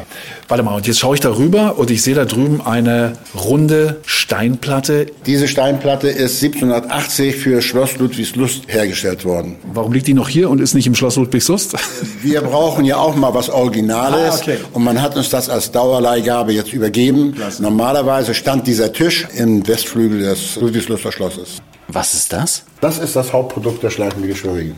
Warte 0.48 0.62
mal, 0.64 0.74
und 0.74 0.86
jetzt 0.86 0.98
schaue 0.98 1.14
ich 1.14 1.20
da 1.20 1.36
rüber 1.36 1.78
und 1.78 1.90
ich 1.90 2.02
sehe 2.02 2.14
da 2.14 2.24
drüben 2.24 2.60
eine 2.60 3.12
runde 3.36 4.00
Steinplatte. 4.04 5.06
Diese 5.26 5.46
Steinplatte 5.46 6.08
ist 6.08 6.42
1780 6.42 7.36
für 7.36 7.62
Schloss 7.62 7.98
Ludwigslust 7.98 8.62
hergestellt 8.66 9.24
worden. 9.24 9.56
Warum 9.72 9.92
liegt 9.92 10.06
die 10.08 10.14
noch 10.14 10.28
hier 10.28 10.50
und 10.50 10.60
ist 10.60 10.74
nicht 10.74 10.86
im 10.86 10.94
Schloss 10.94 11.16
Ludwigslust? 11.16 11.76
Wir 12.22 12.42
brauchen 12.42 12.84
ja 12.84 12.95
auch 12.98 13.14
mal 13.14 13.32
was 13.34 13.48
Originales 13.50 14.34
Ah, 14.34 14.38
okay. 14.42 14.58
und 14.72 14.82
man 14.84 15.00
hat 15.02 15.16
uns 15.16 15.30
das 15.30 15.48
als 15.48 15.70
Dauerleihgabe 15.72 16.52
jetzt 16.52 16.72
übergeben. 16.72 17.34
Normalerweise 17.58 18.34
stand 18.34 18.66
dieser 18.66 18.92
Tisch 18.92 19.26
im 19.36 19.66
Westflügel 19.66 20.20
des 20.20 20.56
Ludwigsluster 20.56 21.12
Schlosses. 21.12 21.58
Was 21.88 22.14
ist 22.14 22.32
das? 22.32 22.64
Das 22.80 22.98
ist 22.98 23.14
das 23.14 23.32
Hauptprodukt 23.32 23.82
der 23.82 23.90
Schleifenmühle 23.90 24.34
Schwerin. 24.34 24.74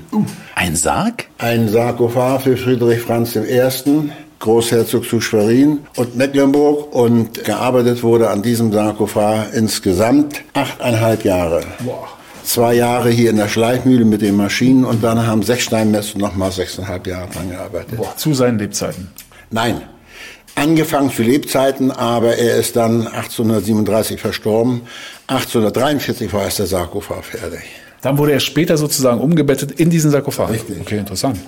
Ein 0.54 0.76
Sarg? 0.76 1.24
Ein 1.38 1.68
Sarkophag 1.68 2.42
für 2.42 2.57
Friedrich 2.57 3.00
Franz 3.00 3.35
I., 3.35 3.62
Großherzog 4.40 5.09
zu 5.09 5.20
Schwerin 5.20 5.81
und 5.96 6.16
Mecklenburg 6.16 6.94
und 6.94 7.42
gearbeitet 7.44 8.02
wurde 8.04 8.31
an 8.31 8.40
diesem 8.42 8.72
Sarkophag 8.72 9.46
insgesamt 9.52 10.42
achteinhalb 10.52 11.24
Jahre. 11.24 11.62
Zwei 12.49 12.73
Jahre 12.73 13.11
hier 13.11 13.29
in 13.29 13.37
der 13.37 13.49
Schleifmühle 13.49 14.07
mit 14.07 14.23
den 14.23 14.35
Maschinen 14.35 14.87
und 14.87 15.05
dann 15.05 15.27
haben 15.27 15.43
sechs 15.43 15.65
Steinmessen 15.65 16.19
nochmal 16.19 16.51
sechseinhalb 16.51 17.07
Jahre 17.07 17.29
dran 17.29 17.51
gearbeitet. 17.51 18.01
Zu 18.17 18.33
seinen 18.33 18.59
Lebzeiten. 18.59 19.11
Nein. 19.51 19.83
Angefangen 20.55 21.13
zu 21.13 21.25
Lebzeiten, 21.25 21.91
aber 21.91 22.37
er 22.37 22.57
ist 22.57 22.75
dann 22.75 23.07
1837 23.07 24.19
verstorben. 24.19 24.81
1843 25.27 26.33
war 26.33 26.45
erst 26.45 26.61
der 26.61 26.67
Sarkophag 26.67 27.23
fertig. 27.23 27.61
Dann 28.01 28.17
wurde 28.17 28.33
er 28.33 28.41
später 28.41 28.79
sozusagen 28.79 29.21
umgebettet 29.21 29.73
in 29.73 29.91
diesen 29.91 30.11
Sarkophag. 30.11 30.49
Richtig. 30.49 30.81
Okay, 30.81 30.97
interessant. 30.97 31.39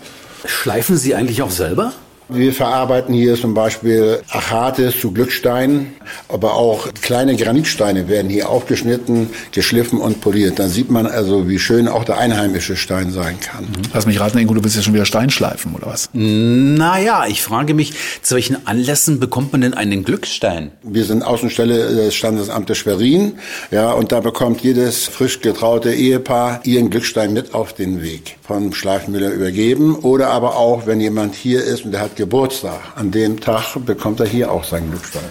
Schleifen 0.45 0.99
Sie 0.99 1.15
eigentlich 1.15 1.41
auch 1.41 1.51
selber? 1.51 1.95
Wir 2.33 2.53
verarbeiten 2.53 3.13
hier 3.13 3.35
zum 3.35 3.55
Beispiel 3.55 4.21
Achates 4.31 5.01
zu 5.01 5.11
Glücksteinen, 5.11 5.95
aber 6.29 6.55
auch 6.55 6.89
kleine 7.03 7.35
Granitsteine 7.35 8.09
werden 8.09 8.31
hier 8.31 8.49
aufgeschnitten, 8.49 9.31
geschliffen 9.51 9.99
und 10.01 10.21
poliert. 10.21 10.61
Dann 10.61 10.69
sieht 10.69 10.93
man 10.93 11.07
also, 11.07 11.49
wie 11.49 11.59
schön 11.59 11.89
auch 11.89 12.05
der 12.05 12.19
einheimische 12.19 12.77
Stein 12.77 13.11
sein 13.11 13.41
kann. 13.41 13.67
Lass 13.93 14.07
mich 14.07 14.21
raten, 14.21 14.39
Ingo, 14.39 14.55
du 14.55 14.63
bist 14.63 14.77
ja 14.77 14.83
schon 14.83 14.95
wieder 14.95 15.07
Steinschleifen, 15.07 15.75
oder 15.75 15.89
was? 15.89 16.09
Naja, 16.13 17.25
ich 17.27 17.43
frage 17.43 17.75
mich, 17.75 17.95
zu 18.23 18.37
welchen 18.37 18.65
Anlässen 18.65 19.19
bekommt 19.19 19.51
man 19.51 19.63
denn 19.63 19.75
einen 19.75 20.05
Glücksstein? 20.05 20.71
Wir 20.85 21.05
sind 21.05 21.25
Außenstelle 21.25 21.97
des 21.97 22.15
Standesamtes 22.15 22.79
Schwerin, 22.79 23.33
ja, 23.73 23.91
und 23.91 24.13
da 24.13 24.21
bekommt 24.21 24.61
jedes 24.61 25.07
frisch 25.09 25.41
getraute 25.41 25.93
Ehepaar 25.93 26.61
ihren 26.63 26.91
Glückstein 26.91 27.33
mit 27.33 27.55
auf 27.55 27.73
den 27.73 28.03
Weg 28.03 28.37
vom 28.43 28.73
Schleifenmüller 28.73 29.31
übergeben 29.31 29.97
oder 29.97 30.31
aber 30.31 30.57
auch, 30.57 30.87
wenn 30.87 31.01
jemand 31.01 31.35
hier 31.35 31.63
ist 31.65 31.85
und 31.85 31.93
der 31.93 32.01
hat 32.01 32.20
Geburtstag, 32.21 32.81
an 32.97 33.11
dem 33.11 33.41
Tag 33.41 33.75
bekommt 33.87 34.21
er 34.21 34.27
hier 34.27 34.53
auch 34.53 34.63
seinen 34.63 34.91
Glückstein. 34.91 35.23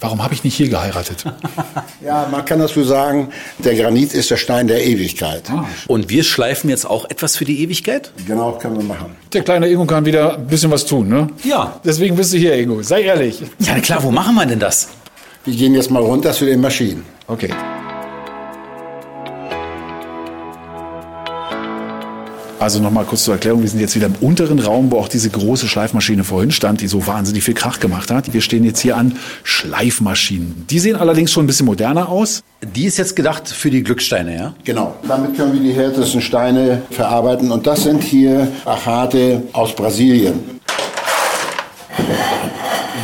Warum 0.00 0.22
habe 0.22 0.34
ich 0.34 0.42
nicht 0.42 0.56
hier 0.56 0.68
geheiratet? 0.68 1.24
Ja, 2.04 2.28
man 2.30 2.44
kann 2.44 2.58
dazu 2.58 2.84
sagen, 2.84 3.30
der 3.58 3.74
Granit 3.76 4.12
ist 4.12 4.30
der 4.30 4.36
Stein 4.36 4.66
der 4.66 4.84
Ewigkeit. 4.84 5.44
Und 5.86 6.10
wir 6.10 6.22
schleifen 6.22 6.68
jetzt 6.68 6.84
auch 6.84 7.06
etwas 7.08 7.34
für 7.36 7.46
die 7.46 7.62
Ewigkeit? 7.62 8.12
Genau, 8.26 8.52
können 8.58 8.76
wir 8.76 8.84
machen. 8.84 9.16
Der 9.32 9.42
kleine 9.42 9.68
Ingo 9.68 9.86
kann 9.86 10.04
wieder 10.04 10.34
ein 10.34 10.46
bisschen 10.46 10.70
was 10.70 10.84
tun, 10.84 11.08
ne? 11.08 11.28
Ja. 11.44 11.80
Deswegen 11.82 12.14
bist 12.14 12.34
du 12.34 12.36
hier, 12.36 12.54
Ingo. 12.56 12.82
Sei 12.82 13.02
ehrlich. 13.02 13.40
Ja, 13.58 13.78
klar, 13.80 14.02
wo 14.02 14.10
machen 14.10 14.34
wir 14.34 14.44
denn 14.44 14.60
das? 14.60 14.88
Wir 15.46 15.56
gehen 15.56 15.74
jetzt 15.74 15.90
mal 15.90 16.02
runter 16.02 16.32
zu 16.32 16.44
den 16.44 16.60
Maschinen. 16.60 17.06
Okay. 17.26 17.54
Also 22.60 22.80
nochmal 22.80 23.04
kurz 23.04 23.24
zur 23.24 23.34
Erklärung, 23.34 23.62
wir 23.62 23.68
sind 23.68 23.80
jetzt 23.80 23.94
wieder 23.96 24.06
im 24.06 24.14
unteren 24.20 24.58
Raum, 24.58 24.90
wo 24.90 24.98
auch 24.98 25.08
diese 25.08 25.28
große 25.28 25.66
Schleifmaschine 25.66 26.24
vorhin 26.24 26.50
stand, 26.50 26.80
die 26.80 26.86
so 26.86 27.06
wahnsinnig 27.06 27.42
viel 27.42 27.54
Krach 27.54 27.80
gemacht 27.80 28.10
hat. 28.10 28.32
Wir 28.32 28.40
stehen 28.40 28.64
jetzt 28.64 28.80
hier 28.80 28.96
an 28.96 29.16
Schleifmaschinen. 29.42 30.64
Die 30.70 30.78
sehen 30.78 30.96
allerdings 30.96 31.32
schon 31.32 31.44
ein 31.44 31.46
bisschen 31.46 31.66
moderner 31.66 32.08
aus. 32.08 32.42
Die 32.62 32.84
ist 32.84 32.96
jetzt 32.96 33.16
gedacht 33.16 33.48
für 33.48 33.70
die 33.70 33.82
Glückssteine, 33.82 34.36
ja? 34.36 34.54
Genau. 34.64 34.94
Damit 35.06 35.36
können 35.36 35.52
wir 35.52 35.60
die 35.60 35.72
härtesten 35.72 36.22
Steine 36.22 36.82
verarbeiten. 36.90 37.50
Und 37.50 37.66
das 37.66 37.82
sind 37.82 38.02
hier 38.02 38.48
Achate 38.64 39.42
aus 39.52 39.74
Brasilien. 39.74 40.60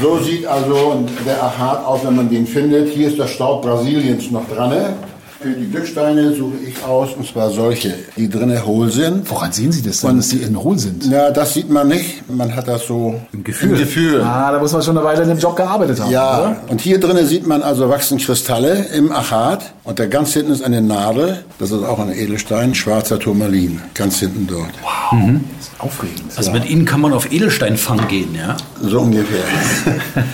So 0.00 0.18
sieht 0.22 0.46
also 0.46 1.04
der 1.26 1.42
Achat 1.42 1.84
aus, 1.84 2.00
wenn 2.04 2.16
man 2.16 2.30
den 2.30 2.46
findet. 2.46 2.88
Hier 2.88 3.08
ist 3.08 3.18
der 3.18 3.26
Staub 3.26 3.62
Brasiliens 3.62 4.30
noch 4.30 4.48
dran. 4.48 4.94
Für 5.42 5.48
die 5.52 5.70
Glücksteine 5.70 6.34
suche 6.34 6.56
ich 6.68 6.84
aus, 6.84 7.14
und 7.14 7.26
zwar 7.26 7.50
solche, 7.50 7.94
die 8.14 8.28
drinnen 8.28 8.62
hohl 8.66 8.90
sind. 8.90 9.30
Woran 9.30 9.50
sehen 9.52 9.72
Sie 9.72 9.80
das 9.80 10.02
denn, 10.02 10.18
dass 10.18 10.28
die 10.28 10.36
innen 10.36 10.62
hohl 10.62 10.78
sind? 10.78 11.06
Ja, 11.06 11.30
das 11.30 11.54
sieht 11.54 11.70
man 11.70 11.88
nicht. 11.88 12.28
Man 12.30 12.54
hat 12.54 12.68
das 12.68 12.86
so 12.86 13.18
im 13.32 13.42
Gefühl. 13.42 13.70
Im 13.70 13.78
Gefühl. 13.78 14.20
Ah, 14.20 14.52
da 14.52 14.58
muss 14.58 14.74
man 14.74 14.82
schon 14.82 14.98
eine 14.98 15.06
Weile 15.06 15.22
in 15.22 15.30
dem 15.30 15.38
Job 15.38 15.56
gearbeitet 15.56 15.98
haben, 15.98 16.10
Ja, 16.10 16.40
oder? 16.40 16.56
und 16.68 16.82
hier 16.82 17.00
drinnen 17.00 17.26
sieht 17.26 17.46
man 17.46 17.62
also 17.62 17.88
wachsen 17.88 18.18
Kristalle 18.18 18.84
im 18.94 19.12
Achat. 19.12 19.72
Und 19.84 19.98
da 19.98 20.04
ganz 20.04 20.34
hinten 20.34 20.52
ist 20.52 20.62
eine 20.62 20.82
Nadel. 20.82 21.42
Das 21.58 21.70
ist 21.70 21.82
auch 21.84 21.98
ein 22.00 22.12
Edelstein, 22.12 22.74
schwarzer 22.74 23.18
Turmalin. 23.18 23.80
Ganz 23.94 24.18
hinten 24.18 24.46
dort. 24.46 24.68
Wow, 24.82 25.18
das 25.56 25.68
ist 25.68 25.72
aufregend. 25.80 26.22
Also 26.36 26.50
mit 26.52 26.68
Ihnen 26.68 26.84
kann 26.84 27.00
man 27.00 27.14
auf 27.14 27.32
Edelsteinfang 27.32 28.08
gehen, 28.08 28.34
ja? 28.34 28.58
So 28.82 29.00
ungefähr. 29.00 29.44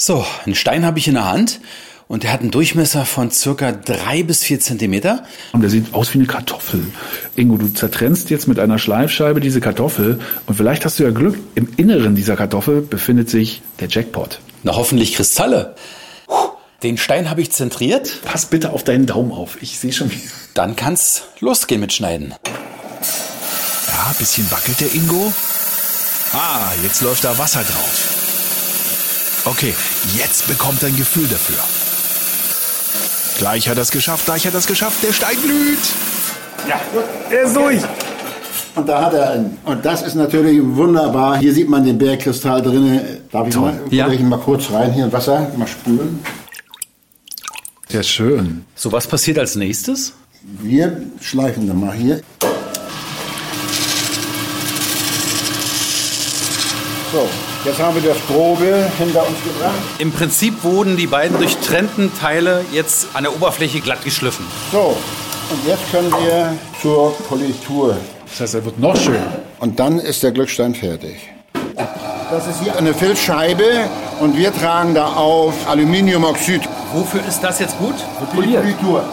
So, 0.00 0.24
einen 0.46 0.54
Stein 0.54 0.86
habe 0.86 1.00
ich 1.00 1.08
in 1.08 1.14
der 1.14 1.28
Hand 1.28 1.58
und 2.08 2.22
der 2.22 2.32
hat 2.32 2.40
einen 2.40 2.50
Durchmesser 2.50 3.04
von 3.04 3.30
circa 3.30 3.70
drei 3.72 4.22
bis 4.22 4.42
vier 4.42 4.58
Zentimeter. 4.58 5.24
Und 5.52 5.60
der 5.60 5.70
sieht 5.70 5.94
aus 5.94 6.12
wie 6.14 6.18
eine 6.18 6.26
Kartoffel. 6.26 6.82
Ingo, 7.36 7.58
du 7.58 7.68
zertrennst 7.68 8.30
jetzt 8.30 8.48
mit 8.48 8.58
einer 8.58 8.78
Schleifscheibe 8.78 9.40
diese 9.40 9.60
Kartoffel 9.60 10.18
und 10.46 10.54
vielleicht 10.54 10.84
hast 10.84 10.98
du 10.98 11.04
ja 11.04 11.10
Glück, 11.10 11.38
im 11.54 11.68
Inneren 11.76 12.14
dieser 12.14 12.36
Kartoffel 12.36 12.80
befindet 12.80 13.30
sich 13.30 13.62
der 13.78 13.88
Jackpot. 13.88 14.40
Na, 14.62 14.74
hoffentlich 14.74 15.14
Kristalle. 15.14 15.74
Den 16.82 16.96
Stein 16.96 17.28
habe 17.28 17.42
ich 17.42 17.50
zentriert. 17.50 18.22
Pass 18.24 18.46
bitte 18.46 18.70
auf 18.70 18.84
deinen 18.84 19.06
Daumen 19.06 19.32
auf. 19.32 19.60
Ich 19.60 19.78
sehe 19.78 19.92
schon 19.92 20.10
wieder. 20.10 20.22
Dann 20.54 20.76
kann's 20.76 21.24
losgehen 21.40 21.80
mit 21.80 21.92
Schneiden. 21.92 22.34
Ja, 23.88 24.06
ein 24.08 24.16
bisschen 24.18 24.50
wackelt 24.50 24.80
der 24.80 24.94
Ingo. 24.94 25.32
Ah, 26.32 26.70
jetzt 26.82 27.02
läuft 27.02 27.24
da 27.24 27.36
Wasser 27.36 27.60
drauf. 27.60 29.44
Okay, 29.44 29.74
jetzt 30.16 30.46
bekommt 30.46 30.82
er 30.82 30.88
ein 30.88 30.96
Gefühl 30.96 31.26
dafür. 31.26 31.56
Gleich 33.38 33.68
hat 33.68 33.76
er 33.76 33.82
es 33.82 33.90
geschafft, 33.90 34.24
gleich 34.26 34.46
hat 34.46 34.52
er 34.54 34.58
es 34.58 34.66
geschafft. 34.66 35.02
Der 35.02 35.12
Stein 35.12 35.36
glüht. 35.42 35.78
Ja, 36.68 36.80
er 37.30 37.42
ist 37.44 37.54
durch. 37.56 37.80
Und 38.74 38.88
da 38.88 39.04
hat 39.06 39.14
er 39.14 39.30
einen. 39.30 39.58
Und 39.64 39.84
das 39.84 40.02
ist 40.02 40.14
natürlich 40.14 40.60
wunderbar. 40.62 41.38
Hier 41.38 41.52
sieht 41.54 41.68
man 41.68 41.84
den 41.84 41.98
Bergkristall 41.98 42.62
drin. 42.62 43.00
Darf 43.30 43.48
ich 43.48 43.54
Toll. 43.54 43.72
mal, 43.72 43.80
Ja. 43.94 44.08
ich 44.08 44.20
mal 44.20 44.38
kurz 44.38 44.70
rein 44.70 44.92
hier 44.92 45.04
in 45.04 45.12
Wasser, 45.12 45.50
mal 45.56 45.66
spülen? 45.66 46.22
Ja, 47.90 48.02
schön. 48.02 48.64
So, 48.74 48.92
was 48.92 49.06
passiert 49.06 49.38
als 49.38 49.54
nächstes? 49.54 50.12
Wir 50.42 51.00
schleifen 51.20 51.66
dann 51.66 51.80
mal 51.80 51.94
hier. 51.94 52.20
So, 57.12 57.28
jetzt 57.64 57.80
haben 57.80 57.94
wir 58.00 58.08
das 58.08 58.18
Grobe 58.26 58.88
hinter 58.98 59.26
uns 59.26 59.36
gebracht. 59.44 59.74
Im 59.98 60.12
Prinzip 60.12 60.62
wurden 60.64 60.96
die 60.96 61.06
beiden 61.06 61.38
durchtrennten 61.38 62.12
Teile 62.18 62.64
jetzt 62.72 63.08
an 63.14 63.24
der 63.24 63.34
Oberfläche 63.34 63.80
glatt 63.80 64.04
geschliffen. 64.04 64.46
So, 64.72 64.96
und 65.50 65.66
jetzt 65.66 65.90
können 65.90 66.10
wir 66.10 66.54
zur 66.80 67.14
Politur. 67.28 67.96
Das 68.30 68.40
heißt, 68.40 68.54
er 68.54 68.64
wird 68.64 68.78
noch 68.78 68.96
schöner. 68.96 69.38
Und 69.58 69.80
dann 69.80 69.98
ist 69.98 70.22
der 70.22 70.32
Glückstein 70.32 70.74
fertig. 70.74 71.16
Das 72.30 72.46
ist 72.46 72.62
hier 72.62 72.76
eine 72.76 72.92
Filzscheibe 72.92 73.64
und 74.20 74.36
wir 74.36 74.52
tragen 74.52 74.94
da 74.94 75.06
auf 75.14 75.54
Aluminiumoxid. 75.66 76.60
Wofür 76.92 77.20
ist 77.26 77.40
das 77.40 77.58
jetzt 77.58 77.78
gut? 77.78 77.94
Für 78.34 78.42
die 78.42 78.54
Politur. 78.54 79.04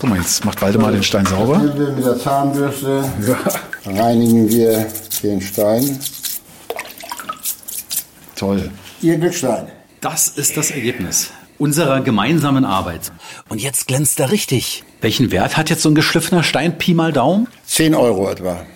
Guck 0.00 0.10
mal, 0.10 0.18
jetzt 0.18 0.44
macht 0.44 0.62
Waldemar 0.62 0.92
den 0.92 1.02
Stein 1.02 1.26
sauber. 1.26 1.58
Mit 1.58 2.04
der 2.04 2.18
Zahnbürste 2.18 3.04
reinigen 3.84 4.48
wir 4.48 4.86
den 5.22 5.40
Stein. 5.40 5.98
Toll. 8.36 8.70
Ihr 9.02 9.18
Glückstein. 9.18 9.66
Das 10.00 10.28
ist 10.28 10.56
das 10.56 10.70
Ergebnis 10.70 11.32
unserer 11.58 12.00
gemeinsamen 12.00 12.64
Arbeit. 12.64 13.12
Und 13.48 13.60
jetzt 13.60 13.88
glänzt 13.88 14.20
er 14.20 14.30
richtig. 14.30 14.84
Welchen 15.00 15.30
Wert 15.30 15.56
hat 15.56 15.70
jetzt 15.70 15.82
so 15.82 15.88
ein 15.90 15.94
geschliffener 15.94 16.42
Stein 16.42 16.78
Pi 16.78 16.94
mal 16.94 17.12
Daumen? 17.12 17.48
10 17.66 17.94
Euro 17.94 18.30
etwa. 18.30 18.66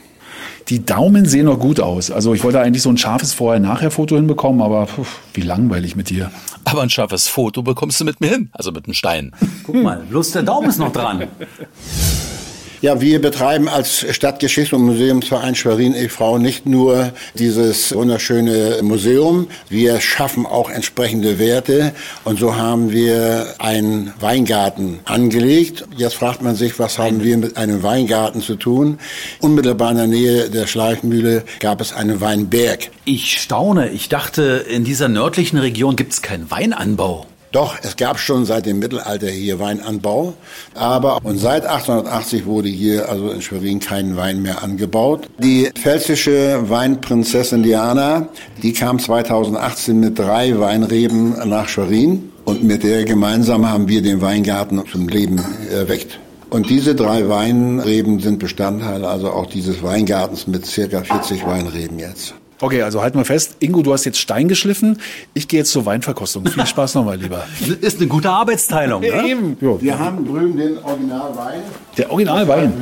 Die 0.69 0.85
Daumen 0.85 1.27
sehen 1.27 1.47
noch 1.47 1.59
gut 1.59 1.81
aus. 1.81 2.11
Also 2.11 2.33
ich 2.33 2.45
wollte 2.45 2.61
eigentlich 2.61 2.83
so 2.83 2.91
ein 2.91 2.97
scharfes 2.97 3.33
Vorher-Nachher-Foto 3.33 4.15
hinbekommen, 4.15 4.63
aber 4.63 4.87
puh, 4.87 5.05
wie 5.35 5.41
langweilig 5.41 5.97
mit 5.97 6.11
dir. 6.11 6.31
Aber 6.65 6.83
ein 6.83 6.91
scharfes 6.91 7.27
Foto 7.27 7.63
bekommst 7.63 8.01
du 8.01 8.05
mit 8.05 8.21
mir 8.21 8.29
hin, 8.29 8.51
also 8.53 8.71
mit 8.71 8.85
einem 8.85 8.95
Stein. 8.95 9.33
Guck 9.65 9.77
mal, 9.77 10.05
bloß 10.09 10.33
der 10.33 10.43
Daumen 10.43 10.69
ist 10.69 10.79
noch 10.79 10.93
dran. 10.93 11.27
Ja, 12.83 12.99
wir 12.99 13.21
betreiben 13.21 13.69
als 13.69 14.07
Stadtgeschichte- 14.11 14.75
und 14.75 14.87
Museumsverein 14.87 15.55
Schwerin 15.55 15.95
e.V. 15.95 16.39
nicht 16.39 16.65
nur 16.65 17.13
dieses 17.35 17.95
wunderschöne 17.95 18.79
Museum, 18.81 19.49
wir 19.69 20.01
schaffen 20.01 20.47
auch 20.47 20.71
entsprechende 20.71 21.39
Werte 21.39 21.93
und 22.25 22.39
so 22.39 22.57
haben 22.57 22.91
wir 22.91 23.57
einen 23.59 24.15
Weingarten 24.19 25.01
angelegt. 25.05 25.85
Jetzt 25.95 26.15
fragt 26.15 26.41
man 26.41 26.57
sich, 26.57 26.79
was 26.79 26.99
haben 26.99 27.23
wir 27.23 27.37
mit 27.37 27.59
einem 27.59 27.83
Weingarten 27.83 28.41
zu 28.41 28.57
tun? 28.57 28.99
Unmittelbar 29.43 29.91
in 29.91 29.97
der 29.99 30.07
Nähe 30.07 30.49
der 30.49 30.67
Schleifmühle 30.67 31.45
gab 31.59 31.83
es 31.83 31.93
einen 31.93 32.23
Weinberg. 32.23 32.91
Ich 33.05 33.43
staune. 33.43 33.91
Ich 33.91 34.09
dachte, 34.09 34.65
in 34.71 34.85
dieser 34.85 35.11
nördlichen 35.11 35.59
Region 35.59 35.97
gibt 35.97 36.15
es 36.15 36.23
keinen 36.23 36.51
Weinanbau. 36.51 37.27
Doch, 37.53 37.77
es 37.83 37.97
gab 37.97 38.21
schon 38.21 38.45
seit 38.45 38.67
dem 38.67 38.79
Mittelalter 38.79 39.29
hier 39.29 39.59
Weinanbau, 39.59 40.35
aber 40.75 41.19
und 41.25 41.39
seit 41.39 41.67
1880 41.67 42.47
wurde 42.47 42.69
hier 42.69 43.09
also 43.09 43.31
in 43.31 43.43
Schwerin 43.43 43.81
kein 43.81 44.17
Wein 44.17 44.41
mehr 44.41 44.63
angebaut. 44.63 45.29
Die 45.39 45.69
pfälzische 45.75 46.71
Weinprinzessin 46.71 47.65
Diana, 47.65 48.29
die 48.63 48.73
kam 48.73 49.01
2018 49.01 49.99
mit 49.99 50.19
drei 50.19 50.61
Weinreben 50.61 51.49
nach 51.49 51.69
Schwerin 51.69 52.31
und 52.45 52.63
mit 52.63 52.85
der 52.85 53.05
gemeinsam 53.05 53.69
haben 53.69 53.89
wir 53.89 54.01
den 54.01 54.21
Weingarten 54.21 54.83
zum 54.91 55.09
Leben 55.09 55.45
erweckt. 55.73 56.21
Und 56.51 56.71
diese 56.71 56.95
drei 56.95 57.29
Weinreben 57.29 58.21
sind 58.21 58.39
Bestandteil 58.39 59.05
also 59.05 59.31
auch 59.31 59.47
dieses 59.47 59.83
Weingartens 59.83 60.47
mit 60.47 60.67
circa 60.67 61.03
40 61.03 61.45
Weinreben 61.47 61.99
jetzt. 61.99 62.35
Okay, 62.63 62.83
also 62.83 63.01
halten 63.03 63.17
wir 63.19 63.25
fest. 63.25 63.57
Ingo, 63.61 63.83
du 63.83 63.93
hast 63.93 64.05
jetzt 64.05 64.19
Stein 64.19 64.47
geschliffen. 64.49 64.99
Ich 65.33 65.49
gehe 65.49 65.61
jetzt 65.61 65.71
zur 65.73 65.87
Weinverkostung. 65.87 66.45
Viel 66.47 66.67
Spaß 66.67 66.95
nochmal, 66.95 67.17
lieber. 67.19 67.45
Ist 67.81 67.99
eine 67.99 68.07
gute 68.09 68.31
Arbeitsteilung, 68.31 69.03
Ja, 69.03 69.23
ne? 69.23 69.29
eben. 69.29 69.57
Ja. 69.61 69.81
Wir 69.81 69.99
haben 69.99 70.27
drüben 70.27 70.57
den 70.57 70.79
Originalwein. 70.85 71.61
Der 71.97 72.11
Originalwein. 72.11 72.73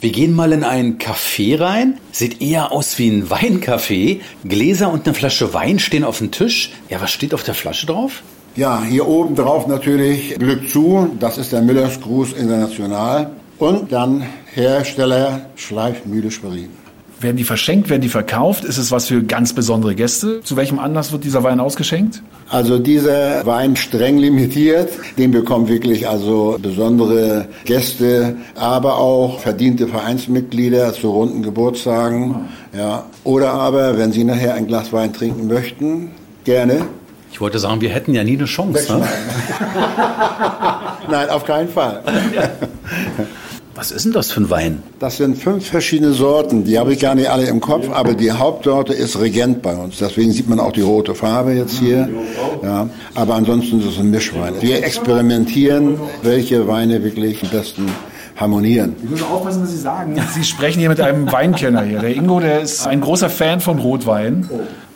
Wir 0.00 0.10
gehen 0.12 0.34
mal 0.34 0.52
in 0.52 0.62
ein 0.64 0.98
Café 0.98 1.58
rein. 1.58 1.98
Sieht 2.12 2.42
eher 2.42 2.70
aus 2.72 2.98
wie 2.98 3.08
ein 3.08 3.28
Weincafé. 3.28 4.20
Gläser 4.44 4.92
und 4.92 5.06
eine 5.06 5.14
Flasche 5.14 5.54
Wein 5.54 5.78
stehen 5.78 6.04
auf 6.04 6.18
dem 6.18 6.30
Tisch. 6.30 6.72
Ja, 6.90 7.00
was 7.00 7.10
steht 7.10 7.32
auf 7.32 7.42
der 7.42 7.54
Flasche 7.54 7.86
drauf? 7.86 8.22
Ja, 8.56 8.82
hier 8.82 9.06
oben 9.06 9.36
drauf 9.36 9.68
natürlich 9.68 10.34
Glück 10.38 10.68
zu. 10.68 11.10
Das 11.18 11.38
ist 11.38 11.52
der 11.52 11.62
Müllers 11.62 12.00
Gruß 12.00 12.32
International. 12.34 13.30
Und 13.58 13.92
dann 13.92 14.24
Hersteller 14.52 15.46
Schleifmühle 15.56 16.30
Schwerin. 16.30 16.70
Werden 17.20 17.36
die 17.36 17.44
verschenkt, 17.44 17.90
werden 17.90 18.00
die 18.00 18.08
verkauft? 18.08 18.64
Ist 18.64 18.78
es 18.78 18.90
was 18.90 19.08
für 19.08 19.22
ganz 19.22 19.52
besondere 19.52 19.94
Gäste? 19.94 20.40
Zu 20.42 20.56
welchem 20.56 20.78
Anlass 20.78 21.12
wird 21.12 21.22
dieser 21.22 21.44
Wein 21.44 21.60
ausgeschenkt? 21.60 22.22
Also 22.48 22.78
dieser 22.78 23.44
Wein 23.44 23.76
streng 23.76 24.16
limitiert, 24.16 24.88
den 25.18 25.30
bekommen 25.30 25.68
wirklich 25.68 26.08
also 26.08 26.56
besondere 26.62 27.46
Gäste, 27.66 28.36
aber 28.54 28.96
auch 28.96 29.38
verdiente 29.38 29.86
Vereinsmitglieder 29.86 30.94
zu 30.94 31.10
runden 31.10 31.42
Geburtstagen. 31.42 32.48
Ja. 32.76 33.04
Oder 33.22 33.52
aber, 33.52 33.98
wenn 33.98 34.12
Sie 34.12 34.24
nachher 34.24 34.54
ein 34.54 34.66
Glas 34.66 34.90
Wein 34.90 35.12
trinken 35.12 35.46
möchten, 35.46 36.12
gerne. 36.44 36.86
Ich 37.32 37.40
wollte 37.42 37.58
sagen, 37.58 37.82
wir 37.82 37.90
hätten 37.90 38.14
ja 38.14 38.24
nie 38.24 38.38
eine 38.38 38.46
Chance. 38.46 38.96
Ne? 38.96 39.06
Nein, 41.10 41.28
auf 41.28 41.44
keinen 41.44 41.68
Fall. 41.68 42.02
Was 43.80 43.92
ist 43.92 44.04
denn 44.04 44.12
das 44.12 44.30
für 44.30 44.42
ein 44.42 44.50
Wein? 44.50 44.82
Das 44.98 45.16
sind 45.16 45.38
fünf 45.38 45.66
verschiedene 45.66 46.12
Sorten. 46.12 46.64
Die 46.64 46.78
habe 46.78 46.92
ich 46.92 47.00
gar 47.00 47.14
nicht 47.14 47.30
alle 47.30 47.46
im 47.46 47.60
Kopf, 47.62 47.88
aber 47.90 48.12
die 48.12 48.30
Hauptsorte 48.30 48.92
ist 48.92 49.18
Regent 49.18 49.62
bei 49.62 49.74
uns. 49.74 49.96
Deswegen 49.96 50.32
sieht 50.32 50.50
man 50.50 50.60
auch 50.60 50.72
die 50.72 50.82
rote 50.82 51.14
Farbe 51.14 51.52
jetzt 51.52 51.78
hier. 51.78 52.06
Ja, 52.62 52.90
aber 53.14 53.36
ansonsten 53.36 53.80
ist 53.80 53.86
es 53.86 53.98
ein 53.98 54.10
Mischwein. 54.10 54.52
Wir 54.60 54.84
experimentieren, 54.84 55.98
welche 56.22 56.68
Weine 56.68 57.02
wirklich 57.02 57.42
am 57.42 57.48
besten 57.48 57.86
harmonieren. 58.36 58.96
Sie 59.00 59.08
müssen 59.08 59.24
aufpassen, 59.24 59.62
was 59.62 59.70
Sie 59.70 59.78
sagen. 59.78 60.14
Sie 60.34 60.44
sprechen 60.44 60.80
hier 60.80 60.90
mit 60.90 61.00
einem 61.00 61.32
Weinkenner 61.32 61.80
hier. 61.80 62.00
Der 62.00 62.14
Ingo, 62.14 62.38
der 62.38 62.60
ist 62.60 62.86
ein 62.86 63.00
großer 63.00 63.30
Fan 63.30 63.60
von 63.60 63.78
Rotwein. 63.78 64.46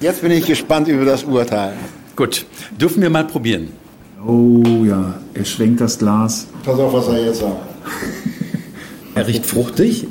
Jetzt 0.01 0.21
bin 0.21 0.31
ich 0.31 0.45
gespannt 0.45 0.89
über 0.89 1.07
das 1.07 1.25
Urteil. 1.25 1.73
Gut, 2.17 2.45
dürfen 2.79 3.01
wir 3.01 3.09
mal 3.09 3.25
probieren. 3.25 3.71
Oh 4.27 4.85
ja, 4.85 5.15
er 5.33 5.45
schwenkt 5.47 5.81
das 5.81 5.99
Glas. 5.99 6.47
Pass 6.67 6.79
auf, 6.79 6.93
was 6.93 7.09
er 7.09 7.25
jetzt 7.25 7.41
sagt. 7.41 7.57
Er 9.15 9.27
riecht 9.27 9.47
fruchtig. 9.47 10.07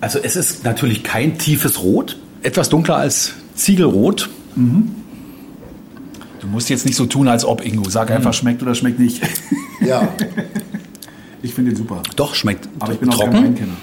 Also 0.00 0.18
es 0.18 0.36
ist 0.36 0.64
natürlich 0.64 1.02
kein 1.02 1.38
tiefes 1.38 1.82
Rot, 1.82 2.18
etwas 2.42 2.68
dunkler 2.68 2.96
als 2.96 3.32
Ziegelrot. 3.54 4.28
Du 4.54 6.46
musst 6.46 6.68
jetzt 6.70 6.86
nicht 6.86 6.96
so 6.96 7.06
tun, 7.06 7.28
als 7.28 7.44
ob, 7.44 7.64
Ingo. 7.64 7.88
Sag 7.90 8.10
einfach, 8.10 8.32
schmeckt 8.32 8.62
oder 8.62 8.74
schmeckt 8.74 8.98
nicht. 8.98 9.20
Ja. 9.80 10.08
Ich 11.40 11.54
finde 11.54 11.70
den 11.70 11.76
super. 11.76 12.02
Doch, 12.16 12.34
schmeckt 12.34 12.68
Aber 12.80 12.92
ich 12.92 12.98
bin 12.98 13.10
auch 13.10 13.18
kein 13.20 13.30
trocken. 13.30 13.44
Weinkenner. 13.44 13.76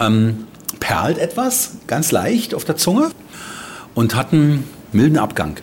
Ähm, 0.00 0.46
perlt 0.80 1.18
etwas, 1.18 1.72
ganz 1.86 2.10
leicht 2.10 2.54
auf 2.54 2.64
der 2.64 2.76
Zunge 2.76 3.10
und 3.94 4.14
hat 4.14 4.32
einen 4.32 4.64
milden 4.92 5.18
Abgang. 5.18 5.56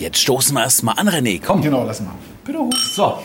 Jetzt 0.00 0.18
stoßen 0.20 0.54
wir 0.54 0.62
erst 0.64 0.82
mal 0.82 0.92
an, 0.94 1.08
René. 1.08 1.40
Komm. 1.44 1.62
Genau, 1.62 1.84
lass 1.84 2.00
mal. 2.00 2.14
Bitte 2.44 2.58
hoch. 2.58 2.72
So. 2.92 3.18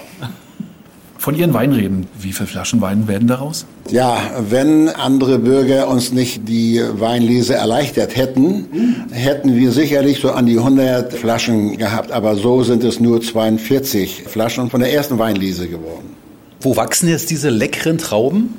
Von 1.23 1.35
Ihren 1.35 1.53
Weinreben, 1.53 2.05
wie 2.19 2.33
viele 2.33 2.47
Flaschen 2.47 2.81
Wein 2.81 3.07
werden 3.07 3.29
daraus? 3.29 3.65
Ja, 3.89 4.17
wenn 4.49 4.89
andere 4.89 5.39
Bürger 5.39 5.87
uns 5.87 6.11
nicht 6.11 6.49
die 6.49 6.81
Weinlese 6.99 7.53
erleichtert 7.53 8.17
hätten, 8.17 9.05
hätten 9.09 9.55
wir 9.55 9.71
sicherlich 9.71 10.19
so 10.19 10.31
an 10.31 10.47
die 10.47 10.57
100 10.57 11.13
Flaschen 11.13 11.77
gehabt. 11.77 12.11
Aber 12.11 12.35
so 12.35 12.63
sind 12.63 12.83
es 12.83 12.99
nur 12.99 13.21
42 13.21 14.25
Flaschen 14.27 14.69
von 14.69 14.81
der 14.81 14.91
ersten 14.91 15.17
Weinlese 15.17 15.69
geworden. 15.69 16.13
Wo 16.59 16.75
wachsen 16.75 17.07
jetzt 17.07 17.29
diese 17.29 17.49
leckeren 17.49 17.99
Trauben? 17.99 18.55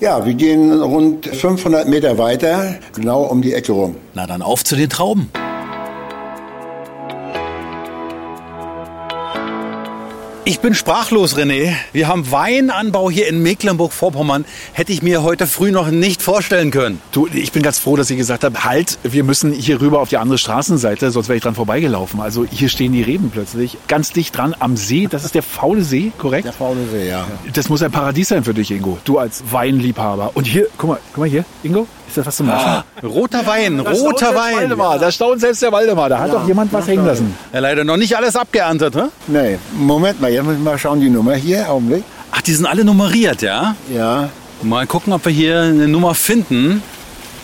Ja, 0.00 0.24
wir 0.24 0.32
gehen 0.32 0.80
rund 0.80 1.26
500 1.26 1.90
Meter 1.90 2.16
weiter, 2.16 2.76
genau 2.94 3.24
um 3.24 3.42
die 3.42 3.52
Ecke 3.52 3.72
rum. 3.72 3.96
Na 4.14 4.26
dann 4.26 4.40
auf 4.40 4.64
zu 4.64 4.76
den 4.76 4.88
Trauben. 4.88 5.28
Ich 10.48 10.60
bin 10.60 10.72
sprachlos, 10.72 11.36
René. 11.36 11.74
Wir 11.92 12.08
haben 12.08 12.32
Weinanbau 12.32 13.10
hier 13.10 13.28
in 13.28 13.42
Mecklenburg-Vorpommern. 13.42 14.46
Hätte 14.72 14.94
ich 14.94 15.02
mir 15.02 15.22
heute 15.22 15.46
früh 15.46 15.70
noch 15.70 15.90
nicht 15.90 16.22
vorstellen 16.22 16.70
können. 16.70 17.02
Du, 17.12 17.26
ich 17.26 17.52
bin 17.52 17.62
ganz 17.62 17.78
froh, 17.78 17.96
dass 17.96 18.08
Sie 18.08 18.16
gesagt 18.16 18.44
haben, 18.44 18.64
halt, 18.64 18.98
wir 19.02 19.24
müssen 19.24 19.52
hier 19.52 19.82
rüber 19.82 20.00
auf 20.00 20.08
die 20.08 20.16
andere 20.16 20.38
Straßenseite, 20.38 21.10
sonst 21.10 21.28
wäre 21.28 21.36
ich 21.36 21.42
dran 21.42 21.54
vorbeigelaufen. 21.54 22.22
Also 22.22 22.46
hier 22.46 22.70
stehen 22.70 22.94
die 22.94 23.02
Reben 23.02 23.28
plötzlich, 23.30 23.76
ganz 23.88 24.14
dicht 24.14 24.38
dran 24.38 24.54
am 24.58 24.78
See. 24.78 25.06
Das 25.06 25.26
ist 25.26 25.34
der 25.34 25.42
faule 25.42 25.82
See, 25.82 26.12
korrekt? 26.16 26.46
Der 26.46 26.54
faule 26.54 26.88
See, 26.90 27.10
ja. 27.10 27.26
Das 27.52 27.68
muss 27.68 27.82
ein 27.82 27.92
Paradies 27.92 28.28
sein 28.28 28.42
für 28.42 28.54
dich, 28.54 28.70
Ingo. 28.70 28.96
Du 29.04 29.18
als 29.18 29.44
Weinliebhaber. 29.50 30.30
Und 30.32 30.46
hier, 30.46 30.68
guck 30.78 30.88
mal, 30.88 30.98
guck 31.12 31.18
mal 31.18 31.28
hier, 31.28 31.44
Ingo, 31.62 31.86
ist 32.08 32.16
das 32.16 32.26
was 32.26 32.36
zum 32.36 32.46
Naschen? 32.46 32.68
Ah, 32.68 32.84
roter 33.02 33.46
Wein, 33.46 33.78
Da 33.84 33.90
roter 33.90 34.34
Wein. 34.34 34.56
Waldemar, 34.56 34.98
da 34.98 35.12
staunt 35.12 35.40
selbst 35.40 35.62
der 35.62 35.72
Waldemar. 35.72 36.08
Da 36.08 36.18
hat 36.18 36.32
doch 36.32 36.46
jemand 36.46 36.72
was 36.72 36.86
hängen 36.88 37.06
lassen. 37.06 37.34
Ja, 37.52 37.60
leider 37.60 37.84
noch 37.84 37.96
nicht 37.96 38.16
alles 38.16 38.34
abgeerntet, 38.36 38.94
ne? 38.94 39.10
Nee, 39.26 39.58
Moment 39.72 40.20
mal, 40.20 40.30
jetzt 40.30 40.44
müssen 40.44 40.64
wir 40.64 40.72
mal 40.72 40.78
schauen, 40.78 41.00
die 41.00 41.10
Nummer 41.10 41.34
hier, 41.34 41.70
Augenblick. 41.70 42.02
Ach, 42.32 42.40
die 42.42 42.52
sind 42.54 42.66
alle 42.66 42.84
nummeriert, 42.84 43.42
ja? 43.42 43.74
Ja, 43.94 44.28
Mal 44.62 44.88
gucken, 44.88 45.12
ob 45.12 45.24
wir 45.24 45.32
hier 45.32 45.60
eine 45.60 45.86
Nummer 45.86 46.14
finden. 46.16 46.82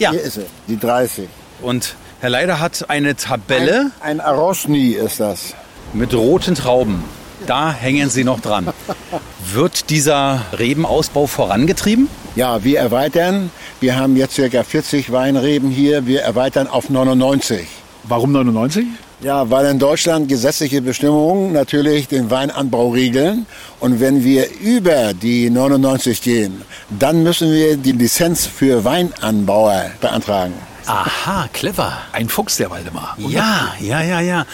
Ja. 0.00 0.10
Hier 0.10 0.22
ist 0.22 0.34
sie, 0.34 0.46
die 0.66 0.78
30. 0.78 1.28
Und 1.62 1.94
Herr 2.20 2.30
Leider 2.30 2.58
hat 2.58 2.86
eine 2.90 3.14
Tabelle. 3.14 3.92
Ein, 4.00 4.18
ein 4.18 4.20
Arosni 4.20 4.90
ist 4.90 5.20
das. 5.20 5.54
Mit 5.92 6.12
roten 6.12 6.56
Trauben. 6.56 7.04
Da 7.46 7.72
hängen 7.72 8.10
Sie 8.10 8.24
noch 8.24 8.40
dran. 8.40 8.68
Wird 9.52 9.90
dieser 9.90 10.40
Rebenausbau 10.58 11.28
vorangetrieben? 11.28 12.08
Ja, 12.36 12.64
wir 12.64 12.80
erweitern. 12.80 13.50
Wir 13.80 13.96
haben 13.96 14.16
jetzt 14.16 14.36
ca. 14.36 14.62
40 14.64 15.12
Weinreben 15.12 15.70
hier. 15.70 16.06
Wir 16.06 16.22
erweitern 16.22 16.66
auf 16.66 16.90
99. 16.90 17.66
Warum 18.04 18.32
99? 18.32 18.86
Ja, 19.20 19.48
weil 19.50 19.66
in 19.66 19.78
Deutschland 19.78 20.28
gesetzliche 20.28 20.82
Bestimmungen 20.82 21.52
natürlich 21.52 22.08
den 22.08 22.30
Weinanbau 22.30 22.88
regeln. 22.88 23.46
Und 23.78 24.00
wenn 24.00 24.24
wir 24.24 24.48
über 24.60 25.14
die 25.14 25.48
99 25.48 26.20
gehen, 26.22 26.62
dann 26.90 27.22
müssen 27.22 27.52
wir 27.52 27.76
die 27.76 27.92
Lizenz 27.92 28.46
für 28.46 28.84
Weinanbauer 28.84 29.92
beantragen. 30.00 30.54
Aha, 30.86 31.48
clever. 31.52 31.96
Ein 32.12 32.28
Fuchs, 32.28 32.56
der 32.56 32.68
Waldemar. 32.70 33.16
Ja, 33.16 33.72
ja, 33.80 34.02
ja, 34.02 34.20
ja. 34.20 34.44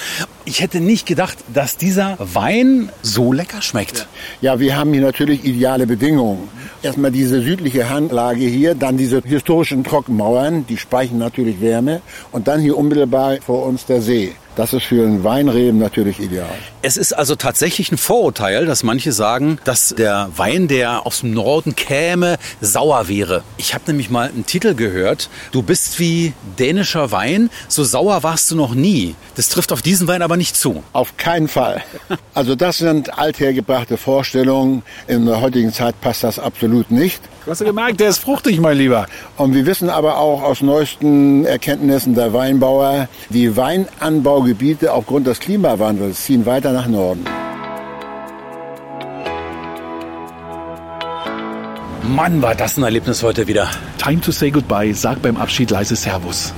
Ich 0.50 0.60
hätte 0.60 0.80
nicht 0.80 1.06
gedacht, 1.06 1.38
dass 1.54 1.76
dieser 1.76 2.16
Wein 2.18 2.90
so 3.02 3.32
lecker 3.32 3.62
schmeckt. 3.62 4.08
Ja, 4.40 4.58
wir 4.58 4.76
haben 4.76 4.92
hier 4.92 5.00
natürlich 5.00 5.44
ideale 5.44 5.86
Bedingungen. 5.86 6.48
Erstmal 6.82 7.12
diese 7.12 7.40
südliche 7.40 7.88
Hanglage 7.88 8.40
hier, 8.40 8.74
dann 8.74 8.96
diese 8.96 9.22
historischen 9.24 9.84
Trockenmauern, 9.84 10.66
die 10.66 10.76
speichern 10.76 11.18
natürlich 11.18 11.60
Wärme 11.60 12.02
und 12.32 12.48
dann 12.48 12.58
hier 12.58 12.76
unmittelbar 12.76 13.36
vor 13.46 13.64
uns 13.64 13.86
der 13.86 14.02
See. 14.02 14.32
Das 14.56 14.72
ist 14.72 14.84
für 14.84 15.04
einen 15.04 15.22
Weinreben 15.22 15.78
natürlich 15.78 16.18
ideal. 16.18 16.50
Es 16.82 16.96
ist 16.96 17.12
also 17.12 17.36
tatsächlich 17.36 17.92
ein 17.92 17.96
Vorurteil, 17.96 18.66
dass 18.66 18.82
manche 18.82 19.12
sagen, 19.12 19.58
dass 19.64 19.94
der 19.96 20.28
Wein, 20.36 20.66
der 20.66 21.06
aus 21.06 21.20
dem 21.20 21.32
Norden 21.32 21.76
käme, 21.76 22.36
sauer 22.60 23.08
wäre. 23.08 23.44
Ich 23.58 23.74
habe 23.74 23.84
nämlich 23.86 24.10
mal 24.10 24.28
einen 24.28 24.46
Titel 24.46 24.74
gehört, 24.74 25.30
du 25.52 25.62
bist 25.62 26.00
wie 26.00 26.32
dänischer 26.58 27.12
Wein, 27.12 27.48
so 27.68 27.84
sauer 27.84 28.22
warst 28.22 28.50
du 28.50 28.56
noch 28.56 28.74
nie. 28.74 29.14
Das 29.36 29.48
trifft 29.50 29.72
auf 29.72 29.82
diesen 29.82 30.08
Wein 30.08 30.20
aber 30.20 30.36
nicht 30.40 30.56
zu. 30.56 30.82
Auf 30.92 31.16
keinen 31.18 31.48
Fall. 31.48 31.82
Also 32.34 32.54
das 32.54 32.78
sind 32.78 33.18
althergebrachte 33.18 33.96
Vorstellungen. 33.98 34.82
In 35.06 35.26
der 35.26 35.40
heutigen 35.40 35.72
Zeit 35.72 36.00
passt 36.00 36.24
das 36.24 36.38
absolut 36.38 36.90
nicht. 36.90 37.22
Du 37.44 37.50
hast 37.50 37.60
ja 37.60 37.66
gemerkt, 37.66 38.00
der 38.00 38.08
ist 38.08 38.18
fruchtig, 38.18 38.58
mein 38.58 38.78
Lieber. 38.78 39.06
Und 39.36 39.54
wir 39.54 39.66
wissen 39.66 39.90
aber 39.90 40.16
auch 40.16 40.42
aus 40.42 40.62
neuesten 40.62 41.44
Erkenntnissen 41.44 42.14
der 42.14 42.32
Weinbauer, 42.32 43.08
die 43.28 43.54
Weinanbaugebiete 43.56 44.92
aufgrund 44.92 45.26
des 45.26 45.40
Klimawandels 45.40 46.24
ziehen 46.24 46.46
weiter 46.46 46.72
nach 46.72 46.86
Norden. 46.86 47.24
Mann, 52.02 52.40
war 52.40 52.54
das 52.54 52.78
ein 52.78 52.82
Erlebnis 52.82 53.22
heute 53.22 53.46
wieder. 53.46 53.68
Time 53.98 54.20
to 54.20 54.32
say 54.32 54.50
goodbye. 54.50 54.92
Sag 54.94 55.20
beim 55.20 55.36
Abschied 55.36 55.70
leise 55.70 55.96
Servus. 55.96 56.52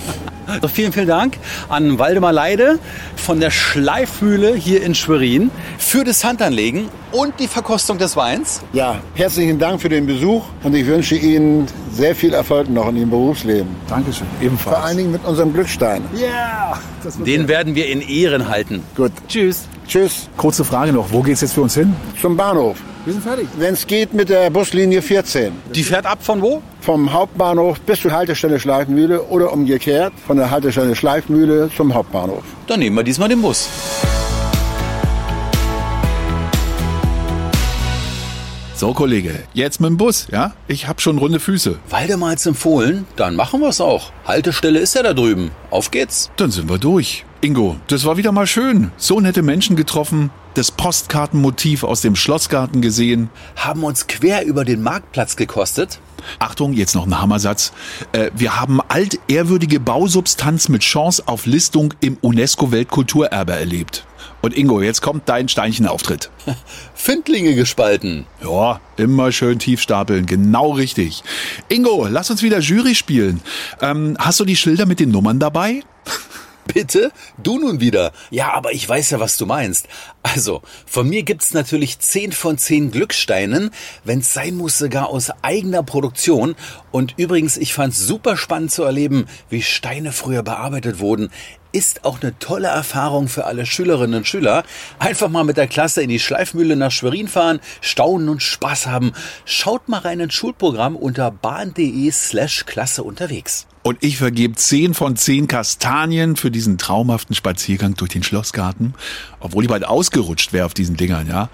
Also 0.53 0.68
vielen, 0.68 0.92
vielen 0.92 1.09
Dank 1.09 1.38
an 1.70 1.98
Waldemar 1.98 2.32
Leide 2.32 2.78
von 3.16 3.40
der 3.40 3.50
Schleifmühle 3.50 4.55
hier 4.55 4.82
in 4.82 4.94
Schwerin 4.94 5.50
für 5.78 6.05
das 6.05 6.24
Handanlegen 6.24 6.88
und 7.11 7.40
die 7.40 7.46
Verkostung 7.46 7.96
des 7.96 8.16
Weins. 8.16 8.61
Ja, 8.74 9.00
herzlichen 9.14 9.59
Dank 9.59 9.80
für 9.80 9.88
den 9.88 10.07
Besuch 10.07 10.44
und 10.62 10.74
ich 10.74 10.86
wünsche 10.86 11.16
Ihnen 11.16 11.66
sehr 11.90 12.14
viel 12.14 12.34
Erfolg 12.34 12.68
noch 12.68 12.88
in 12.90 12.98
Ihrem 12.98 13.11
Berufsleben. 13.11 13.74
Dankeschön, 13.88 14.26
ebenfalls. 14.42 14.76
Vor 14.76 14.84
allen 14.84 14.96
Dingen 14.98 15.12
mit 15.12 15.24
unserem 15.24 15.55
Glückstein. 15.55 16.03
Ja, 16.14 16.74
yeah, 17.03 17.24
den 17.24 17.48
werden 17.48 17.74
wir 17.74 17.88
in 17.88 18.03
Ehren 18.03 18.48
halten. 18.48 18.82
Gut. 18.94 19.12
Tschüss. 19.28 19.66
Tschüss. 19.88 20.28
Kurze 20.36 20.64
Frage 20.64 20.92
noch, 20.92 21.12
wo 21.12 21.22
geht's 21.22 21.40
jetzt 21.40 21.55
für 21.55 21.62
uns 21.62 21.74
hin? 21.74 21.94
Zum 22.20 22.36
Bahnhof. 22.36 22.76
Wir 23.05 23.14
sind 23.14 23.22
fertig. 23.22 23.48
Wenn 23.59 23.74
es 23.74 23.86
geht 23.86 24.14
mit 24.14 24.28
der 24.28 24.48
Buslinie 24.50 25.03
14. 25.03 25.53
Die 25.74 25.82
fährt 25.82 26.07
ab 26.07 26.18
von 26.22 26.40
wo? 26.40 26.62
Vom 26.80 27.12
Hauptbahnhof 27.12 27.80
bis 27.80 28.00
zur 28.00 28.12
Haltestelle 28.12 28.61
Schleifmühle 28.61 29.22
oder 29.24 29.53
umgekehrt 29.53 30.12
von 30.24 30.36
der 30.36 30.53
Haltestelle 30.53 30.94
Schleifmühle 30.94 31.68
zum 31.76 31.92
Hauptbahnhof. 31.94 32.44
Dann 32.68 32.78
nehmen 32.78 32.94
wir 32.94 33.03
diesmal 33.03 33.28
den 33.28 33.42
Bus. 33.42 33.68
So, 38.83 38.95
Kollege, 38.95 39.45
jetzt 39.55 39.80
mit 39.80 39.91
dem 39.91 39.97
Bus, 39.97 40.26
ja? 40.33 40.55
Ich 40.66 40.89
hab 40.89 41.01
schon 41.01 41.18
runde 41.18 41.39
Füße. 41.39 41.78
Waldemar 41.89 42.33
hat's 42.33 42.47
empfohlen, 42.47 43.07
dann 43.14 43.37
machen 43.37 43.61
wir's 43.61 43.80
auch. 43.80 44.11
Haltestelle 44.24 44.80
ist 44.80 44.97
ja 44.97 45.05
da 45.05 45.14
drüben. 45.14 45.53
Auf 45.70 45.93
geht's. 45.93 46.33
Dann 46.37 46.51
sind 46.51 46.68
wir 46.68 46.78
durch. 46.78 47.24
Ingo, 47.43 47.76
das 47.87 48.05
war 48.05 48.16
wieder 48.16 48.33
mal 48.33 48.49
schön. 48.49 48.91
So 48.97 49.20
nette 49.20 49.43
Menschen 49.43 49.76
getroffen, 49.76 50.33
das 50.55 50.72
Postkartenmotiv 50.72 51.85
aus 51.85 52.01
dem 52.01 52.16
Schlossgarten 52.16 52.83
gesehen. 52.83 53.30
Haben 53.55 53.85
uns 53.85 54.09
quer 54.09 54.45
über 54.47 54.64
den 54.64 54.83
Marktplatz 54.83 55.37
gekostet. 55.37 56.01
Achtung, 56.41 56.72
jetzt 56.72 56.97
noch 56.97 57.07
ein 57.07 57.20
Hammersatz. 57.20 57.72
Äh, 58.11 58.33
wir 58.35 58.61
haben 58.61 58.80
altehrwürdige 58.80 59.78
Bausubstanz 59.78 60.68
mit 60.68 60.83
Chance 60.83 61.22
auf 61.26 61.47
Listung 61.47 61.95
im 62.01 62.18
UNESCO-Weltkulturerbe 62.20 63.53
erlebt. 63.53 64.07
Und 64.41 64.57
Ingo, 64.57 64.83
jetzt 64.83 65.03
kommt 65.03 65.28
dein 65.28 65.49
Steinchenauftritt. 65.49 66.30
Findlinge 67.03 67.57
gespalten. 67.57 68.26
Ja, 68.44 68.80
immer 68.96 69.32
schön 69.32 69.59
tief 69.59 69.80
stapeln, 69.80 70.24
genau 70.24 70.70
richtig. 70.70 71.24
Ingo, 71.68 72.07
lass 72.09 72.30
uns 72.30 72.44
wieder 72.44 72.61
Jury 72.61 72.94
spielen. 72.94 73.40
Ähm, 73.80 74.16
hast 74.20 74.38
du 74.38 74.44
die 74.44 74.55
Schilder 74.55 74.86
mit 74.86 75.00
den 75.00 75.11
Nummern 75.11 75.40
dabei? 75.40 75.82
Bitte? 76.72 77.11
Du 77.42 77.59
nun 77.59 77.80
wieder? 77.80 78.12
Ja, 78.30 78.53
aber 78.53 78.70
ich 78.70 78.88
weiß 78.88 79.11
ja, 79.11 79.18
was 79.18 79.36
du 79.36 79.46
meinst. 79.46 79.88
Also, 80.22 80.62
von 80.86 81.09
mir 81.09 81.24
gibt's 81.24 81.53
natürlich 81.55 81.98
10 81.98 82.30
von 82.30 82.57
10 82.57 82.92
Glücksteinen, 82.92 83.72
wenn's 84.05 84.32
sein 84.32 84.57
muss 84.57 84.78
sogar 84.78 85.09
aus 85.09 85.32
eigener 85.42 85.82
Produktion. 85.82 86.55
Und 86.92 87.14
übrigens, 87.16 87.57
ich 87.57 87.74
fand's 87.74 87.98
super 87.98 88.36
spannend 88.36 88.70
zu 88.70 88.84
erleben, 88.84 89.26
wie 89.50 89.62
Steine 89.62 90.12
früher 90.12 90.44
bearbeitet 90.44 91.00
wurden. 91.00 91.30
Ist 91.73 92.05
auch 92.05 92.20
eine 92.20 92.39
tolle 92.39 92.68
Erfahrung 92.68 93.29
für 93.29 93.47
alle 93.47 93.64
Schülerinnen 93.64 94.18
und 94.18 94.27
Schüler. 94.27 94.62
Einfach 94.99 95.31
mal 95.31 95.45
mit 95.45 95.57
der 95.57 95.66
Klasse 95.66 96.03
in 96.03 96.11
die 96.11 96.18
Schleifmühle 96.18 96.77
nach 96.77 96.91
Schwerin 96.91 97.29
fahren, 97.29 97.61
staunen 97.81 98.29
und 98.29 98.43
Spaß 98.43 98.89
haben. 98.89 99.12
Schaut 99.47 99.89
mal 99.89 100.01
rein 100.01 100.20
ins 100.20 100.35
Schulprogramm 100.35 100.97
unter 100.97 101.31
bahn.de 101.31 102.11
slash 102.11 102.66
Klasse 102.66 103.03
unterwegs. 103.03 103.66
Und 103.83 103.99
ich 104.01 104.18
vergebe 104.18 104.55
10 104.55 104.95
von 104.95 105.16
10 105.16 105.49
Kastanien 105.49 106.37
für 106.37 106.51
diesen 106.51 106.79
traumhaften 106.79 107.35
Spaziergang 107.35 107.95
durch 107.95 108.11
den 108.11 108.23
Schlossgarten. 108.23 108.95
Obwohl 109.41 109.64
ich 109.64 109.70
bald 109.70 109.85
ausgerutscht 109.85 110.53
wäre 110.53 110.66
auf 110.66 110.75
diesen 110.75 110.97
Dingern, 110.97 111.27
ja. 111.27 111.49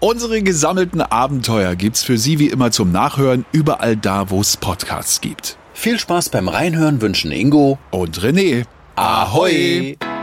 Unsere 0.00 0.42
gesammelten 0.42 1.02
Abenteuer 1.02 1.74
gibt's 1.74 2.02
für 2.02 2.16
Sie 2.16 2.38
wie 2.38 2.48
immer 2.48 2.70
zum 2.70 2.92
Nachhören 2.92 3.44
überall 3.52 3.96
da, 3.96 4.30
wo 4.30 4.40
es 4.40 4.56
Podcasts 4.56 5.20
gibt. 5.20 5.58
Viel 5.74 5.98
Spaß 5.98 6.30
beim 6.30 6.48
Reinhören 6.48 7.02
wünschen 7.02 7.30
Ingo 7.30 7.78
und 7.90 8.20
René. 8.20 8.64
Ahoj! 8.96 9.92
Ahoj. 10.00 10.15